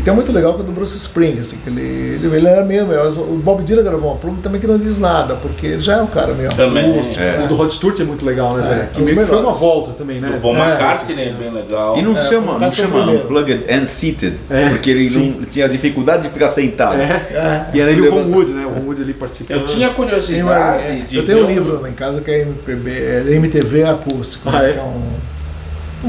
E 0.00 0.02
que 0.02 0.08
é 0.10 0.12
muito 0.12 0.32
legal 0.32 0.54
que 0.54 0.62
é 0.62 0.64
do 0.64 0.72
Bruce 0.72 0.96
Springsteen, 0.96 1.40
assim, 1.40 1.56
que 1.58 1.68
ele, 1.68 1.80
ele, 1.82 2.34
ele 2.36 2.46
era 2.48 2.64
meio, 2.64 2.86
meio. 2.86 3.02
O 3.06 3.36
Bob 3.36 3.62
Dylan 3.62 3.82
gravou 3.84 4.10
uma 4.10 4.16
pluma 4.16 4.38
também 4.42 4.58
que 4.60 4.66
não 4.66 4.78
diz 4.78 4.98
nada, 4.98 5.34
porque 5.36 5.66
ele 5.66 5.82
já 5.82 5.98
é 5.98 6.02
um 6.02 6.06
cara 6.06 6.32
meio 6.32 6.48
Também, 6.54 6.92
acústico. 6.94 7.20
é. 7.20 7.44
O 7.44 7.46
do 7.46 7.54
Rod 7.54 7.70
Stewart 7.70 8.00
é 8.00 8.04
muito 8.04 8.24
legal, 8.24 8.56
né, 8.56 8.62
Zé? 8.62 8.72
É, 8.74 8.88
que 8.92 9.00
meio 9.02 9.18
que 9.18 9.26
foi 9.26 9.38
uma 9.40 9.52
volta 9.52 9.92
também, 9.92 10.18
né? 10.18 10.34
O 10.36 10.40
Paul 10.40 10.56
É, 10.56 10.70
McCartney 10.70 11.28
é 11.28 11.32
bem 11.32 11.52
legal. 11.52 11.96
E 11.98 12.02
não 12.02 12.12
É, 12.14 12.16
chama, 12.16 12.52
o 12.54 12.58
não 12.58 12.72
chama. 12.72 13.12
Unplugged 13.12 13.64
and 13.70 13.84
Seated, 13.84 14.36
É, 14.50 14.70
porque 14.70 14.90
ele 14.90 15.08
sim. 15.10 15.34
não 15.36 15.42
tinha 15.44 15.68
dificuldade 15.68 16.22
de 16.22 16.30
ficar 16.30 16.48
sentado. 16.48 17.00
É. 17.00 17.66
E 17.74 17.80
era 17.80 17.90
ele 17.90 18.00
e 18.00 18.08
o 18.08 18.12
Ron 18.14 18.30
Wood, 18.34 18.50
né? 18.50 18.64
O 18.66 18.70
Ron 18.70 18.86
Wood 18.86 19.02
ali 19.02 19.12
participando. 19.12 19.60
Eu 19.60 19.66
tinha 19.66 19.78
Tem 19.78 19.86
uma- 19.88 19.94
curiosidade 19.94 21.02
de 21.02 21.16
eu 21.18 21.26
tenho 21.26 21.44
um 21.44 21.46
livro 21.46 21.80
lá 21.82 21.88
em 21.88 21.92
casa 21.92 22.20
que 22.22 22.30
é 22.30 22.40
MPB, 22.40 22.90
é 22.90 23.24
MTV 23.34 23.84
acústico, 23.84 24.48
Ah, 24.48 24.62
né, 24.62 24.70
é? 24.70 24.72
que 24.72 24.78
é 24.78 24.82
um- 24.82 25.12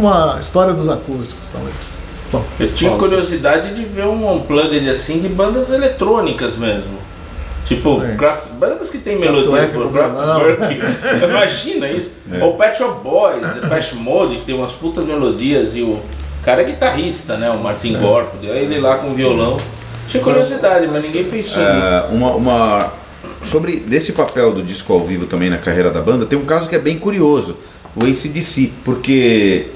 uma 0.01 0.37
história 0.39 0.73
dos 0.73 0.87
acústicos 0.89 1.49
também. 1.49 1.73
Bom, 2.33 2.43
Eu 2.59 2.73
tinha 2.73 2.91
curiosidade 2.97 3.73
de 3.75 3.85
ver 3.85 4.05
um 4.05 4.33
unplugged 4.35 4.89
assim 4.89 5.21
de 5.21 5.29
bandas 5.29 5.71
eletrônicas 5.71 6.57
mesmo. 6.57 6.97
Tipo, 7.65 8.01
Sim. 8.01 8.17
Kraft, 8.17 8.47
bandas 8.59 8.89
que 8.89 8.97
tem 8.97 9.17
melodias 9.17 9.69
por. 9.69 9.89
Kraftwerk. 9.91 10.79
Imagina 11.23 11.87
isso. 11.89 12.11
É. 12.31 12.43
Ou 12.43 12.57
Pet 12.57 12.77
Shop 12.77 13.01
Boys, 13.01 13.39
The 13.53 13.67
Pet 13.69 13.95
Mode, 13.95 14.37
que 14.37 14.45
tem 14.45 14.55
umas 14.55 14.71
putas 14.71 15.05
melodias 15.05 15.75
e 15.75 15.81
o 15.81 16.01
cara 16.43 16.61
é 16.61 16.65
guitarrista, 16.65 17.37
né? 17.37 17.49
O 17.51 17.59
Martin 17.59 17.97
Gorp, 17.99 18.33
aí 18.41 18.63
ele 18.63 18.79
lá 18.81 18.97
com 18.97 19.11
o 19.11 19.13
violão. 19.13 19.55
Tinha 20.07 20.21
curiosidade, 20.21 20.89
mas 20.91 21.05
ninguém 21.05 21.23
pensou 21.23 21.63
É, 21.63 21.73
nisso. 22.01 22.07
uma, 22.15 22.31
uma- 22.31 22.93
sobre 23.43 23.77
desse 23.77 24.11
papel 24.11 24.51
do 24.51 24.61
disco 24.63 24.91
ao 24.91 24.99
vivo 25.05 25.25
também 25.27 25.49
na 25.49 25.57
carreira 25.57 25.89
da 25.91 26.01
banda, 26.01 26.25
tem 26.25 26.37
um 26.37 26.43
caso 26.45 26.67
que 26.67 26.75
é 26.75 26.79
bem 26.79 26.97
curioso, 26.97 27.55
o 27.95 28.03
ACDC, 28.03 28.71
porque 28.83 29.67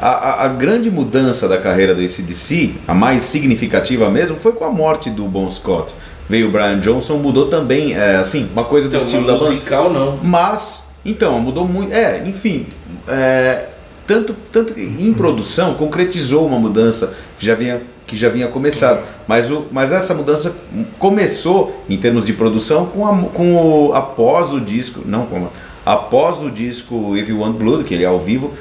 a, 0.00 0.08
a- 0.08 0.44
a 0.44 0.48
grande 0.48 0.90
mudança 0.90 1.48
da 1.48 1.58
carreira 1.58 1.94
do 1.94 2.00
ACDC, 2.02 2.74
a 2.86 2.94
mais 2.94 3.22
significativa 3.24 4.10
mesmo, 4.10 4.36
foi 4.36 4.52
com 4.52 4.64
a 4.64 4.70
morte 4.70 5.10
do 5.10 5.24
Bon 5.24 5.48
Scott. 5.48 5.94
Veio 6.28 6.48
o 6.48 6.50
Brian 6.50 6.80
Johnson, 6.80 7.16
mudou 7.18 7.46
também, 7.48 7.94
é, 7.94 8.16
assim, 8.16 8.48
uma 8.52 8.64
coisa 8.64 8.88
do 8.88 8.96
Então, 8.96 9.06
estilo 9.06 9.26
da 9.26 9.34
banda. 9.34 9.44
musical 9.46 9.92
não. 9.92 10.18
Mas, 10.22 10.82
então, 11.04 11.38
mudou 11.40 11.66
muito. 11.68 11.92
É, 11.92 12.22
enfim. 12.26 12.66
é, 13.06 13.66
tanto, 14.06 14.34
tanto 14.52 14.78
em 14.78 15.12
produção 15.14 15.74
concretizou 15.74 16.46
uma 16.46 16.58
mudança 16.58 17.12
que 17.38 17.44
já 17.46 17.54
vinha, 17.54 17.80
que 18.06 18.16
já 18.16 18.28
vinha 18.28 18.46
começado. 18.48 19.00
Mas, 19.26 19.50
o, 19.50 19.66
mas 19.72 19.92
essa 19.92 20.14
mudança 20.14 20.54
começou, 20.98 21.84
em 21.88 21.96
termos 21.96 22.26
de 22.26 22.32
produção, 22.32 22.86
com, 22.86 23.06
a, 23.06 23.16
com 23.32 23.54
o, 23.88 23.94
após 23.94 24.52
o 24.52 24.60
disco. 24.60 25.00
Não, 25.04 25.26
com, 25.26 25.48
após 25.84 26.42
o 26.42 26.50
disco 26.50 27.16
If 27.16 27.28
You 27.28 27.40
Want 27.40 27.56
Blood, 27.56 27.84
que 27.84 27.94
ele 27.94 28.04
é 28.04 28.06
ao 28.06 28.18
vivo. 28.18 28.52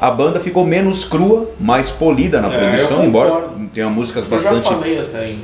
A 0.00 0.10
banda 0.10 0.40
ficou 0.40 0.64
menos 0.66 1.04
crua, 1.04 1.50
mais 1.60 1.90
polida 1.90 2.40
na 2.40 2.48
É, 2.52 2.58
produção, 2.58 3.04
embora 3.04 3.50
tenha 3.72 3.88
músicas 3.90 4.24
Eu 4.24 4.30
bastante, 4.30 4.70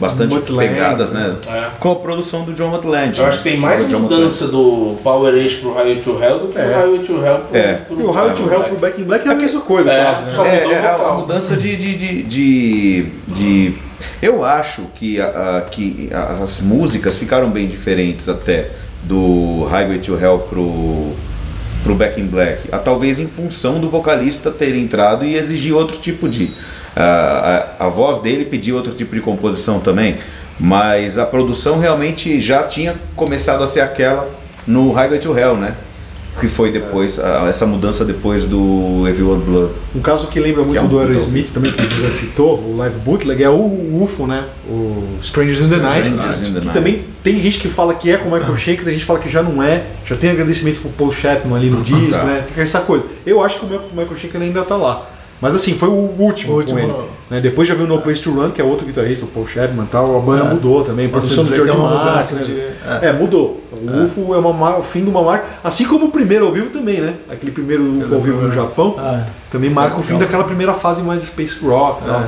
bastante 0.01 0.35
Mutland, 0.35 0.69
pegadas, 0.69 1.12
né? 1.12 1.37
É. 1.47 1.64
Com 1.79 1.92
a 1.92 1.97
produção 1.97 2.42
do 2.45 2.55
John 2.55 2.69
Mutland. 2.69 3.19
Eu 3.21 3.27
acho 3.27 3.38
que 3.42 3.51
tem 3.51 3.59
mais 3.61 3.83
Do 3.85 3.88
John 3.90 4.01
mudança 4.01 4.49
do 4.49 4.97
Power 5.05 5.35
Age 5.35 5.57
pro 5.57 5.75
Highway 5.75 5.97
to 5.97 6.19
Hell 6.23 6.38
do 6.38 6.49
que 6.49 6.59
É. 6.59 6.75
Highway 6.75 6.99
to 7.01 7.12
Hell 7.25 7.38
pro, 7.49 7.57
É. 7.59 7.75
pro 7.75 8.01
E 8.01 8.03
o 8.03 8.07
How 8.09 8.31
to 8.31 8.51
Hell 8.51 8.64
pro 8.64 8.77
Back 8.79 9.01
in 9.01 9.05
Black 9.05 9.29
é 9.29 9.33
a 9.33 9.35
mesma 9.35 9.61
coisa, 9.61 9.92
É, 9.92 10.05
quase, 10.05 10.25
né? 10.25 10.33
só- 10.35 10.45
É, 10.47 10.64
é 10.73 10.88
a 10.88 11.12
mudança 11.12 11.55
de, 11.57 11.77
de, 11.77 11.95
de, 11.95 12.23
de, 12.23 13.03
de- 13.29 13.75
Eu 14.23 14.42
acho 14.45 14.83
que, 14.95 15.21
a- 15.21 15.59
a- 15.59 15.61
que 15.71 16.09
as 16.40 16.61
músicas 16.61 17.16
ficaram 17.19 17.51
bem 17.51 17.66
diferentes 17.66 18.27
até 18.29 18.71
do 19.03 19.64
Highway 19.71 19.99
to 19.99 20.19
Hell 20.19 20.38
pro, 20.51 21.12
pro 21.87 21.94
Back 21.94 22.20
in 22.20 22.27
Black. 22.27 22.68
Ah, 22.72 22.79
talvez 22.79 23.20
em 23.20 23.29
função 23.29 23.79
do 23.79 23.88
vocalista 23.88 24.51
ter 24.51 24.75
entrado 24.75 25.25
e 25.25 25.37
exigir 25.37 25.72
outro 25.72 25.99
tipo 25.99 26.29
de. 26.29 26.51
a, 26.96 27.77
a, 27.79 27.87
a 27.87 27.88
voz 27.88 28.20
dele 28.20 28.44
pedia 28.44 28.75
outro 28.75 28.92
tipo 28.92 29.14
de 29.14 29.20
composição 29.20 29.79
também. 29.79 30.16
Mas 30.59 31.16
a 31.16 31.25
produção 31.25 31.79
realmente 31.79 32.40
já 32.40 32.64
tinha 32.64 32.96
começado 33.14 33.62
a 33.62 33.66
ser 33.66 33.81
aquela 33.81 34.29
no 34.66 34.90
Highway 34.90 35.20
to 35.20 35.38
Hell, 35.38 35.57
né? 35.57 35.75
Que 36.40 36.49
foi 36.49 36.70
depois, 36.70 37.18
a- 37.18 37.46
essa 37.49 37.64
mudança 37.64 38.05
depois 38.05 38.44
do 38.44 39.05
Everyone 39.09 39.42
Blood. 39.42 39.72
Um 39.94 40.01
caso 40.01 40.27
que 40.29 40.38
lembra 40.38 40.62
muito 40.62 40.79
é 40.79 40.83
um 40.83 40.87
do 40.87 40.99
Aerosmith 40.99 41.49
também, 41.53 41.72
que 41.72 41.83
você 42.01 42.11
citou, 42.11 42.59
o 42.59 42.77
Live 42.77 42.96
Bootleg, 42.99 43.42
é 43.42 43.49
o 43.49 44.03
UFO, 44.03 44.27
né? 44.27 44.44
O 44.68 45.03
Strangers 45.22 45.61
in 45.61 45.70
the 45.70 45.77
Night. 45.77 46.09
Strangers 46.09 46.40
in 46.49 46.53
the 46.53 46.61
que 46.61 46.66
Night. 46.66 46.72
também 46.79 47.01
tem 47.25 47.40
gente 47.40 47.59
que 47.59 47.68
fala 47.68 47.94
que 47.94 48.11
é 48.11 48.18
com 48.18 48.29
o 48.29 48.33
Michael 48.33 48.57
Schenker, 48.57 48.85
tem 48.85 48.92
gente 48.92 49.01
que 49.03 49.07
fala 49.07 49.18
que 49.18 49.31
já 49.31 49.42
não 49.42 49.62
é. 49.62 49.85
Já 50.05 50.14
tem 50.16 50.29
agradecimento 50.31 50.81
pro 50.81 50.90
Paul 50.90 51.11
Chapman 51.12 51.57
ali 51.57 51.70
no 51.70 51.81
disco, 51.85 52.11
Tá. 52.11 52.25
né? 52.25 52.44
Tem 52.55 52.62
essa 52.62 52.81
coisa. 52.81 53.05
Eu 53.25 53.42
acho 53.42 53.61
que 53.61 53.64
o 53.66 53.68
Michael 53.96 54.16
Schenker 54.18 54.40
ainda 54.42 54.62
tá 54.62 54.77
lá. 54.77 55.07
Mas 55.40 55.55
assim, 55.55 55.75
foi 55.75 55.88
o 55.88 55.92
último, 56.18 56.55
O 56.55 56.57
último, 56.57 56.79
ele. 56.79 56.92
né? 57.31 57.40
Depois 57.40 57.68
já 57.68 57.75
viu 57.75 57.87
No 57.87 58.01
Place 58.01 58.22
to 58.22 58.31
Run, 58.33 58.51
que 58.51 58.61
é 58.61 58.64
outro 58.64 58.87
guitarrista, 58.87 59.25
o 59.27 59.29
Paul 59.29 59.46
Chapman 59.46 59.85
e 59.85 59.88
tal. 59.88 60.16
A 60.16 60.20
banda 60.20 60.44
É. 60.44 60.49
mudou 60.55 60.83
também. 60.83 61.09
Produção 61.09 61.44
do 61.44 61.55
George 61.55 61.72
é 61.72 61.77
uma 61.77 61.90
mudança 61.99 62.35
Martin. 62.37 62.53
de- 62.53 63.07
É. 63.07 63.12
mudou. 63.12 63.61
O 63.72 64.05
UFO 64.05 64.35
é 64.35 64.38
uma 64.38 64.79
o 64.79 64.83
fim 64.83 65.05
de 65.05 65.11
uma 65.11 65.22
marca. 65.22 65.44
Assim 65.62 65.85
como 65.85 66.07
o 66.07 66.11
primeiro 66.11 66.46
ao 66.46 66.53
vivo 66.53 66.70
também, 66.70 67.01
né? 67.01 67.14
Aquele 67.31 67.53
primeiro 67.53 67.83
UFO 67.83 68.14
ao 68.14 68.20
vivo 68.20 68.40
no 68.40 68.51
Japão. 68.53 68.94
Ah, 68.99 69.25
Também 69.51 69.68
marca 69.70 69.99
o 69.99 70.03
fim 70.03 70.14
Legal. 70.14 70.20
daquela 70.29 70.44
primeira 70.44 70.72
fase 70.75 71.03
mais 71.03 71.22
space 71.22 71.59
rock. 71.62 72.03
e 72.05 72.07
tal. 72.07 72.25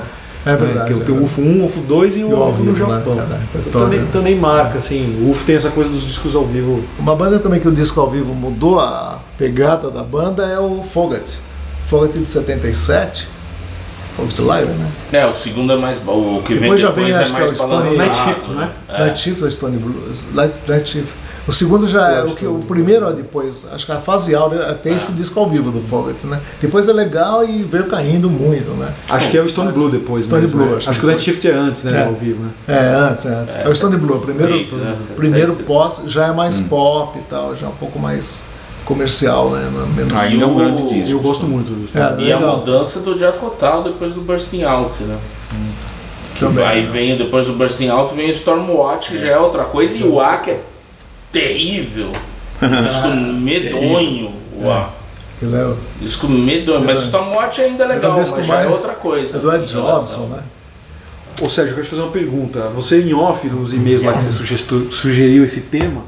é 0.47 0.57
verdade. 0.57 0.94
Que 0.94 1.01
é 1.01 1.05
tem 1.05 1.14
o 1.14 1.25
UFO 1.25 1.42
1, 1.42 1.62
o 1.62 1.64
UFO 1.66 1.81
2 1.81 2.16
e 2.16 2.25
o 2.25 2.29
UFO 2.33 2.62
no 2.62 2.73
né? 2.73 2.79
Japão. 2.79 3.14
Verdade. 3.16 3.42
Então, 3.66 3.83
também, 3.83 4.07
também 4.07 4.35
marca, 4.37 4.79
assim. 4.79 5.23
O 5.23 5.31
UFO 5.31 5.44
tem 5.44 5.57
essa 5.57 5.68
coisa 5.71 5.90
dos 5.90 6.03
discos 6.07 6.35
ao 6.35 6.44
vivo. 6.44 6.83
Uma 6.99 7.14
banda 7.14 7.38
também 7.38 7.61
que 7.61 7.68
o 7.68 7.73
disco 7.73 8.01
ao 8.01 8.09
vivo 8.11 8.33
mudou 8.35 8.79
a 8.81 9.18
pegada 9.37 9.90
da 9.90 10.03
banda 10.03 10.44
é 10.47 10.59
o 10.59 10.83
Fogat. 10.92 11.38
Fogat 11.88 12.12
de 12.12 12.27
77. 12.29 13.29
Fogat 14.16 14.38
Live, 14.40 14.72
né? 14.72 14.90
É, 15.12 15.27
o 15.27 15.33
segundo 15.33 15.72
é 15.72 15.77
mais 15.77 15.98
bom. 15.98 16.38
O 16.38 16.42
que 16.42 16.53
vem 16.55 16.62
Depois 16.62 16.81
já 16.81 16.88
depois 16.88 17.07
vem, 17.07 17.14
é 17.14 17.18
acho 17.18 17.31
que 17.31 17.37
é 17.37 17.40
mais 17.40 17.53
o 17.53 17.57
Stone. 17.57 17.96
Night 17.96 18.16
Shift, 18.16 18.51
né? 18.51 18.70
É. 18.88 18.98
Night 19.01 19.18
Shift 19.20 19.44
ou 19.44 19.51
Stone 19.51 19.77
Blues? 19.79 20.24
Night, 20.35 20.55
Night 20.66 20.90
Shift. 20.90 21.12
O 21.46 21.53
segundo 21.53 21.88
já 21.88 22.11
é 22.11 22.22
o 22.22 22.35
que 22.35 22.44
o 22.44 22.59
primeiro 22.59 23.07
ó, 23.07 23.11
depois, 23.11 23.66
acho 23.72 23.87
que 23.87 23.92
a 23.92 23.96
fase 23.96 24.35
áurea 24.35 24.74
tem 24.74 24.94
esse 24.96 25.12
disco 25.12 25.40
ao 25.40 25.48
vivo 25.48 25.70
do 25.70 25.81
Fogat, 25.81 26.27
né? 26.27 26.40
Depois 26.61 26.88
é 26.88 26.92
legal 26.92 27.42
e 27.42 27.62
veio 27.62 27.85
caindo 27.87 28.29
muito, 28.29 28.68
né? 28.72 28.92
Acho 29.09 29.31
que 29.31 29.38
é 29.38 29.40
o 29.40 29.48
Stone 29.48 29.72
Blue 29.72 29.88
depois. 29.88 30.27
Stone 30.27 30.42
mesmo, 30.42 30.59
Blue, 30.59 30.70
né? 30.72 30.77
acho 30.77 30.90
Acho, 30.90 31.01
que 31.01 31.07
o 31.07 31.09
Night. 31.09 31.22
Shift 31.22 31.48
é 31.48 31.53
antes, 31.55 31.85
né? 31.85 32.03
É. 32.03 32.05
Ao 32.05 32.12
vivo, 32.12 32.44
né? 32.44 32.51
É, 32.68 32.94
antes, 32.94 33.24
é 33.24 33.31
antes. 33.31 33.57
É, 33.57 33.66
o 33.66 33.74
Stone 33.74 33.96
Blue. 33.96 34.20
Primeiro, 34.20 34.57
seis, 34.57 34.72
né? 34.72 34.96
primeiro 35.16 35.55
Seis, 35.55 35.66
pós 35.66 36.03
já 36.07 36.27
é 36.27 36.33
mais 36.33 36.61
pop 36.61 37.18
e 37.18 37.22
tal, 37.22 37.57
já 37.57 37.66
é 37.66 37.70
um 37.70 37.77
pouco 37.77 37.98
mais 37.98 38.44
comercial, 38.88 39.51
né? 39.51 39.66
É 39.68 39.96
Menos 39.96 40.14
Ainda 40.14 40.44
é 40.44 40.46
um 40.46 40.53
o- 40.55 40.59
grande 40.59 40.83
disco. 40.88 41.14
Eu 41.16 41.20
gosto 41.20 41.46
muito 41.46 41.68
do 41.70 41.88
É, 41.98 42.01
E 42.27 42.33
a 42.33 42.38
legal. 42.38 42.57
mudança 42.59 43.01
do 43.01 43.16
Jet 43.18 43.38
Total 43.38 43.85
depois 43.85 44.12
do 44.12 44.20
Bursting 44.22 44.64
Out, 44.64 45.03
né? 45.05 45.18
Que 46.35 46.40
Também, 46.40 46.64
aí 46.64 46.83
né? 46.85 46.90
vem, 46.90 47.16
depois 47.18 47.46
do 47.46 47.53
Bursting 47.53 47.88
Out, 47.88 48.14
vem 48.14 48.29
o 48.29 48.33
Stormwatch, 48.33 49.11
que 49.11 49.24
já 49.27 49.33
é 49.33 49.38
outra 49.38 49.64
coisa, 49.64 49.96
e 49.98 50.03
o 50.05 50.18
A 50.20 50.38
que 50.38 50.51
é 50.53 50.61
terrível. 51.31 52.11
Disco 52.61 53.09
medonho. 53.40 54.33
O 54.61 54.70
A. 54.70 54.90
Que 55.38 55.44
leva- 55.46 55.77
Disco 56.01 56.29
medonho. 56.29 56.85
Mas 56.85 56.98
o 57.01 57.05
Stormwatch 57.05 57.61
ainda 57.61 57.85
é 57.85 57.88
Mas 57.88 57.96
é 57.96 58.07
legal, 58.07 58.18
mas, 58.18 58.27
disco 58.29 58.42
já 58.42 58.61
é 58.62 58.68
outra 58.68 58.92
coisa. 58.94 59.37
É 59.37 59.40
do 59.40 59.55
Ed. 59.55 59.72
Jobson, 59.72 60.27
né? 60.27 60.42
Ô 61.40 61.48
Sérgio, 61.48 61.70
eu 61.72 61.74
quero 61.77 61.87
te 61.87 61.90
fazer 61.90 62.03
uma 62.03 62.11
pergunta. 62.11 62.68
Você 62.74 63.01
em 63.03 63.14
off, 63.14 63.46
nos 63.48 63.72
e-mails 63.72 64.03
lá 64.03 64.12
que 64.14 64.22
você 64.22 64.57
sugeriu 64.90 65.44
esse 65.44 65.61
tema, 65.62 66.03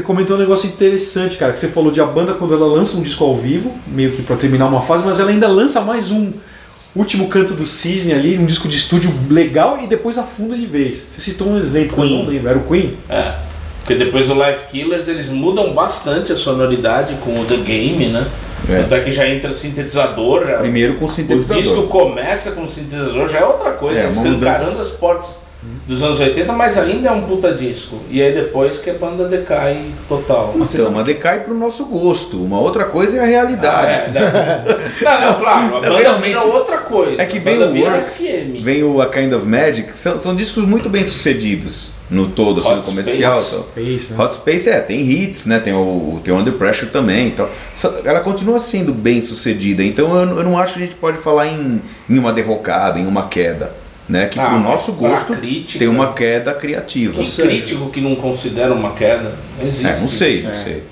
você 0.00 0.02
comentou 0.02 0.36
um 0.36 0.40
negócio 0.40 0.66
interessante, 0.66 1.36
cara, 1.36 1.52
que 1.52 1.58
você 1.58 1.68
falou 1.68 1.90
de 1.92 2.00
a 2.00 2.06
banda 2.06 2.32
quando 2.34 2.54
ela 2.54 2.66
lança 2.66 2.96
um 2.96 3.02
disco 3.02 3.22
ao 3.22 3.36
vivo, 3.36 3.72
meio 3.86 4.10
que 4.12 4.22
pra 4.22 4.36
terminar 4.36 4.66
uma 4.66 4.80
fase, 4.82 5.04
mas 5.04 5.20
ela 5.20 5.30
ainda 5.30 5.46
lança 5.46 5.80
mais 5.82 6.10
um 6.10 6.32
último 6.96 7.28
canto 7.28 7.52
do 7.54 7.66
Cisne 7.66 8.12
ali, 8.14 8.38
um 8.38 8.46
disco 8.46 8.66
de 8.66 8.76
estúdio 8.76 9.12
legal 9.28 9.78
e 9.82 9.86
depois 9.86 10.16
afunda 10.16 10.56
de 10.56 10.64
vez. 10.66 11.04
Você 11.10 11.20
citou 11.20 11.48
um 11.48 11.58
exemplo, 11.58 11.94
que 11.96 12.00
eu 12.02 12.06
Queen. 12.06 12.18
não 12.24 12.30
lembro, 12.30 12.48
era 12.48 12.58
o 12.58 12.62
Queen? 12.66 12.96
É. 13.08 13.34
Porque 13.80 13.94
depois 13.94 14.26
do 14.26 14.34
Live 14.34 14.60
Killers 14.70 15.06
eles 15.08 15.28
mudam 15.28 15.72
bastante 15.74 16.32
a 16.32 16.36
sonoridade 16.36 17.14
com 17.24 17.38
o 17.38 17.44
The 17.44 17.56
Game, 17.58 18.06
né? 18.06 18.26
É. 18.68 18.80
Tanto 18.82 18.94
é 18.94 19.00
que 19.00 19.12
já 19.12 19.28
entra 19.28 19.52
sintetizador, 19.52 20.46
já 20.46 20.58
Primeiro 20.58 20.94
com 20.94 21.04
O 21.04 21.10
sintetizador. 21.10 21.62
disco 21.62 21.82
começa 21.88 22.52
com 22.52 22.66
sintetizador, 22.66 23.28
já 23.28 23.38
é 23.40 23.44
outra 23.44 23.72
coisa, 23.72 24.00
É, 24.00 24.08
escancarando 24.08 24.36
mudança. 24.36 24.82
as 24.82 24.88
portas 24.92 25.36
dos 25.86 26.02
anos 26.02 26.18
80, 26.18 26.52
mas 26.54 26.78
ainda 26.78 27.08
é 27.08 27.12
um 27.12 27.22
puta 27.22 27.52
disco. 27.52 27.98
E 28.10 28.22
aí 28.22 28.32
depois 28.32 28.78
que 28.78 28.88
a 28.88 28.94
banda 28.94 29.28
decai 29.28 29.86
total. 30.08 30.54
Então, 30.56 30.90
mas 30.90 31.04
decai 31.04 31.40
pro 31.40 31.52
nosso 31.54 31.84
gosto. 31.84 32.42
Uma 32.42 32.58
outra 32.58 32.84
coisa 32.86 33.18
é 33.18 33.20
a 33.20 33.24
Ah, 33.24 33.26
realidade. 33.26 33.92
é, 34.16 34.20
né? 34.20 34.64
não, 35.02 35.20
não, 35.20 35.40
claro, 35.40 35.76
a 35.76 35.80
banda 35.80 35.98
Realmente. 35.98 36.26
vira 36.28 36.42
outra 36.44 36.78
coisa. 36.78 37.20
É 37.20 37.26
que 37.26 37.38
vem 37.38 37.58
o 37.62 37.74
Works, 37.84 38.22
vem 38.62 38.82
o 38.84 39.02
A 39.02 39.06
Kind 39.08 39.32
of 39.32 39.46
Magic, 39.46 39.94
são, 39.94 40.18
são 40.18 40.34
discos 40.34 40.64
muito 40.64 40.88
bem 40.88 41.04
sucedidos 41.04 41.90
no 42.10 42.26
todo, 42.26 42.58
assim, 42.60 42.70
Hot 42.70 42.76
no 42.78 42.82
comercial. 42.82 43.40
Space. 43.40 43.54
tal. 43.56 43.64
Space, 43.84 44.12
né? 44.14 44.24
Hot 44.24 44.32
Space 44.32 44.68
é, 44.70 44.80
tem 44.80 45.00
hits, 45.00 45.46
né? 45.46 45.60
Tem 45.60 45.72
o, 45.74 46.20
tem 46.24 46.32
o 46.32 46.38
Under 46.38 46.54
Pressure 46.54 46.90
também. 46.90 47.28
Então, 47.28 47.48
só- 47.74 47.94
ela 48.04 48.20
continua 48.20 48.58
sendo 48.58 48.92
bem 48.92 49.20
sucedida. 49.22 49.84
Então 49.84 50.18
eu, 50.18 50.38
eu 50.38 50.42
não 50.44 50.58
acho 50.58 50.74
que 50.74 50.82
a 50.82 50.86
gente 50.86 50.96
pode 50.96 51.18
falar 51.18 51.46
em, 51.46 51.80
em 52.08 52.18
uma 52.18 52.32
derrocada, 52.32 52.98
em 52.98 53.06
uma 53.06 53.28
queda. 53.28 53.72
Né? 54.10 54.26
Que 54.26 54.40
Ah, 54.40 54.46
pro 54.46 54.58
nosso 54.58 54.92
gosto 54.94 55.34
crítica- 55.34 55.78
tem 55.78 55.88
uma 55.88 56.12
queda 56.12 56.52
criativa. 56.52 57.22
Que 57.22 57.30
crítico 57.42 57.90
que 57.90 58.00
não 58.00 58.16
considera 58.16 58.72
uma 58.74 58.90
queda? 58.92 59.34
Não 59.58 59.66
existe. 59.68 59.86
É, 59.86 60.00
não 60.00 60.08
sei, 60.08 60.42
não 60.42 60.50
É. 60.50 60.54
sei. 60.54 60.82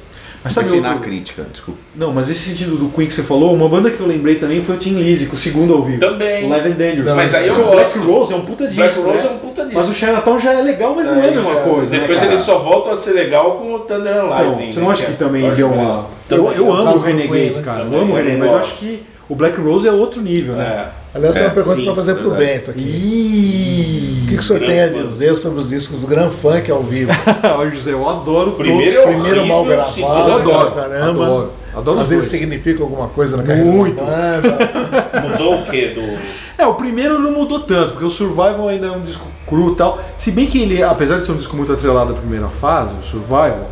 Mas 0.45 0.53
sabe 0.53 0.67
Pensei 0.69 0.81
na 0.81 0.91
outro- 0.93 1.03
crítica, 1.05 1.45
desculpa. 1.51 1.81
Não, 1.97 2.13
mas 2.13 2.31
esse 2.31 2.49
sentido 2.51 2.77
do 2.77 2.89
Queen 2.91 3.09
que 3.09 3.13
você 3.13 3.25
falou, 3.25 3.53
uma 3.53 3.69
banda 3.69 3.91
que 3.91 3.99
eu 3.99 4.07
lembrei 4.07 4.37
também 4.37 4.63
foi 4.63 4.77
o 4.77 4.79
Tim 4.79 4.95
Lizzy, 4.95 5.27
com 5.27 5.35
o 5.35 5.39
segundo 5.39 5.75
ao 5.75 5.83
vivo. 5.83 5.99
Também. 5.99 6.45
O 6.45 6.49
Live 6.49 6.69
and 6.69 6.75
Dangerous. 6.77 7.13
Mas 7.17 7.35
aí 7.35 7.49
eu 7.49 7.55
o 7.55 7.71
Black. 7.73 7.99
Rose 7.99 8.33
é 8.33 8.37
um 8.37 8.43
puta 8.43 8.69
disco, 8.69 8.81
Black 8.81 8.99
Rose 9.01 9.19
né? 9.19 9.25
é 9.25 9.35
um 9.35 9.39
puta 9.39 9.63
disco. 9.65 9.79
Mas 9.81 9.89
o 9.89 9.93
Chinatown 9.95 10.39
já 10.39 10.53
é 10.55 10.63
legal, 10.63 10.95
mas 10.95 11.09
não 11.09 11.21
é 11.21 11.29
a 11.29 11.33
mesma 11.33 11.55
coisa, 11.57 11.91
né, 11.91 11.99
Depois 11.99 12.21
cara? 12.21 12.31
ele 12.33 12.41
só 12.41 12.59
volta 12.61 12.93
a 12.93 12.97
ser 12.97 13.11
legal 13.15 13.57
com 13.57 13.75
o 13.75 13.79
Thunder 13.81 14.13
and 14.13 14.17
Então, 14.17 14.29
Lightning. 14.31 14.73
você 14.73 14.79
não 14.81 14.87
né, 14.87 14.93
acha 14.95 15.07
que 15.07 15.13
é- 15.13 15.17
também 15.17 15.51
deu 15.51 15.69
uma... 15.73 16.07
Também. 16.29 16.47
Eu, 16.47 16.53
eu 16.53 16.73
amo 16.73 16.93
o 16.95 16.99
Renegade, 16.99 17.33
Queen, 17.41 17.51
né? 17.57 17.63
cara. 17.63 17.81
Eu 17.85 18.01
amo 18.01 18.13
o 18.13 18.17
Renegade, 18.17 18.39
mas 18.41 18.53
eu 18.53 18.59
acho 18.59 18.75
que 18.77 19.03
o 19.29 19.35
Black 19.35 19.61
Rose 19.61 19.87
é 19.87 19.93
outro 19.93 20.21
nível, 20.23 20.55
né? 20.55 20.65
É. 20.95 20.99
Aliás, 21.17 21.35
tem 21.35 21.45
É, 21.45 21.49
uma 21.49 21.55
pergunta 21.55 21.83
para 21.83 21.95
fazer 21.95 22.15
pro 22.15 22.31
verdade. 22.31 22.53
Bento 22.53 22.71
aqui. 22.71 22.81
Ih! 22.81 24.23
O 24.25 24.27
que, 24.29 24.35
que 24.35 24.41
o 24.41 24.43
senhor 24.43 24.61
tem 24.61 24.81
a 24.83 24.89
dizer 24.89 25.35
sobre 25.35 25.61
os 25.61 25.69
discos 25.71 26.01
do 26.03 26.07
Gran 26.07 26.29
Funk 26.31 26.71
ao 26.71 26.83
vivo? 26.83 27.11
Olha, 27.57 27.71
José, 27.71 27.93
eu 27.93 28.09
adoro 28.09 28.53
Primeiro 28.53 28.93
todos. 28.93 29.09
é 29.09 29.13
Primeiro 29.15 29.47
mal 29.47 29.65
gravado, 29.65 30.01
Eu 30.01 30.35
adoro, 30.37 30.71
caramba. 30.73 31.25
adoro. 31.25 31.51
Adoro 31.75 32.01
Às 32.01 32.09
vezes 32.09 32.29
dois. 32.31 32.41
significa 32.41 32.83
alguma 32.83 33.09
coisa 33.09 33.37
na 33.37 33.43
carreira 33.43 33.71
Muito. 33.71 34.03
Mudou 35.23 35.61
o 35.61 35.65
quê? 35.67 35.93
Do... 35.95 36.19
É, 36.63 36.67
o 36.67 36.75
primeiro 36.75 37.19
não 37.21 37.33
mudou 37.33 37.61
tanto, 37.61 37.93
porque 37.93 38.05
o 38.05 38.11
Survival 38.11 38.69
ainda 38.69 38.87
é 38.89 38.91
um 38.91 39.01
disco 39.03 39.27
cru 39.47 39.73
e 39.73 39.77
tal. 39.77 39.99
Se 40.17 40.31
bem 40.33 40.47
que 40.47 40.61
ele, 40.61 40.83
apesar 40.83 41.19
de 41.19 41.27
ser 41.27 41.33
um 41.33 41.37
disco 41.37 41.57
muito 41.57 41.73
atrelado 41.73 42.13
à 42.13 42.17
primeira 42.17 42.49
fase, 42.49 42.95
o 43.01 43.05
Survival, 43.05 43.71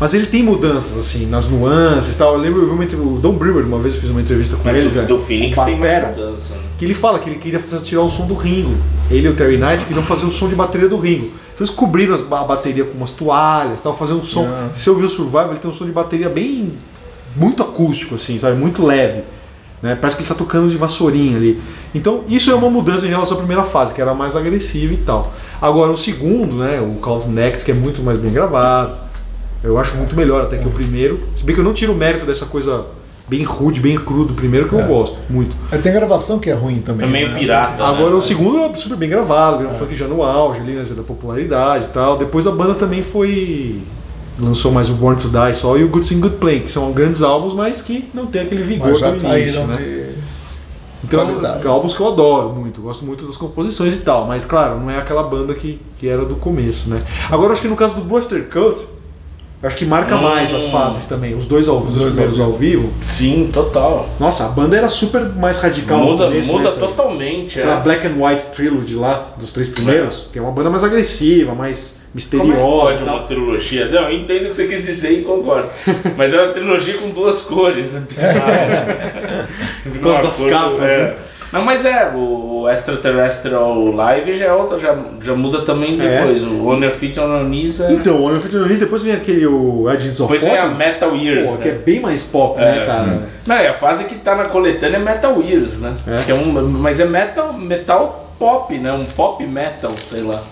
mas 0.00 0.12
ele 0.14 0.26
tem 0.26 0.42
mudanças, 0.42 0.98
assim, 0.98 1.26
nas 1.26 1.48
nuances 1.48 2.14
e 2.14 2.16
tal. 2.18 2.34
Eu 2.34 2.40
lembro, 2.40 2.62
eu 2.62 2.66
vi 2.76 2.96
uma, 2.96 3.02
o 3.14 3.18
Don 3.18 3.32
Brewer, 3.34 3.64
uma 3.64 3.78
vez 3.78 3.94
eu 3.94 4.00
fiz 4.00 4.10
uma 4.10 4.20
entrevista 4.20 4.56
com 4.56 4.64
Mas 4.64 4.76
eles, 4.76 4.96
o 4.96 5.00
é, 5.00 5.02
do 5.02 5.18
Phoenix 5.18 5.58
tem 5.58 5.78
mais 5.78 6.08
mudança. 6.08 6.54
né? 6.54 6.60
que 6.76 6.84
ele 6.84 6.94
fala 6.94 7.18
que 7.20 7.30
ele 7.30 7.38
queria 7.38 7.60
fazer- 7.60 7.82
tirar 7.84 8.02
o 8.02 8.10
som 8.10 8.26
do 8.26 8.34
Ringo. 8.34 8.74
Ele 9.10 9.28
e 9.28 9.30
o 9.30 9.34
Terry 9.34 9.56
Knight 9.56 9.84
queriam 9.84 10.04
fazer 10.04 10.26
o 10.26 10.30
som 10.32 10.48
de 10.48 10.56
bateria 10.56 10.88
do 10.88 10.96
Ringo. 10.98 11.26
Então 11.54 11.64
eles 11.64 11.70
cobriram 11.70 12.14
as- 12.16 12.22
a 12.32 12.42
bateria 12.44 12.84
com 12.84 12.94
umas 12.98 13.12
toalhas, 13.12 13.80
tal, 13.80 13.96
fazendo 13.96 14.20
um 14.20 14.24
som. 14.24 14.44
Ah. 14.44 14.70
Se 14.74 14.82
você 14.82 14.90
ouvir 14.90 15.04
o 15.04 15.08
Survival, 15.08 15.50
ele 15.50 15.58
tem 15.60 15.70
um 15.70 15.74
som 15.74 15.84
de 15.86 15.92
bateria 15.92 16.28
bem 16.28 16.72
muito 17.36 17.62
acústico, 17.62 18.16
assim, 18.16 18.38
sabe? 18.40 18.56
Muito 18.56 18.84
leve. 18.84 19.22
Né? 19.80 19.94
Parece 19.94 20.16
que 20.16 20.22
ele 20.22 20.28
tá 20.28 20.34
tocando 20.34 20.68
de 20.68 20.76
vassourinha 20.76 21.36
ali. 21.36 21.60
Então, 21.94 22.24
isso 22.28 22.50
é 22.50 22.54
uma 22.54 22.70
mudança 22.70 23.06
em 23.06 23.10
relação 23.10 23.34
à 23.34 23.38
primeira 23.38 23.62
fase, 23.64 23.92
que 23.94 24.00
era 24.00 24.14
mais 24.14 24.34
agressiva 24.34 24.94
e 24.94 24.96
tal. 24.96 25.32
Agora, 25.62 25.92
o 25.92 25.96
segundo, 25.96 26.56
né, 26.56 26.80
o 26.80 26.98
Call 27.00 27.20
to 27.20 27.28
Next, 27.28 27.64
que 27.64 27.70
é 27.70 27.74
muito 27.74 28.02
mais 28.02 28.18
bem 28.18 28.32
gravado, 28.32 28.94
eu 29.64 29.78
acho 29.78 29.96
muito 29.96 30.14
melhor 30.14 30.42
até 30.42 30.58
que 30.58 30.68
o 30.68 30.70
primeiro. 30.70 31.20
Se 31.36 31.44
bem 31.44 31.54
que 31.54 31.60
eu 31.60 31.64
não 31.64 31.72
tiro 31.72 31.92
o 31.92 31.96
mérito 31.96 32.24
dessa 32.26 32.46
coisa 32.46 32.84
bem 33.26 33.42
rude, 33.42 33.80
bem 33.80 33.96
cru 33.96 34.24
do 34.26 34.34
primeiro, 34.34 34.68
que 34.68 34.74
eu 34.74 34.80
É. 34.80 34.86
gosto 34.86 35.16
muito. 35.30 35.56
Aí 35.72 35.78
tem 35.80 35.92
gravação 35.92 36.38
que 36.38 36.50
é 36.50 36.52
ruim 36.52 36.80
também. 36.80 37.08
É 37.08 37.10
meio 37.10 37.28
né? 37.30 37.38
pirata. 37.38 37.82
Agora, 37.82 38.10
né? 38.10 38.16
o 38.16 38.22
segundo 38.22 38.58
é 38.58 38.76
super 38.76 38.98
bem 38.98 39.08
gravado, 39.08 39.58
Grand 39.58 39.72
Funk 39.74 39.96
já 39.96 40.06
no 40.06 40.22
auge 40.22 40.60
ali, 40.60 40.72
né, 40.72 40.84
da 40.84 41.02
popularidade 41.02 41.86
e 41.86 41.88
tal. 41.88 42.18
Depois 42.18 42.46
a 42.46 42.50
banda 42.50 42.74
também 42.74 43.02
foi. 43.02 43.80
lançou 44.38 44.72
mais 44.72 44.90
o 44.90 44.94
Born 44.94 45.18
to 45.20 45.28
Die 45.28 45.54
só 45.54 45.76
e 45.78 45.84
o 45.84 45.88
Good 45.88 46.06
Sing 46.06 46.20
Good 46.20 46.36
Play, 46.36 46.60
que 46.60 46.70
são 46.70 46.92
grandes 46.92 47.22
álbuns, 47.22 47.54
mas 47.54 47.80
que 47.80 48.08
não 48.12 48.26
tem 48.26 48.42
aquele 48.42 48.62
vigor 48.62 48.98
do 49.00 49.26
início, 49.26 49.64
né? 49.64 49.76
de... 49.76 50.04
Então, 51.04 51.24
Qualidade. 51.26 51.66
álbuns 51.66 51.94
que 51.94 52.00
eu 52.00 52.08
adoro 52.08 52.48
muito, 52.50 52.80
gosto 52.80 53.04
muito 53.04 53.26
das 53.26 53.36
composições 53.36 53.94
e 53.94 53.98
tal, 53.98 54.26
mas 54.26 54.44
claro, 54.46 54.80
não 54.80 54.90
é 54.90 54.96
aquela 54.98 55.22
banda 55.22 55.52
que, 55.54 55.78
que 55.98 56.08
era 56.08 56.24
do 56.24 56.34
começo, 56.36 56.88
né? 56.88 57.02
Agora, 57.30 57.52
acho 57.52 57.60
que 57.62 57.68
no 57.68 57.76
caso 57.76 57.94
do 57.96 58.00
Buster 58.00 58.48
Cut, 58.50 58.80
acho 59.66 59.76
que 59.76 59.84
marca 59.84 60.16
Hum. 60.16 60.22
mais 60.22 60.52
as 60.54 60.66
fases 60.66 61.06
também, 61.06 61.34
os 61.34 61.46
dois 61.46 61.66
ao, 61.68 61.78
os 61.78 61.94
dois 61.94 62.14
primeiros 62.14 62.40
ao 62.40 62.52
vivo. 62.52 62.92
Sim, 63.00 63.50
total. 63.52 64.08
Nossa, 64.20 64.44
a 64.44 64.48
banda 64.48 64.76
era 64.76 64.88
super 64.88 65.22
mais 65.30 65.58
radical 65.60 65.98
Muda, 65.98 66.26
começo, 66.26 66.52
muda 66.52 66.70
né? 66.70 66.76
totalmente. 66.78 67.58
Aquela 67.60 67.78
É. 67.78 67.82
Black 67.82 68.06
and 68.06 68.14
White 68.18 68.42
Trilogy 68.54 68.94
lá, 68.94 69.34
dos 69.36 69.52
três 69.52 69.68
primeiros, 69.68 70.26
é 70.34 70.40
uma 70.40 70.52
banda 70.52 70.70
mais 70.70 70.84
agressiva, 70.84 71.54
mais 71.54 71.98
Como 72.30 72.42
é 72.44 72.46
que 72.46 72.52
misteriosa. 72.52 72.60
pode 72.60 73.02
uma 73.02 73.22
trilogia? 73.24 73.86
Não, 73.88 74.02
eu 74.08 74.12
entendo 74.18 74.44
o 74.46 74.48
que 74.50 74.54
você 74.54 74.66
quis 74.68 74.84
dizer 74.86 75.10
e 75.12 75.22
concordo. 75.22 75.68
Mas 76.16 76.32
é 76.32 76.40
uma 76.42 76.52
trilogia 76.52 76.98
com 76.98 77.10
duas 77.10 77.42
cores. 77.42 77.88
É 77.94 78.00
bizarro. 78.00 79.48
Por 79.92 80.00
causa 80.00 80.22
das 80.22 80.50
capas, 80.50 80.90
é. 80.90 80.98
né? 80.98 81.14
Não, 81.54 81.64
mas 81.64 81.84
é, 81.86 82.10
o 82.14 82.68
Extraterrestrial 82.68 83.90
Live 83.92 84.34
já 84.34 84.46
é 84.46 84.52
outra, 84.52 84.76
já, 84.78 84.94
já 85.22 85.34
muda 85.34 85.62
também 85.62 85.98
É. 86.00 86.18
depois. 86.20 86.42
O 86.44 86.74
Your 86.74 86.90
Feet 86.90 87.18
On 87.18 87.28
Your 87.28 87.44
Knees 87.44 87.80
é. 87.80 87.92
Então, 87.92 88.16
o 88.16 88.24
Honor 88.24 88.40
Fitness, 88.40 88.78
depois 88.80 89.02
vem 89.02 89.14
aquele 89.14 89.46
o 89.46 89.88
Agents 89.88 90.20
of 90.20 90.32
Depois 90.32 90.42
vem 90.42 90.58
a 90.60 90.66
Metal 90.66 91.14
Years. 91.14 91.46
pô, 91.48 91.54
né? 91.54 91.62
que 91.62 91.68
é 91.68 91.72
bem 91.72 92.00
mais 92.00 92.22
pop, 92.24 92.60
É. 92.60 92.64
né, 92.64 92.86
cara? 92.86 93.22
Não, 93.46 93.56
e 93.56 93.66
a 93.66 93.74
fase 93.74 94.04
que 94.04 94.16
tá 94.16 94.34
na 94.34 94.44
coletânea 94.46 94.96
é 94.96 95.00
Metal 95.00 95.40
Years, 95.42 95.80
né? 95.80 95.94
É. 96.06 96.22
Que 96.24 96.32
é 96.32 96.34
um, 96.34 96.44
mas 96.68 96.98
é 97.00 97.04
metal, 97.04 97.52
metal 97.52 98.30
pop, 98.38 98.76
né? 98.76 98.92
Um 98.92 99.04
pop 99.04 99.44
metal, 99.46 99.92
sei 100.04 100.22
lá. 100.22 100.42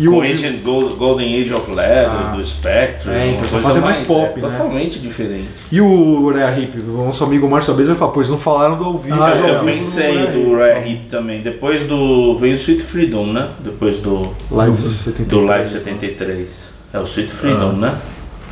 E 0.00 0.08
o 0.08 0.22
Ancient 0.22 0.62
Gold- 0.62 0.94
Golden 0.94 1.40
Age 1.40 1.52
of 1.52 1.68
Leather, 1.72 2.08
Ah. 2.08 2.34
do 2.36 2.44
Spectre. 2.44 3.10
É, 3.10 3.26
então 3.30 3.40
coisa 3.40 3.60
fase 3.60 3.78
é 3.78 3.80
mais 3.80 3.98
pop, 3.98 4.38
é, 4.38 4.42
né? 4.42 4.50
Totalmente 4.56 5.00
diferente. 5.00 5.48
E 5.72 5.80
o 5.80 6.20
Uriah 6.22 6.56
Heep, 6.56 6.78
o 6.78 7.04
nosso 7.04 7.24
amigo 7.24 7.48
Márcio 7.50 7.74
Abes 7.74 7.88
vai 7.88 7.96
falar, 7.96 8.12
pois 8.12 8.28
não 8.30 8.38
falaram 8.38 8.76
do 8.78 8.84
ao 8.84 8.96
vivo. 8.98 9.20
Ah, 9.20 9.30
eu 9.30 9.46
vivo 9.46 9.64
pensei 9.64 10.26
do. 10.28 10.50
Uriah 10.50 10.78
Heep 10.88 11.06
também. 11.06 11.42
Depois 11.42 11.82
do. 11.88 12.38
Vem 12.38 12.52
o 12.52 12.56
Sweet 12.56 12.82
Freedom, 12.82 13.26
né? 13.26 13.48
Depois 13.58 13.98
do. 13.98 14.30
Live 14.52 14.76
do, 14.76 14.82
73. 14.82 15.28
do 15.28 15.40
Live 15.44 15.68
73. 15.70 16.74
É 16.92 16.98
o 17.00 17.02
Sweet 17.02 17.32
Freedom, 17.32 17.72
né? 17.72 17.98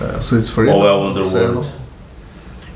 É, 0.00 0.18
Sweet 0.18 0.50
Freedom, 0.50 0.74
Ou 0.74 0.86
é 0.86 0.92
o 0.92 1.08
Underworld? 1.10 1.68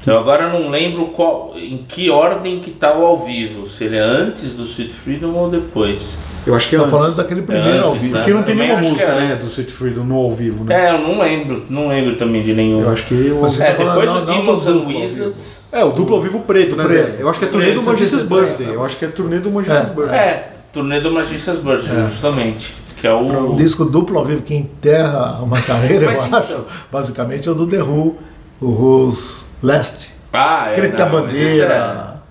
Eu 0.06 0.18
agora 0.18 0.48
não 0.48 0.70
lembro 0.70 1.08
qual, 1.08 1.52
em 1.56 1.84
que 1.86 2.08
ordem 2.08 2.58
que 2.60 2.70
tá 2.70 2.96
o 2.96 3.04
ao 3.04 3.18
vivo. 3.22 3.66
Se 3.66 3.84
ele 3.84 3.96
é 3.96 4.00
antes 4.00 4.54
do 4.54 4.62
Sweet 4.64 4.92
Freedom 4.94 5.32
ou 5.34 5.50
depois. 5.50 6.16
Eu 6.46 6.54
acho 6.54 6.68
que 6.68 6.76
Você 6.76 6.76
é 6.76 6.78
tá 6.78 6.84
antes. 6.86 6.98
falando 6.98 7.16
daquele 7.16 7.42
primeiro 7.42 7.68
É 7.70 7.78
ao 7.80 7.88
antes, 7.90 8.02
vivo. 8.02 8.14
né? 8.14 8.20
Porque 8.20 8.34
não 8.34 8.42
tem 8.42 8.54
Também 8.54 8.68
nenhuma 8.68 8.88
música, 8.88 9.10
é 9.10 9.20
né, 9.20 9.32
antes. 9.32 9.44
do 9.44 9.50
Sweet 9.50 9.72
Freedom 9.72 10.04
no 10.04 10.14
ao 10.16 10.32
vivo, 10.32 10.64
né? 10.64 10.86
É, 10.86 10.94
eu 10.94 10.98
não 10.98 11.18
lembro. 11.18 11.62
Não 11.68 11.88
lembro 11.88 12.16
também 12.16 12.42
de 12.42 12.54
nenhum. 12.54 12.80
Eu 12.80 12.90
acho 12.90 13.06
que 13.06 13.14
o... 13.14 13.40
Mas 13.42 13.52
você 13.52 13.62
É, 13.62 13.72
tá 13.72 13.76
falando 13.76 14.00
depois 14.00 14.06
não- 14.10 14.20
do 14.24 14.32
Demons 14.32 14.66
and 14.66 14.72
duplo 14.72 15.00
Wizards. 15.00 15.60
É, 15.70 15.84
o 15.84 15.92
duplo 15.92 16.16
ao 16.16 16.22
vivo 16.22 16.40
preto, 16.40 16.76
né, 16.76 16.84
Preto. 16.84 17.20
Eu 17.20 17.28
acho 17.28 17.38
que 17.38 17.44
é 17.44 17.48
turnê 17.48 17.72
do 17.72 17.82
Magician's 17.82 18.22
73, 18.22 18.48
Birthday. 18.58 18.74
Eu 18.74 18.84
acho 18.84 18.96
que 18.96 19.04
é 19.04 19.08
turnê 19.08 19.38
do 19.38 19.50
Magician's 19.50 19.90
É. 19.90 19.94
Birthday. 19.94 20.18
É, 20.18 20.52
turnê 20.72 21.00
do 21.00 21.10
Magician's 21.10 21.58
Birthday, 21.58 22.06
justamente. 22.08 22.74
Que 23.00 23.06
é 23.06 23.12
o. 23.12 23.52
Um 23.52 23.56
disco 23.56 23.84
duplo 23.84 24.18
ao 24.18 24.24
vivo 24.24 24.42
que 24.42 24.54
enterra 24.54 25.40
uma 25.42 25.60
carreira, 25.62 26.06
eu 26.06 26.10
acho. 26.10 26.26
então. 26.26 26.64
Basicamente 26.90 27.48
é 27.48 27.52
o 27.52 27.54
do 27.54 27.66
The 27.66 27.82
Who, 27.82 28.16
o 28.60 28.66
Who's 28.66 29.46
Last. 29.62 30.10
Ah, 30.32 30.68
é. 30.68 30.72
Aquele 30.72 30.88
que 30.88 30.96
tem 30.96 31.04
a 31.04 31.08
não, 31.08 31.20
mas 31.26 31.34
esse 31.34 31.42
é- 31.60 31.66
bandeira. 31.68 32.22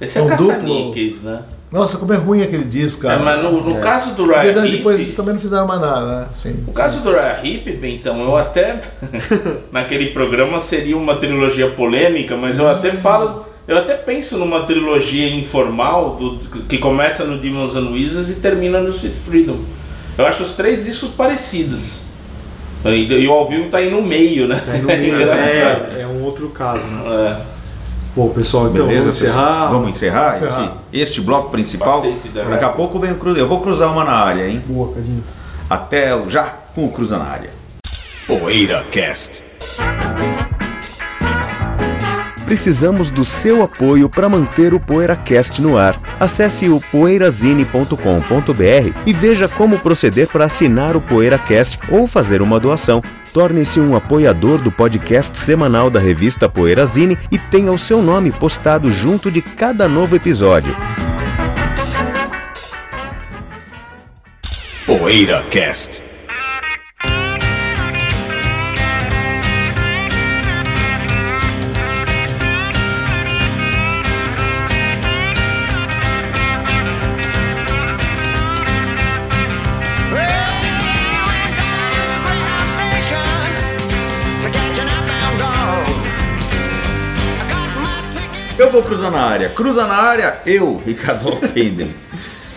Esse 0.00 0.18
é, 0.18 0.20
É 0.20 0.24
um 0.24 0.28
caça-níqueis, 0.28 1.22
né? 1.22 1.40
Nossa, 1.76 1.98
como 1.98 2.12
é 2.12 2.16
ruim 2.16 2.42
aquele 2.42 2.64
disco, 2.64 3.06
É, 3.06 3.10
cara. 3.10 3.22
mas 3.22 3.42
no, 3.42 3.60
no 3.60 3.74
caso 3.80 4.14
do 4.14 4.24
Porque 4.24 4.50
Ryan 4.50 4.70
depois 4.70 4.98
eles 5.00 5.14
também 5.14 5.34
não 5.34 5.40
fizeram 5.40 5.66
mais 5.66 5.80
nada, 5.80 6.20
né? 6.20 6.26
Sim. 6.32 6.64
no 6.66 6.72
caso 6.72 7.00
do 7.00 7.10
Ryan 7.10 7.36
Heep, 7.44 7.78
então, 7.84 8.20
eu 8.22 8.34
até 8.36 8.80
naquele 9.70 10.06
programa 10.06 10.58
seria 10.58 10.96
uma 10.96 11.16
trilogia 11.16 11.68
polêmica, 11.68 12.34
mas 12.36 12.58
eu 12.58 12.66
até 12.68 12.92
falo, 12.92 13.44
eu 13.68 13.76
até 13.76 13.92
penso 13.94 14.38
numa 14.38 14.60
trilogia 14.62 15.28
informal 15.28 16.16
do, 16.16 16.38
que 16.62 16.78
começa 16.78 17.24
no 17.24 17.36
Demons 17.38 17.76
and 17.76 17.90
Wizards 17.90 18.30
e 18.30 18.36
termina 18.36 18.80
no 18.80 18.88
Sweet 18.88 19.16
Freedom. 19.16 19.58
Eu 20.16 20.24
acho 20.26 20.44
os 20.44 20.54
três 20.54 20.86
discos 20.86 21.10
parecidos. 21.10 22.00
E, 22.84 23.04
e 23.04 23.28
o 23.28 23.32
ao 23.32 23.46
vivo 23.46 23.68
tá 23.68 23.78
aí 23.78 23.90
no 23.90 24.00
meio, 24.00 24.46
né? 24.48 24.62
Tá 24.64 24.72
aí 24.72 24.80
no 24.80 24.86
meio, 24.86 25.14
engraçado. 25.20 25.96
é, 25.96 26.02
é 26.02 26.06
um 26.06 26.22
outro 26.22 26.48
caso, 26.48 26.86
né? 26.86 27.36
É. 27.52 27.55
Bom, 28.16 28.30
pessoal, 28.30 28.70
então 28.70 28.86
Beleza, 28.86 29.10
vamos 29.10 29.22
encerrar. 29.22 29.42
pessoal? 29.42 29.70
Vamos 29.70 29.88
encerrar, 29.94 30.34
Encerrar. 30.34 30.72
Esse, 30.90 31.02
este 31.02 31.20
bloco 31.20 31.50
principal. 31.50 32.02
Daqui 32.48 32.64
a 32.64 32.70
pouco 32.70 32.98
vem 32.98 33.12
o 33.12 33.16
cruza. 33.16 33.38
Eu 33.38 33.46
vou 33.46 33.60
cruzar 33.60 33.92
uma 33.92 34.04
na 34.04 34.12
área, 34.12 34.48
hein? 34.48 34.62
Boa, 34.66 34.94
Cadinho. 34.94 35.22
Até 35.68 36.18
já 36.28 36.44
com 36.74 36.86
o 36.86 36.90
Cruza 36.90 37.18
na 37.18 37.26
área. 37.26 37.50
Poeira 38.26 38.84
Cast. 38.90 39.42
Precisamos 42.46 43.10
do 43.10 43.24
seu 43.24 43.62
apoio 43.62 44.08
para 44.08 44.28
manter 44.28 44.72
o 44.72 44.78
PoeiraCast 44.78 45.60
no 45.60 45.76
ar. 45.76 46.00
Acesse 46.18 46.68
o 46.68 46.80
poeirazine.com.br 46.92 49.00
e 49.04 49.12
veja 49.12 49.48
como 49.48 49.80
proceder 49.80 50.28
para 50.28 50.44
assinar 50.44 50.96
o 50.96 51.00
PoeiraCast 51.00 51.80
ou 51.90 52.06
fazer 52.06 52.40
uma 52.40 52.60
doação. 52.60 53.02
Torne-se 53.36 53.78
um 53.78 53.94
apoiador 53.94 54.56
do 54.56 54.72
podcast 54.72 55.36
semanal 55.36 55.90
da 55.90 56.00
revista 56.00 56.48
Poeirazine 56.48 57.18
e 57.30 57.38
tenha 57.38 57.70
o 57.70 57.76
seu 57.76 58.00
nome 58.00 58.32
postado 58.32 58.90
junto 58.90 59.30
de 59.30 59.42
cada 59.42 59.86
novo 59.86 60.16
episódio. 60.16 60.74
Poeira 64.86 65.44
vou 88.76 88.82
cruzar 88.82 89.10
na 89.10 89.22
área. 89.22 89.48
Cruza 89.48 89.86
na 89.86 89.94
área, 89.94 90.38
eu, 90.44 90.82
Ricardo 90.84 91.28
Alpendel. 91.28 91.88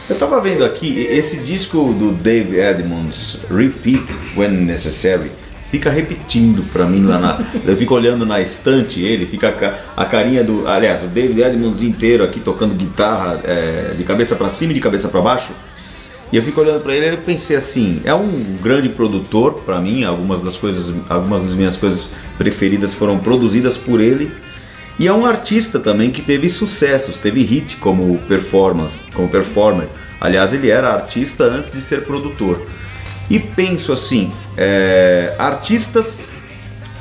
Eu 0.10 0.18
tava 0.18 0.42
vendo 0.42 0.66
aqui 0.66 1.08
esse 1.10 1.38
disco 1.38 1.94
do 1.94 2.12
Dave 2.12 2.60
Edmonds, 2.60 3.40
Repeat 3.50 4.04
When 4.36 4.50
Necessary, 4.50 5.32
fica 5.72 5.90
repetindo 5.90 6.64
pra 6.74 6.86
mim 6.86 7.06
lá 7.06 7.20
na. 7.20 7.42
Eu 7.66 7.78
fico 7.78 7.94
olhando 7.94 8.26
na 8.26 8.42
estante 8.42 9.02
ele, 9.02 9.26
fica 9.26 9.80
a 9.96 10.04
a 10.04 10.06
carinha 10.06 10.44
do. 10.44 10.68
Aliás, 10.68 11.04
o 11.04 11.08
David 11.08 11.42
Edmonds 11.42 11.82
inteiro 11.82 12.24
aqui 12.24 12.42
tocando 12.42 12.76
guitarra 12.76 13.40
é, 13.46 13.94
de 13.96 14.04
cabeça 14.04 14.36
pra 14.36 14.50
cima 14.50 14.72
e 14.72 14.76
de 14.76 14.82
cabeça 14.82 15.08
pra 15.08 15.22
baixo. 15.22 15.54
E 16.34 16.38
eu 16.38 16.44
fico 16.44 16.60
olhando 16.60 16.82
pra 16.82 16.94
ele 16.94 17.14
e 17.14 17.18
pensei 17.18 17.56
assim, 17.56 18.02
é 18.04 18.14
um 18.14 18.58
grande 18.62 18.90
produtor 18.90 19.62
pra 19.66 19.80
mim, 19.80 20.04
algumas 20.04 20.42
das 20.42 20.58
coisas, 20.58 20.94
algumas 21.08 21.44
das 21.44 21.56
minhas 21.56 21.78
coisas 21.78 22.10
preferidas 22.38 22.94
foram 22.94 23.20
produzidas 23.20 23.78
por 23.78 24.02
ele. 24.02 24.30
E 25.00 25.08
é 25.08 25.14
um 25.14 25.26
artista 25.26 25.80
também 25.80 26.12
que 26.12 26.22
teve 26.22 26.50
sucessos, 26.50 27.18
teve 27.18 27.42
hit 27.42 27.78
como 27.78 28.18
performance, 28.28 29.00
como 29.14 29.30
performer. 29.30 29.88
Aliás, 30.20 30.52
ele 30.52 30.70
era 30.70 30.92
artista 30.92 31.46
antes 31.46 31.72
de 31.72 31.80
ser 31.80 32.04
produtor. 32.04 32.62
E 33.30 33.40
penso 33.40 33.94
assim, 33.94 34.30
é, 34.58 35.34
artistas 35.40 36.30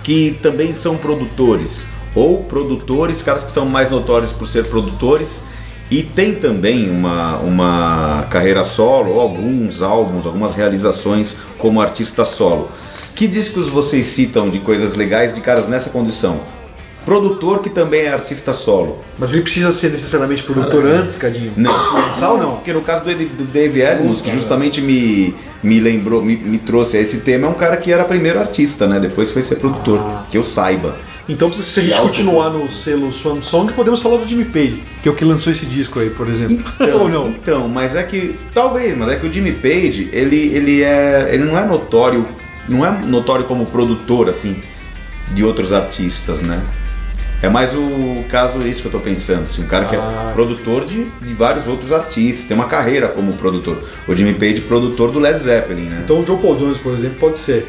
que 0.05 0.39
também 0.41 0.77
são 0.77 0.97
produtores, 0.97 1.87
ou 2.15 2.45
produtores, 2.45 3.21
caras 3.21 3.43
que 3.43 3.51
são 3.51 3.67
mais 3.67 3.91
notórios 3.91 4.33
por 4.33 4.47
ser 4.47 4.67
produtores, 4.67 5.43
e 5.91 6.05
tem 6.05 6.37
também 6.37 6.89
uma, 6.89 7.39
uma 7.39 8.27
carreira 8.31 8.63
solo, 8.63 9.19
alguns 9.19 9.83
álbuns, 9.83 10.25
algumas 10.25 10.55
realizações 10.55 11.37
como 11.59 11.81
artista 11.81 12.25
solo. 12.25 12.71
Que 13.17 13.27
discos 13.27 13.67
vocês 13.67 14.07
citam 14.07 14.49
de 14.49 14.61
coisas 14.61 14.95
legais 14.95 15.35
de 15.35 15.41
caras 15.41 15.67
nessa 15.67 15.91
condição? 15.91 16.41
Produtor 17.05 17.61
que 17.61 17.71
também 17.71 18.03
é 18.03 18.13
artista 18.13 18.53
solo. 18.53 19.03
Mas 19.19 19.33
ele 19.33 19.43
precisa 19.43 19.73
ser 19.73 19.91
necessariamente 19.91 20.43
produtor 20.43 20.85
antes, 20.85 21.17
Cadinho? 21.17 21.53
Não. 21.57 21.73
Lançar 21.73 22.33
ou 22.33 22.39
não? 22.39 22.57
Porque 22.57 22.73
no 22.73 22.83
caso 22.83 23.05
do, 23.05 23.15
do 23.15 23.45
Dave 23.45 23.81
Edmonds, 23.81 24.21
que 24.21 24.31
justamente 24.31 24.81
me, 24.81 25.35
me 25.63 25.81
lembrou, 25.81 26.23
me, 26.23 26.37
me 26.37 26.59
trouxe 26.59 26.99
a 26.99 27.01
esse 27.01 27.21
tema, 27.21 27.47
é 27.47 27.51
um 27.51 27.55
cara 27.55 27.77
que 27.77 27.91
era 27.91 28.05
primeiro 28.05 28.39
artista, 28.39 28.87
né? 28.87 29.01
Depois 29.01 29.31
foi 29.31 29.43
ser 29.43 29.57
produtor, 29.57 30.01
que 30.31 30.37
eu 30.37 30.45
saiba. 30.45 30.97
Então, 31.29 31.53
se 31.53 31.81
a 31.81 31.83
gente 31.83 32.01
continuar 32.01 32.49
no 32.49 32.71
selo 32.71 33.13
Swan 33.13 33.43
Song, 33.43 33.71
podemos 33.75 34.01
falar 34.01 34.17
do 34.17 34.27
Jimmy 34.27 34.47
Page, 34.47 34.83
que 35.03 35.09
é 35.09 35.13
o 35.13 35.15
que 35.15 35.27
lançou 35.27 35.53
esse 35.53 35.67
disco 35.67 36.01
aí, 36.01 36.09
por 36.09 36.27
exemplo. 36.29 36.65
ou 36.99 37.09
não? 37.09 37.29
Então, 37.29 37.69
mas 37.69 37.95
é 37.95 38.03
que. 38.03 38.39
Talvez, 38.55 38.97
mas 38.97 39.11
é 39.11 39.17
que 39.17 39.27
o 39.27 39.33
Jimmy 39.33 39.53
Page, 39.53 40.09
ele, 40.11 40.37
ele 40.55 40.83
é. 40.83 41.29
ele 41.31 41.45
não 41.45 41.59
é 41.59 41.67
notório. 41.67 42.27
Não 42.67 42.85
é 42.85 42.91
notório 42.91 43.45
como 43.45 43.67
produtor, 43.67 44.29
assim, 44.29 44.57
de 45.33 45.45
outros 45.45 45.73
artistas, 45.73 46.41
né? 46.41 46.63
É 47.41 47.49
mais 47.49 47.75
o 47.75 48.25
caso 48.29 48.59
isso 48.67 48.81
que 48.83 48.89
eu 48.89 48.93
tô 48.93 48.99
pensando, 48.99 49.43
assim, 49.45 49.63
um 49.63 49.67
cara 49.67 49.85
que 49.85 49.95
Ah. 49.95 50.29
é 50.31 50.33
produtor 50.33 50.85
de, 50.85 51.05
de 51.05 51.35
vários 51.35 51.69
outros 51.69 51.93
artistas, 51.93 52.47
tem 52.47 52.57
uma 52.57 52.67
carreira 52.67 53.09
como 53.09 53.33
produtor. 53.35 53.81
O 54.09 54.15
Jimmy 54.17 54.35
Page, 54.35 54.63
produtor 54.63 55.13
do 55.13 55.21
Led 55.21 55.39
Zeppelin, 55.39 55.85
né? 55.85 56.01
Então 56.05 56.21
o 56.21 56.27
Joe 56.27 56.37
Paul 56.39 56.57
Jones, 56.57 56.79
por 56.79 56.95
exemplo, 56.95 57.17
pode 57.21 57.39
ser. 57.39 57.69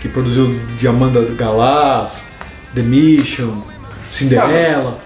Que 0.00 0.08
produziu 0.08 0.58
Diamanda 0.78 1.20
Galás, 1.36 2.24
The 2.74 2.82
Mission, 2.82 3.62
Cinderela. 4.12 4.98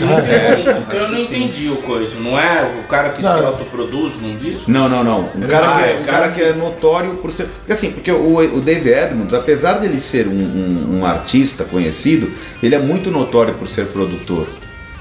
Eu 0.00 0.06
não 0.06 0.18
entendi, 0.18 0.96
eu 0.96 1.08
não 1.10 1.18
entendi 1.18 1.68
o 1.68 1.76
coisa. 1.76 2.18
Não 2.20 2.38
é 2.38 2.80
o 2.82 2.88
cara 2.88 3.10
que 3.10 3.18
se 3.18 3.22
Não. 3.22 3.46
autoproduz 3.46 4.14
num 4.20 4.36
disco? 4.36 4.70
Não, 4.70 4.88
não, 4.88 5.04
não. 5.04 5.28
Um 5.36 5.46
cara, 5.46 5.68
Ah, 5.68 5.78
que, 5.78 5.84
é, 5.84 5.92
é 5.92 5.98
um 6.00 6.04
cara 6.04 6.30
que 6.30 6.42
é 6.42 6.52
notório 6.52 7.14
por 7.16 7.30
ser. 7.30 7.44
Porque 7.46 7.72
assim, 7.72 7.90
porque 7.92 8.10
o, 8.10 8.36
o 8.56 8.60
Dave 8.60 8.88
Edmonds, 8.90 9.34
apesar 9.34 9.74
dele 9.74 9.98
ser 10.00 10.26
um, 10.26 10.32
um- 10.32 11.00
um 11.00 11.06
artista 11.06 11.64
conhecido, 11.64 12.30
ele 12.62 12.74
é 12.74 12.78
muito 12.78 13.10
notório 13.10 13.54
por 13.54 13.68
ser 13.68 13.86
produtor. 13.86 14.46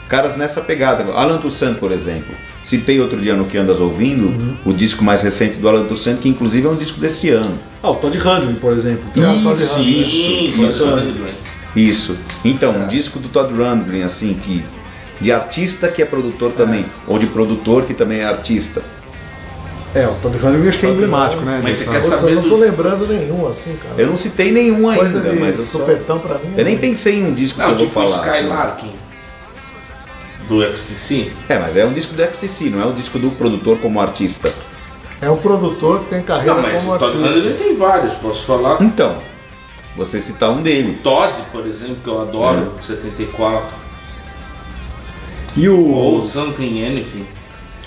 Caras 0.08 0.36
nessa 0.36 0.60
pegada. 0.62 1.04
Alan 1.14 1.38
Toussaint, 1.38 1.78
por 1.78 1.92
exemplo. 1.92 2.36
Citei 2.64 3.00
outro 3.00 3.20
dia 3.22 3.36
no 3.36 3.46
que 3.46 3.58
andas 3.58 3.80
ouvindo, 3.80 4.58
o 4.66 4.74
disco 4.74 5.04
mais 5.04 5.22
recente 5.22 5.58
do 5.58 5.68
Alan 5.70 5.86
Toussaint, 5.86 6.18
que 6.20 6.28
inclusive 6.30 6.68
é 6.68 6.70
um 6.70 6.76
disco 6.76 7.00
desse 7.00 7.30
ano. 7.30 7.58
Ah, 7.82 7.92
o 7.92 7.96
Todd 7.96 8.16
Rundgren, 8.18 8.56
por 8.56 8.74
exemplo. 8.74 9.06
Isso, 9.16 9.76
Sim, 9.76 9.84
isso, 10.52 10.64
isso. 10.66 10.86
Rundgren. 10.86 11.34
Isso. 11.88 12.18
Então, 12.44 12.72
um 12.72 12.88
disco 12.88 13.20
do 13.20 13.30
Todd 13.30 13.54
Rundgren, 13.54 14.04
assim, 14.04 14.34
que. 14.44 14.64
De 15.22 15.32
artista 15.34 15.90
que 15.90 16.02
é 16.02 16.06
produtor 16.06 16.54
também, 16.54 16.86
ou 17.06 17.20
de 17.20 17.28
produtor 17.28 17.84
que 17.84 17.94
também 17.94 18.20
é 18.22 18.24
artista. 18.26 18.82
É, 19.94 20.08
o 20.08 20.14
Todd 20.22 20.38
Rundgren 20.38 20.70
acho 20.70 20.80
que 20.80 20.86
é 20.86 20.90
emblemático, 20.90 21.44
né? 21.44 21.60
Mas 21.62 21.78
você 21.80 21.90
quer 21.90 22.02
saber 22.02 22.32
eu 22.32 22.36
não 22.42 22.50
tô 22.50 22.56
lembrando 22.56 23.06
nenhum 23.08 23.46
assim, 23.48 23.76
cara. 23.84 23.96
Eu 23.98 24.08
não 24.08 24.16
citei 24.18 24.52
nenhum 24.52 24.88
ainda, 24.88 25.02
Coisa 25.02 25.20
de 25.20 25.40
mas 25.40 25.58
eu, 25.60 25.66
só- 25.66 25.80
supetão 25.80 26.20
pra 26.20 26.36
mim. 26.36 26.54
eu 26.56 26.64
nem 26.64 26.76
né? 26.76 26.80
pensei 26.82 27.16
em 27.20 27.26
um 27.26 27.34
disco 27.34 27.60
que 27.60 27.66
Não, 27.66 27.72
eu 27.72 27.78
vou 27.78 27.88
tipo 27.88 28.00
falar. 28.00 28.16
assim. 28.30 28.38
Skylarking 28.40 28.92
do 30.48 30.64
XTC. 30.64 31.32
É, 31.50 31.60
mas 31.60 31.76
é 31.76 31.86
um 31.86 31.92
disco 31.94 32.14
do 32.16 32.24
XTC, 32.24 32.70
não 32.70 32.82
é 32.82 32.86
um 32.86 32.94
disco 32.94 33.20
do 33.20 33.30
produtor 33.32 33.78
como 33.80 34.00
artista. 34.00 34.52
É 35.22 35.30
um 35.30 35.38
produtor 35.38 36.00
que 36.00 36.06
tem 36.12 36.24
carreira 36.24 36.54
Não, 36.56 36.62
mas 36.62 36.80
como 36.80 36.94
o 36.94 36.98
Todd 36.98 37.16
artista. 37.18 37.40
Rundgren 37.40 37.58
tem 37.58 37.76
vários, 37.76 38.14
posso 38.14 38.46
falar. 38.46 38.82
Então, 38.82 39.18
você 39.96 40.20
citar 40.20 40.50
um 40.52 40.62
dele. 40.62 41.00
Todd, 41.04 41.34
por 41.52 41.66
exemplo, 41.68 41.98
que 42.04 42.10
eu 42.10 42.22
adoro, 42.22 42.74
É. 42.80 42.82
74. 42.82 43.68
E 45.58 45.68
Ou 45.68 46.18
o. 46.18 46.22
Something 46.22 46.86
Anything. 46.86 47.26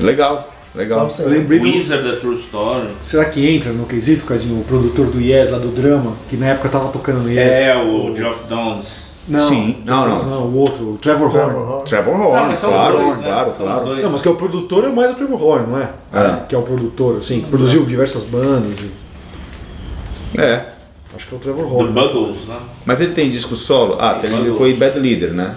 Legal, 0.01 0.53
legal. 0.75 1.09
Só 1.11 1.23
Eu 1.25 1.31
lembrei 1.31 1.59
do. 1.61 1.67
Wizard, 1.67 2.03
The 2.11 2.17
True 2.17 2.35
Story. 2.35 2.89
Será 3.01 3.25
que 3.27 3.47
entra 3.49 3.73
no 3.73 3.87
quesito, 3.87 4.25
Cadinho, 4.25 4.61
o 4.61 4.65
produtor 4.65 5.07
do 5.07 5.21
Yes, 5.21 5.51
lá 5.53 5.59
do 5.59 5.69
drama, 5.69 6.15
que 6.29 6.37
na 6.37 6.47
época 6.49 6.69
tava 6.69 6.89
tocando 6.89 7.21
no 7.21 7.31
Yes? 7.31 7.39
É, 7.69 7.77
o 7.77 8.15
Geoff 8.15 8.47
Downs. 8.49 9.13
Não, 9.29 9.39
Sim, 9.39 9.77
não, 9.87 10.09
não. 10.09 10.25
não. 10.25 10.43
o 10.47 10.57
outro, 10.57 10.95
o 10.95 10.99
Trevor, 10.99 11.31
Trevor 11.31 11.55
Horn. 11.55 11.71
Horn. 11.73 11.85
Trevor 11.85 12.19
Não, 12.19 12.29
Horn, 12.31 12.49
mas 12.49 12.59
são 12.59 12.71
os 12.71 12.75
claro, 12.75 12.99
dois, 12.99 13.17
né? 13.19 13.23
claro, 13.29 13.53
São 13.57 13.67
claro. 13.67 13.85
dois. 13.85 14.03
Não, 14.03 14.11
mas 14.11 14.21
que 14.21 14.27
é 14.27 14.31
o 14.33 14.35
produtor 14.35 14.85
é 14.85 14.89
mais 14.89 15.13
o 15.13 15.15
Trevor 15.15 15.41
Horn, 15.45 15.67
não 15.71 15.79
é? 15.79 15.91
É. 16.13 16.37
Que 16.49 16.55
é 16.57 16.59
o 16.59 16.63
produtor, 16.63 17.19
assim, 17.19 17.41
que 17.41 17.47
produziu 17.49 17.85
diversas 17.85 18.25
bandas. 18.25 18.77
e- 18.81 20.41
É. 20.41 20.72
Acho 21.15 21.27
que 21.27 21.35
é 21.35 21.37
o 21.37 21.41
Trevor 21.41 21.67
The 21.67 21.73
Horn. 21.73 21.93
Buggles, 21.93 22.47
né? 22.49 22.57
Mas 22.85 23.01
ele 23.01 23.13
tem 23.13 23.31
disco 23.31 23.55
solo? 23.55 23.97
Ah, 24.01 24.15
tem, 24.15 24.33
ele 24.35 24.57
foi 24.57 24.75
Bad 24.75 24.99
Leader, 24.99 25.33
né? 25.33 25.55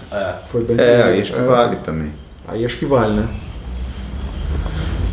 Foi 0.47 0.63
bem 0.63 0.77
É, 0.77 1.03
aí 1.03 1.21
acho 1.21 1.33
que 1.33 1.41
vale 1.41 1.77
também. 1.77 2.11
Aí 2.47 2.65
acho 2.65 2.77
que 2.77 2.85
vale, 2.85 3.13
né? 3.13 3.27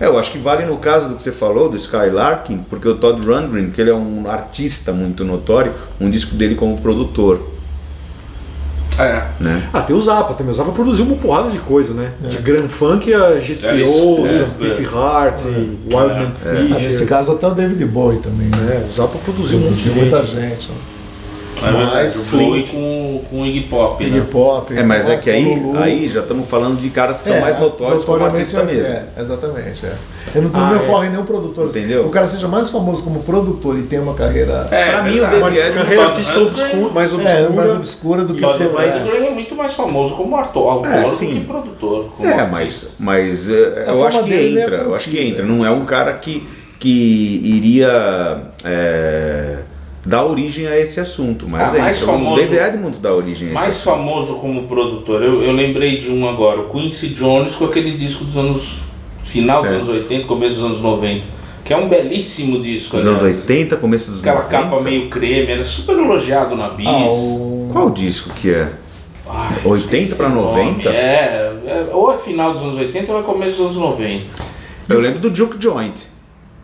É, 0.00 0.06
eu 0.06 0.18
acho 0.18 0.32
que 0.32 0.38
vale 0.38 0.64
no 0.64 0.78
caso 0.78 1.08
do 1.10 1.14
que 1.14 1.22
você 1.22 1.30
falou, 1.30 1.68
do 1.68 1.76
Skylarking, 1.76 2.64
porque 2.68 2.88
o 2.88 2.96
Todd 2.96 3.24
Rundgren, 3.24 3.70
que 3.70 3.80
ele 3.80 3.90
é 3.90 3.94
um 3.94 4.28
artista 4.28 4.92
muito 4.92 5.24
notório, 5.24 5.72
um 6.00 6.10
disco 6.10 6.34
dele 6.34 6.56
como 6.56 6.76
produtor, 6.80 7.51
É. 8.98 9.22
né? 9.40 9.68
Ah, 9.72 9.80
tem 9.80 9.96
o 9.96 10.00
Zappa 10.00 10.34
também. 10.34 10.52
O 10.52 10.56
Zappa 10.56 10.72
produziu 10.72 11.04
uma 11.04 11.16
porrada 11.16 11.50
de 11.50 11.58
coisa, 11.58 11.94
né? 11.94 12.12
De 12.20 12.36
Grand 12.38 12.68
Funk 12.68 13.12
a 13.14 13.30
GTO, 13.34 14.26
É, 14.26 14.44
Biff 14.58 14.82
é. 14.84 14.96
Heart, 14.96 15.44
Wildman 15.44 16.32
Ah, 16.44 16.74
nesse 16.74 16.98
Fisher. 16.98 17.08
caso 17.08 17.32
até 17.32 17.46
o 17.46 17.54
David 17.54 17.84
Bowie 17.86 18.18
também. 18.18 18.48
Né? 18.48 18.82
É, 18.82 18.86
o 18.86 18.90
Zappa 18.92 19.18
produziu 19.18 19.58
Produziu 19.60 19.94
muita 19.94 20.24
gente. 20.26 20.68
ó. 20.70 21.01
É 21.62 21.72
verdade, 21.72 21.94
Mas 21.94 22.32
o 22.32 22.36
Bowie 22.38 22.66
sim. 22.66 22.72
com, 22.72 23.24
com 23.30 23.42
o 23.42 23.46
Iggy 23.46 23.60
Pop, 23.62 24.04
Iggy 24.04 24.18
né? 24.20 24.26
Pop. 24.30 24.76
É, 24.76 24.82
mas 24.82 25.08
é 25.08 25.16
que 25.16 25.30
aí, 25.30 25.54
Lulu. 25.60 25.78
aí 25.78 26.08
já 26.08 26.20
estamos 26.20 26.48
falando 26.48 26.78
de 26.78 26.90
caras 26.90 27.18
que 27.18 27.24
são 27.24 27.34
É, 27.36 27.40
mais 27.40 27.58
notórios 27.58 28.04
como 28.04 28.24
artista 28.24 28.60
é, 28.60 28.64
mesmo. 28.64 28.92
É, 28.94 29.04
exatamente. 29.18 29.86
É. 29.86 29.92
Eu 30.34 30.42
não, 30.42 30.50
não 30.50 30.60
Ah, 30.60 30.70
me 30.70 30.78
é. 30.78 30.82
ocorre 30.82 31.08
nenhum 31.08 31.24
produtor. 31.24 31.68
Entendeu? 31.68 32.06
O 32.06 32.10
cara 32.10 32.26
seja 32.26 32.48
mais 32.48 32.70
famoso 32.70 33.04
como 33.04 33.22
produtor 33.22 33.78
e 33.78 33.82
tem 33.82 33.98
uma 33.98 34.14
carreira 34.14 34.66
É, 34.70 34.90
Pra 34.90 35.02
mim, 35.02 35.10
o 35.10 35.12
verdade. 35.14 35.40
David 35.40 35.58
Edmonds 35.58 35.74
Carreira 35.82 36.04
artística 36.06 36.38
obscura, 36.40 36.92
mais 36.92 37.12
é, 37.12 37.16
obscura. 37.16 37.50
mais 37.50 37.72
obscura 37.72 38.24
do 38.24 38.34
que 38.34 38.40
Todd 38.40 38.56
ser 38.56 38.68
mais. 38.72 38.94
Rundgren 38.96 39.26
é 39.26 39.30
muito 39.30 39.54
mais 39.54 39.74
famoso 39.74 40.16
como 40.16 40.36
ator, 40.36 40.86
É, 40.86 40.98
autor 41.02 41.10
do 41.10 41.16
que 41.18 41.40
produtor. 41.40 42.12
Como 42.16 42.28
É, 42.28 42.46
mas, 42.46 42.86
mas 42.98 43.50
é, 43.50 43.84
eu 43.88 44.06
acho 44.06 44.22
que 44.24 44.32
é 44.34 44.48
entra, 44.50 44.76
eu 44.78 44.94
acho 44.94 45.10
que 45.10 45.20
entra. 45.20 45.44
Não 45.44 45.64
é 45.66 45.70
um 45.70 45.84
cara 45.84 46.12
que, 46.14 46.46
que 46.78 47.40
iria 47.44 48.40
é, 50.04 50.08
dar 50.08 50.24
origem 50.24 50.66
a 50.66 50.78
esse 50.78 50.98
assunto, 51.00 51.46
mas 51.48 51.72
Ah, 51.72 51.76
é 51.76 51.80
mais 51.80 51.96
isso. 51.96 52.06
famoso- 52.06 52.32
O 52.32 52.36
David 52.36 52.58
Edmonds 52.58 52.98
dá 52.98 53.12
origem 53.14 53.48
a 53.48 53.50
esse 53.50 53.54
Mais 53.60 53.82
famoso 53.82 54.34
como 54.36 54.62
produtor, 54.64 55.22
eu, 55.22 55.42
eu 55.42 55.52
lembrei 55.52 55.98
de 55.98 56.10
um 56.10 56.28
agora, 56.28 56.60
o 56.60 56.70
Quincy 56.70 57.08
Jones 57.10 57.54
com 57.54 57.64
aquele 57.66 57.92
disco 57.92 58.24
dos 58.24 58.36
anos. 58.36 58.82
final 59.24 59.62
dos 59.62 59.72
É. 59.72 59.74
anos 59.76 59.88
80, 59.88 60.26
começo 60.26 60.54
dos 60.56 60.64
anos 60.64 60.80
90. 60.82 61.24
Que 61.64 61.72
é 61.72 61.76
um 61.76 61.88
belíssimo 61.88 62.60
disco, 62.60 62.96
Dos 62.98 63.06
anos 63.06 63.22
aliás. 63.22 63.40
80, 63.42 63.76
começo 63.76 64.10
dos 64.10 64.20
Aquela 64.20 64.42
90. 64.42 64.62
capa 64.62 64.82
meio 64.82 65.08
creme, 65.08 65.52
era 65.52 65.64
super 65.64 65.96
elogiado 65.96 66.54
na 66.56 66.68
Bis. 66.70 66.86
Ah, 66.86 67.06
o... 67.08 67.68
Qual 67.72 67.88
disco 67.90 68.30
que 68.34 68.50
é? 68.52 68.68
Ai, 69.26 69.48
80 69.64 69.96
esqueci 69.96 70.14
pra 70.16 70.26
o 70.26 70.34
nome. 70.34 70.58
90? 70.64 70.88
É, 70.90 71.52
é, 71.66 71.90
ou 71.94 72.12
é 72.12 72.18
final 72.18 72.52
dos 72.52 72.62
anos 72.62 72.76
80 72.76 73.10
ou 73.12 73.20
é 73.20 73.22
começo 73.22 73.52
dos 73.58 73.60
anos 73.60 73.76
90. 73.76 74.24
Eu 74.88 75.00
lembro 75.00 75.20
do 75.20 75.34
Juke 75.34 75.56
Joint. 75.58 76.02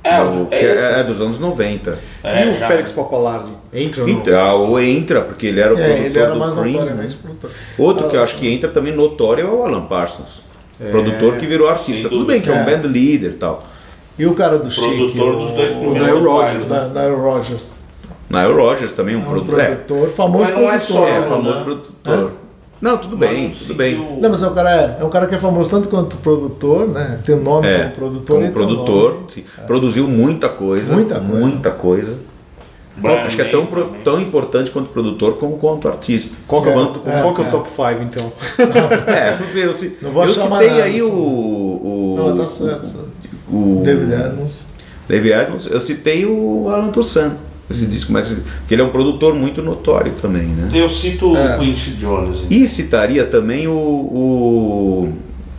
É, 0.04 0.20
o- 0.22 0.42
o- 0.42 0.46
que 0.46 0.54
é 0.54 0.94
é, 0.96 1.00
é 1.00 1.04
dos 1.04 1.20
anos 1.20 1.38
90. 1.40 1.98
É, 2.22 2.46
e 2.46 2.50
o 2.50 2.54
já. 2.54 2.68
Félix 2.68 2.92
Papalardi? 2.92 3.50
Entra 3.72 4.02
ou 4.02 4.08
não? 4.08 4.14
Então, 4.18 4.70
ou 4.70 4.80
entra, 4.80 5.20
porque 5.22 5.46
ele 5.48 5.60
era 5.60 5.74
o 5.74 5.78
É, 5.78 5.82
produtor 5.84 6.04
ele 6.06 6.18
era 6.18 6.32
do 6.32 6.38
mais 6.38 6.54
Cream. 6.54 6.84
né? 6.84 7.08
produtor. 7.22 7.50
Outro 7.76 8.08
que 8.08 8.16
eu 8.16 8.22
acho 8.22 8.36
que 8.36 8.48
entra 8.48 8.68
também 8.70 8.94
notório 8.94 9.46
é 9.46 9.50
o 9.50 9.62
Alan 9.64 9.82
Parsons. 9.86 10.42
Produtor 10.90 11.36
que 11.36 11.46
virou 11.46 11.68
artista. 11.68 12.08
Tudo 12.08 12.24
bem 12.24 12.40
que 12.40 12.48
é 12.48 12.52
um 12.52 12.64
band 12.64 12.82
leader 12.88 13.30
e 13.32 13.34
tal. 13.34 13.62
E 14.18 14.26
o 14.26 14.34
cara 14.34 14.58
do 14.58 14.70
Chic, 14.70 14.82
Produtor 14.84 15.36
dos 15.36 15.50
dois 15.52 15.70
o 15.72 15.74
primeiros 15.80 16.08
Nile 16.08 16.20
do 16.20 16.28
Rodgers, 16.28 16.64
Pilot. 16.66 16.88
da, 16.88 17.02
Nile 17.02 17.16
Rodgers. 17.20 17.72
Nile 18.30 18.52
Rodgers 18.52 18.92
também 18.92 19.16
um 19.16 19.20
É 19.20 19.22
um 19.22 19.26
produtor. 19.26 19.60
É, 19.60 19.64
produtor, 19.74 20.08
famoso 20.10 20.44
Mas 20.44 20.54
não 20.54 20.70
é 20.70 20.78
produtor. 20.78 21.08
é 21.08 21.20
né? 21.20 21.26
famoso 21.28 21.60
produtor. 21.64 22.32
Não, 22.80 22.96
tudo 22.96 23.16
bem, 23.16 23.50
tudo 23.50 23.74
bem. 23.74 24.18
Não, 24.20 24.30
mas 24.30 24.42
é 24.42 24.46
um 24.48 24.54
cara, 24.54 24.70
é, 24.70 24.98
é 25.00 25.04
um 25.04 25.10
cara 25.10 25.26
que 25.26 25.34
é 25.34 25.38
famoso 25.38 25.70
tanto 25.70 25.88
quanto 25.88 26.16
produtor, 26.18 26.88
né? 26.88 27.18
Tem 27.24 27.34
o 27.34 27.40
nome 27.42 27.66
É, 27.66 27.78
como 27.84 27.90
produtor. 27.94 28.36
como 28.36 28.48
o 28.48 28.52
produtor, 28.52 29.12
nome. 29.14 29.26
sim. 29.34 29.44
produziu 29.66 30.06
muita 30.06 30.48
coisa. 30.48 30.92
Muita 30.92 31.18
coisa. 31.18 31.40
Muita 31.40 31.70
coisa. 31.72 32.18
Branding 32.96 33.26
Acho 33.28 33.36
que 33.36 33.42
é 33.42 33.48
tão, 33.48 33.64
pro- 33.66 33.92
tão 34.04 34.20
importante 34.20 34.70
quanto 34.72 34.88
produtor 34.90 35.34
como 35.34 35.56
quanto 35.56 35.86
artista. 35.88 36.34
Qual 36.48 36.62
que 36.62 36.68
é, 36.68 36.72
Quanto- 36.72 36.98
qual, 37.00 37.22
qual 37.22 37.34
que 37.34 37.40
é 37.42 37.44
o 37.44 37.50
top 37.50 37.68
5 37.70 38.02
então? 38.02 38.32
É, 39.06 39.36
não 39.40 39.46
sei, 39.46 39.64
eu, 39.66 39.72
ci- 39.72 39.96
Não 40.02 40.10
vou 40.10 40.24
eu 40.24 40.34
citei 40.34 40.68
nada, 40.68 40.82
aí 40.82 41.00
o, 41.02 41.08
o, 41.12 42.14
Não, 42.18 42.36
tá 42.38 42.46
certo. 42.48 43.04
o 43.48 43.80
David 43.84 44.14
Adams. 44.14 44.66
David 45.08 45.32
Adams, 45.32 45.66
eu 45.66 45.78
citei 45.80 46.26
o 46.26 46.68
Alan 46.68 46.88
Toussaint, 46.90 47.32
esse 47.70 47.86
disco, 47.86 48.12
mas 48.12 48.28
porque 48.28 48.74
ele 48.74 48.82
é 48.82 48.84
um 48.84 48.88
produtor 48.90 49.34
muito 49.34 49.62
notório 49.62 50.12
também, 50.20 50.46
né? 50.46 50.70
Eu 50.72 50.88
cito 50.88 51.36
É. 51.36 51.54
o 51.54 51.58
Quincy 51.58 51.90
Jones. 51.92 52.38
E 52.50 52.66
citaria 52.66 53.24
também 53.26 53.68
o, 53.68 53.72
o- 53.72 55.12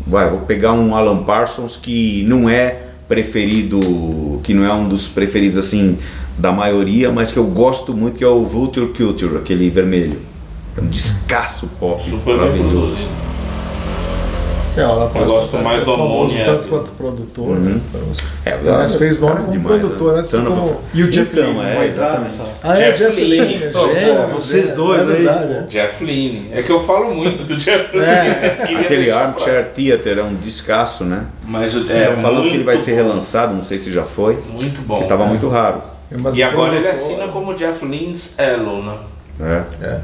vai, 0.07 0.29
vou 0.29 0.39
pegar 0.41 0.73
um 0.73 0.95
Alan 0.95 1.23
Parsons 1.23 1.77
que 1.77 2.23
não 2.27 2.49
é 2.49 2.83
preferido, 3.07 4.39
que 4.43 4.53
não 4.53 4.63
é 4.65 4.73
um 4.73 4.87
dos 4.87 5.07
preferidos 5.07 5.57
assim 5.57 5.97
da 6.37 6.51
maioria, 6.51 7.11
mas 7.11 7.31
que 7.31 7.37
eu 7.37 7.45
gosto 7.45 7.93
muito, 7.93 8.17
que 8.17 8.23
é 8.23 8.27
o 8.27 8.43
Vulture 8.45 8.87
Culture, 8.87 9.37
aquele 9.37 9.69
vermelho. 9.69 10.19
É 10.77 10.81
um 10.81 10.87
descasso 10.87 11.67
pop 11.79 12.01
Super 12.01 12.25
bem 12.25 12.37
maravilhoso. 12.37 12.95
É, 14.77 14.81
ela 14.81 15.09
pode 15.09 15.25
gosto 15.25 15.57
mais 15.57 15.79
do 15.83 15.85
famoso 15.91 16.33
Ammonia. 16.35 16.45
tanto 16.45 16.67
quanto 16.69 16.91
produtor. 16.91 17.57
né? 17.57 17.81
É, 18.45 18.57
Mas 18.63 18.95
fez 18.95 19.19
nome 19.19 19.33
cara 19.33 19.45
como 19.45 19.57
demais, 19.57 19.79
produtor, 19.81 20.13
né? 20.15 20.25
Son 20.25 20.37
of 20.41 20.47
a- 20.47 20.55
Como- 20.55 20.81
E 20.93 21.03
o 21.03 21.09
Jeff 21.11 21.31
Então, 21.39 21.51
Lynne 21.51 21.59
é. 21.65 21.75
Ah, 22.63 22.79
é, 22.79 22.91
Jeff 22.91 23.15
Jeff 23.15 23.15
gênio, 23.95 24.27
vocês 24.33 24.71
dois 24.71 24.99
é 24.99 25.03
aí, 25.03 25.07
verdade, 25.11 25.53
é. 25.53 25.61
Jeff 25.69 26.03
Lynne. 26.03 26.49
É 26.53 26.61
que 26.61 26.71
eu 26.71 26.83
falo 26.83 27.13
muito 27.13 27.43
do 27.45 27.55
Jeff 27.57 27.95
Lynne. 27.95 28.05
É. 28.07 28.57
Aquele 28.79 29.11
Armchair 29.11 29.65
Theater 29.73 30.19
é 30.19 30.23
um 30.23 30.35
descasso, 30.35 31.03
né? 31.03 31.25
Mas 31.45 31.75
é, 31.89 32.03
É, 32.03 32.15
falou 32.21 32.43
que 32.43 32.49
ele 32.55 32.63
vai 32.63 32.77
ser 32.77 32.93
relançado, 32.93 33.53
não 33.53 33.63
sei 33.63 33.77
se 33.77 33.91
já 33.91 34.03
foi, 34.03 34.37
Muito 34.51 34.81
bom. 34.81 35.01
que 35.01 35.07
tava 35.07 35.25
muito 35.25 35.47
raro. 35.47 35.81
Mas 36.11 36.35
E 36.37 36.41
o 36.43 36.47
agora 36.47 36.75
ele 36.75 36.87
assina 36.87 37.27
como 37.27 37.53
Jeff 37.53 37.85
Lynne's 37.85 38.35
Elo, 38.37 38.83
né? 38.83 38.97
É. 39.81 39.99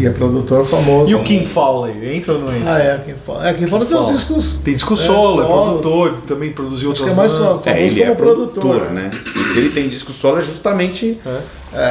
E 0.00 0.06
é 0.06 0.10
produtor 0.10 0.64
famoso. 0.66 1.10
E 1.10 1.14
o 1.14 1.22
Kim 1.22 1.44
Fowley, 1.44 2.16
entra 2.16 2.32
ou 2.32 2.40
não 2.40 2.56
entra? 2.56 2.74
Ah, 2.74 2.78
é, 2.80 2.98
quem 3.04 3.14
fala. 3.14 3.48
É, 3.48 3.54
quem 3.54 3.66
fala 3.66 3.84
tem 3.84 3.96
uns 3.96 4.04
Fala. 4.06 4.16
discos. 4.16 4.54
Tem 4.64 4.74
disco 4.74 4.94
É, 4.94 4.96
solo, 4.96 5.42
é, 5.42 5.46
solo. 5.46 5.64
produtor, 5.78 6.14
também 6.26 6.52
produziu 6.52 6.90
Acho 6.90 7.02
outras 7.02 7.06
que 7.08 7.12
é 7.12 7.14
mais 7.16 7.32
bandas. 7.34 7.48
famoso 7.60 7.68
É, 7.68 7.82
ele 7.86 8.02
é 8.02 8.04
como 8.06 8.16
produtor, 8.16 8.62
produtor. 8.62 8.90
né? 8.92 9.10
E 9.36 9.44
se 9.50 9.58
ele 9.58 9.68
tem 9.70 9.88
disco 9.88 10.12
solo 10.12 10.38
é 10.38 10.40
justamente, 10.40 11.20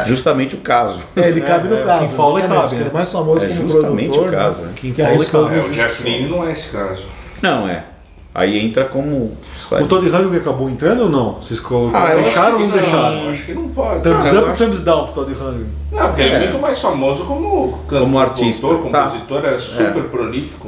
justamente 0.06 0.56
o 0.56 0.60
caso. 0.60 1.02
É, 1.16 1.28
ele 1.30 1.42
cabe 1.42 1.68
no 1.68 1.76
é, 1.78 1.84
caso. 1.84 2.16
fala 2.16 2.40
exatamente, 2.40 2.62
cabe, 2.62 2.76
Ele 2.76 2.84
né? 2.86 2.90
é 2.90 2.94
mais 2.94 3.12
famoso 3.12 3.46
É 3.46 3.48
como 3.50 3.70
justamente 3.70 4.10
produtor. 4.10 4.28
o 4.28 4.32
caso, 4.32 4.62
né? 4.62 4.68
né? 4.68 4.74
Quem 4.76 4.92
Que 4.94 5.02
fala 5.02 5.14
arriscou 5.14 5.44
cabe. 5.46 5.56
É, 5.56 5.60
o 5.60 5.70
Jeff 5.70 6.04
Lynne 6.04 6.30
não 6.30 6.48
é 6.48 6.52
esse 6.52 6.70
caso. 6.72 7.02
Não, 7.42 7.70
é. 7.70 7.86
Aí 8.34 8.60
entra 8.64 8.86
como. 8.86 9.36
O 9.72 9.86
Todd 9.88 10.08
Rundgren 10.08 10.40
acabou 10.40 10.70
entrando 10.70 11.04
ou 11.04 11.10
não? 11.10 11.34
Vocês 11.42 11.60
colocaram, 11.60 12.06
Ah, 12.06 12.14
eu 12.14 12.22
deixaram 12.24 12.54
ou 12.54 12.60
não 12.60 12.68
que 12.72 12.78
deixaram? 12.78 13.30
Acho 13.30 13.44
que 13.46 13.54
não 13.54 13.70
pode. 13.70 14.04
Thumbs 14.04 14.28
eu 14.34 14.40
up 14.42 14.50
ou 14.50 14.56
thumbs 14.56 14.82
down 14.82 15.06
pro 15.06 15.14
Todd 15.16 15.34
Rundgren? 15.34 15.68
Não, 15.92 16.08
porque 16.08 16.22
ele 16.22 16.32
é 16.32 16.36
É. 16.36 16.40
muito 16.50 16.60
mais 16.62 16.80
famoso 16.80 17.24
como 17.26 17.80
cantor, 17.88 18.00
Como 18.02 18.20
artista, 18.20 18.68
compositor, 18.68 18.92
tá. 18.92 19.04
compositor, 19.06 19.46
era 19.46 19.60
super 19.60 20.04
prolífico. 20.04 20.68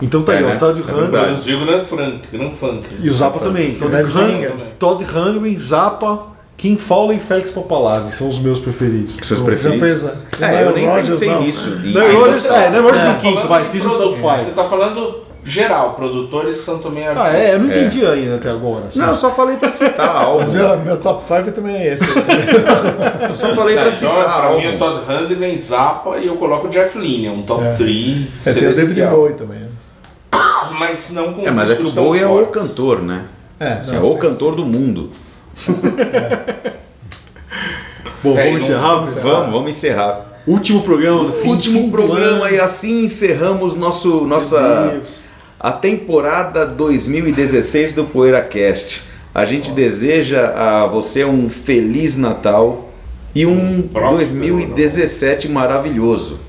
Então 0.00 0.22
tá 0.22 0.32
aí, 0.32 0.42
É, 0.42 0.46
ó, 0.46 0.48
né? 0.50 0.56
Todd 0.56 0.78
É 0.78 0.82
Rundgren 0.84 1.00
verdade. 1.10 1.26
Produziu 1.26 1.66
Grand 1.66 1.80
Funk, 1.84 2.18
Grand 2.32 2.50
Funk. 2.52 2.86
e 3.00 3.10
o 3.10 3.14
Zappa 3.14 3.38
também. 3.40 3.74
Todd 3.74 3.96
Finger. 4.06 4.52
Todd 4.78 5.04
Rundgren, 5.04 5.58
Zappa, 5.58 6.18
Kim 6.56 6.76
Fowley 6.76 7.16
e 7.16 7.20
Felix 7.20 7.50
Popolari 7.50 8.12
são 8.12 8.28
os 8.28 8.38
meus 8.40 8.58
preferidos. 8.60 9.16
Seus 9.22 9.40
Já 9.40 9.44
preferidos? 9.46 10.04
É, 10.40 10.64
eu 10.64 10.72
nem 10.74 10.86
pensei 11.02 11.30
não. 11.30 11.40
nisso. 11.40 11.70
E- 11.82 11.92
Não, 11.94 12.02
aí 12.02 12.14
eu- 12.14 12.32
você- 12.32 12.48
é, 12.48 12.68
não 12.70 12.78
é 12.78 12.82
Rodgers 12.82 13.02
Você 13.02 13.08
em 13.08 13.12
tá 13.14 13.18
quinto, 13.20 13.34
falando 13.34 13.48
vai, 13.48 13.64
de 13.64 13.68
fiz 13.70 13.84
um 13.86 13.88
produ- 13.88 14.04
top 14.04 14.20
Você 14.20 14.44
5. 14.44 14.54
tá 14.56 14.64
falando 14.64 15.27
geral, 15.44 15.94
produtores 15.94 16.58
que 16.58 16.62
são 16.64 16.78
também 16.78 17.06
artistas. 17.06 17.32
Ah, 17.34 17.36
é, 17.38 17.54
eu 17.54 17.58
não 17.60 17.66
entendi 17.66 18.04
ainda 18.06 18.36
até 18.36 18.50
agora. 18.50 18.86
assim. 18.88 18.98
Não, 18.98 19.08
eu 19.08 19.14
só 19.14 19.30
falei 19.30 19.56
pra 19.56 19.70
citar 19.70 20.08
algo. 20.24 20.40
Mas 20.40 20.50
meu, 20.50 20.78
meu 20.80 20.96
top 20.98 21.24
5 21.26 21.52
também 21.52 21.76
é 21.76 21.94
esse. 21.94 22.04
Eu 23.28 23.34
só 23.34 23.54
falei 23.54 23.74
Tá, 23.76 23.82
pra 23.82 23.90
então, 23.90 24.16
citar 24.18 24.40
pra 24.40 24.50
mim 24.56 24.62
é 24.62 24.66
algo. 24.66 24.78
Todd 24.78 25.00
Rundgren, 25.06 25.56
Zappa 25.58 26.16
e 26.18 26.26
eu 26.26 26.36
coloco 26.36 26.66
o 26.66 26.70
Jeff 26.70 26.98
Lynne, 26.98 27.26
é 27.26 27.30
um 27.30 27.42
top 27.42 27.64
É. 27.64 27.74
3 27.74 28.26
É, 28.46 28.52
tem 28.52 28.68
o 28.68 28.74
David. 28.74 29.02
Bowie 29.06 29.34
também. 29.34 29.58
né? 29.60 29.68
Mas 30.78 31.10
não 31.10 31.32
com 31.32 31.46
É, 31.46 31.50
mas 31.50 31.70
é 31.70 31.74
que 31.76 31.82
o 31.82 31.90
Bowie 31.90 32.20
é 32.22 32.26
o 32.26 32.46
cantor, 32.46 33.00
né? 33.02 33.24
É, 33.58 33.72
Assim, 33.74 33.92
não, 33.96 34.02
é 34.02 34.06
o 34.06 34.12
sim, 34.12 34.18
cantor 34.18 34.54
do 34.54 34.64
mundo. 34.64 35.10
Bom, 38.22 38.36
É, 38.38 38.46
vamos 38.48 38.64
encerrar? 38.64 38.92
não- 38.96 39.00
pessoal? 39.04 39.34
Vamos, 39.36 39.52
vamos 39.52 39.70
encerrar. 39.70 40.24
Último 40.46 40.82
programa 40.82 41.24
do 41.24 41.32
fim 41.34 41.48
Último 41.48 41.90
programa 41.90 42.50
e 42.50 42.58
assim 42.58 43.04
encerramos 43.04 43.76
nosso, 43.76 44.22
nossa. 44.26 44.98
A 45.60 45.72
temporada 45.72 46.66
2016 46.66 47.92
do 47.92 48.04
PoeiraCast. 48.04 49.02
A 49.34 49.44
gente 49.44 49.72
deseja 49.72 50.52
a 50.54 50.86
você 50.86 51.24
um 51.24 51.48
feliz 51.50 52.16
Natal 52.16 52.90
e 53.34 53.44
um 53.46 53.82
próspero 53.82 54.56
2017 54.56 55.48
maravilhoso 55.48 56.40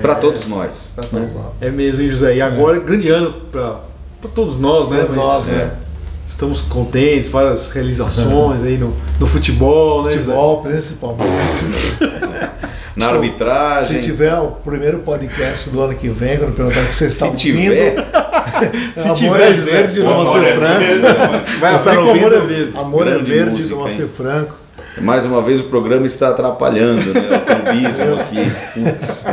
para 0.00 0.14
todos 0.14 0.46
nós. 0.46 0.92
Pra 0.94 1.04
todos 1.04 1.34
nós. 1.34 1.52
É 1.60 1.70
mesmo, 1.70 2.02
hein, 2.02 2.10
José? 2.10 2.36
E 2.36 2.42
agora, 2.42 2.80
grande 2.80 3.08
ano 3.08 3.32
pra, 3.50 3.80
pra 4.20 4.30
todos 4.30 4.58
nós, 4.58 4.88
né? 4.88 5.00
Todos 5.00 5.16
nós, 5.16 5.48
é, 5.48 5.52
né? 5.52 5.76
Estamos 6.26 6.62
contentes, 6.62 7.28
várias 7.28 7.70
realizações 7.70 8.62
aí 8.62 8.78
no, 8.78 8.94
no 9.20 9.26
futebol, 9.26 10.02
né, 10.04 10.12
José? 10.12 10.24
Futebol, 10.24 10.62
principalmente. 10.62 11.64
Na 12.96 13.08
Se 13.08 13.12
arbitragem, 13.14 14.00
tiver 14.00 14.34
o 14.34 14.48
primeiro 14.52 14.98
podcast 15.00 15.68
do 15.70 15.80
ano 15.82 15.94
que 15.94 16.08
vem, 16.08 16.38
quando 16.38 16.52
perguntar 16.54 16.80
o 16.82 16.86
que 16.86 16.94
vocês 16.94 17.12
estão 17.12 17.36
se 17.36 17.50
ouvindo, 17.50 17.70
tiver, 17.72 17.96
Se 18.96 19.08
Amor 19.08 19.16
tiver, 19.16 19.40
é 19.42 19.52
verde 19.52 20.00
do 20.00 20.06
amor 20.08 20.24
Moacir 20.26 20.44
é 20.44 20.54
Franco. 20.56 20.78
verde, 20.78 21.02
mas- 21.02 21.58
Vai 21.60 21.70
Vocês 21.72 21.74
estão 21.80 21.92
abrir 21.92 22.02
com 22.04 22.08
ouvindo 22.08 22.26
Amor 22.26 22.32
é 22.34 22.40
Verde. 22.46 22.76
Amor 22.78 23.08
é 23.08 23.18
verde 23.18 23.62
do? 23.64 24.06
Franco. 24.06 24.54
Mais 25.00 25.24
uma 25.26 25.42
vez 25.42 25.60
o 25.60 25.64
programa 25.64 26.06
está 26.06 26.28
atrapalhando, 26.28 27.12
né? 27.12 27.20
O 27.20 27.62
clubismo 27.64 28.20
aqui. 28.20 28.36
Putz. 28.74 29.24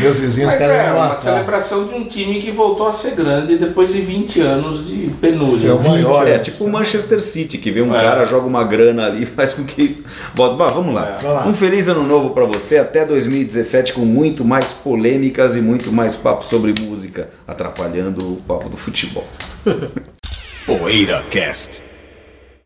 Meus 0.00 0.18
vizinhos 0.18 0.50
Mas 0.52 0.58
querem 0.58 0.76
é 0.76 0.92
uma 0.92 1.08
matar. 1.08 1.16
celebração 1.16 1.86
de 1.86 1.94
um 1.94 2.04
time 2.04 2.40
que 2.40 2.50
voltou 2.50 2.88
a 2.88 2.92
ser 2.92 3.12
grande 3.12 3.56
depois 3.56 3.92
de 3.92 4.00
20 4.00 4.40
anos 4.40 4.86
de 4.86 5.10
penúria. 5.20 5.68
É 5.68 5.72
o 5.72 5.82
maior. 5.82 6.28
É 6.28 6.38
tipo 6.38 6.64
o 6.64 6.70
Manchester 6.70 7.20
City, 7.20 7.58
que 7.58 7.70
vê 7.70 7.82
um 7.82 7.94
É. 7.94 8.00
cara, 8.00 8.24
joga 8.24 8.46
uma 8.46 8.62
grana 8.64 9.06
ali, 9.06 9.26
faz 9.26 9.52
com 9.52 9.64
que. 9.64 10.04
Bota, 10.34 10.54
bah, 10.56 10.70
vamos 10.70 10.94
lá. 10.94 11.18
Lá. 11.22 11.46
Um 11.46 11.54
feliz 11.54 11.88
ano 11.88 12.02
novo 12.04 12.30
pra 12.30 12.44
você, 12.44 12.78
até 12.78 13.04
2017, 13.04 13.92
com 13.92 14.02
muito 14.02 14.44
mais 14.44 14.72
polêmicas 14.72 15.56
e 15.56 15.60
muito 15.60 15.92
mais 15.92 16.16
papo 16.16 16.44
sobre 16.44 16.74
música, 16.80 17.28
atrapalhando 17.46 18.32
o 18.34 18.36
papo 18.46 18.68
do 18.68 18.76
futebol. 18.76 19.26
PoeiraCast. 20.66 21.82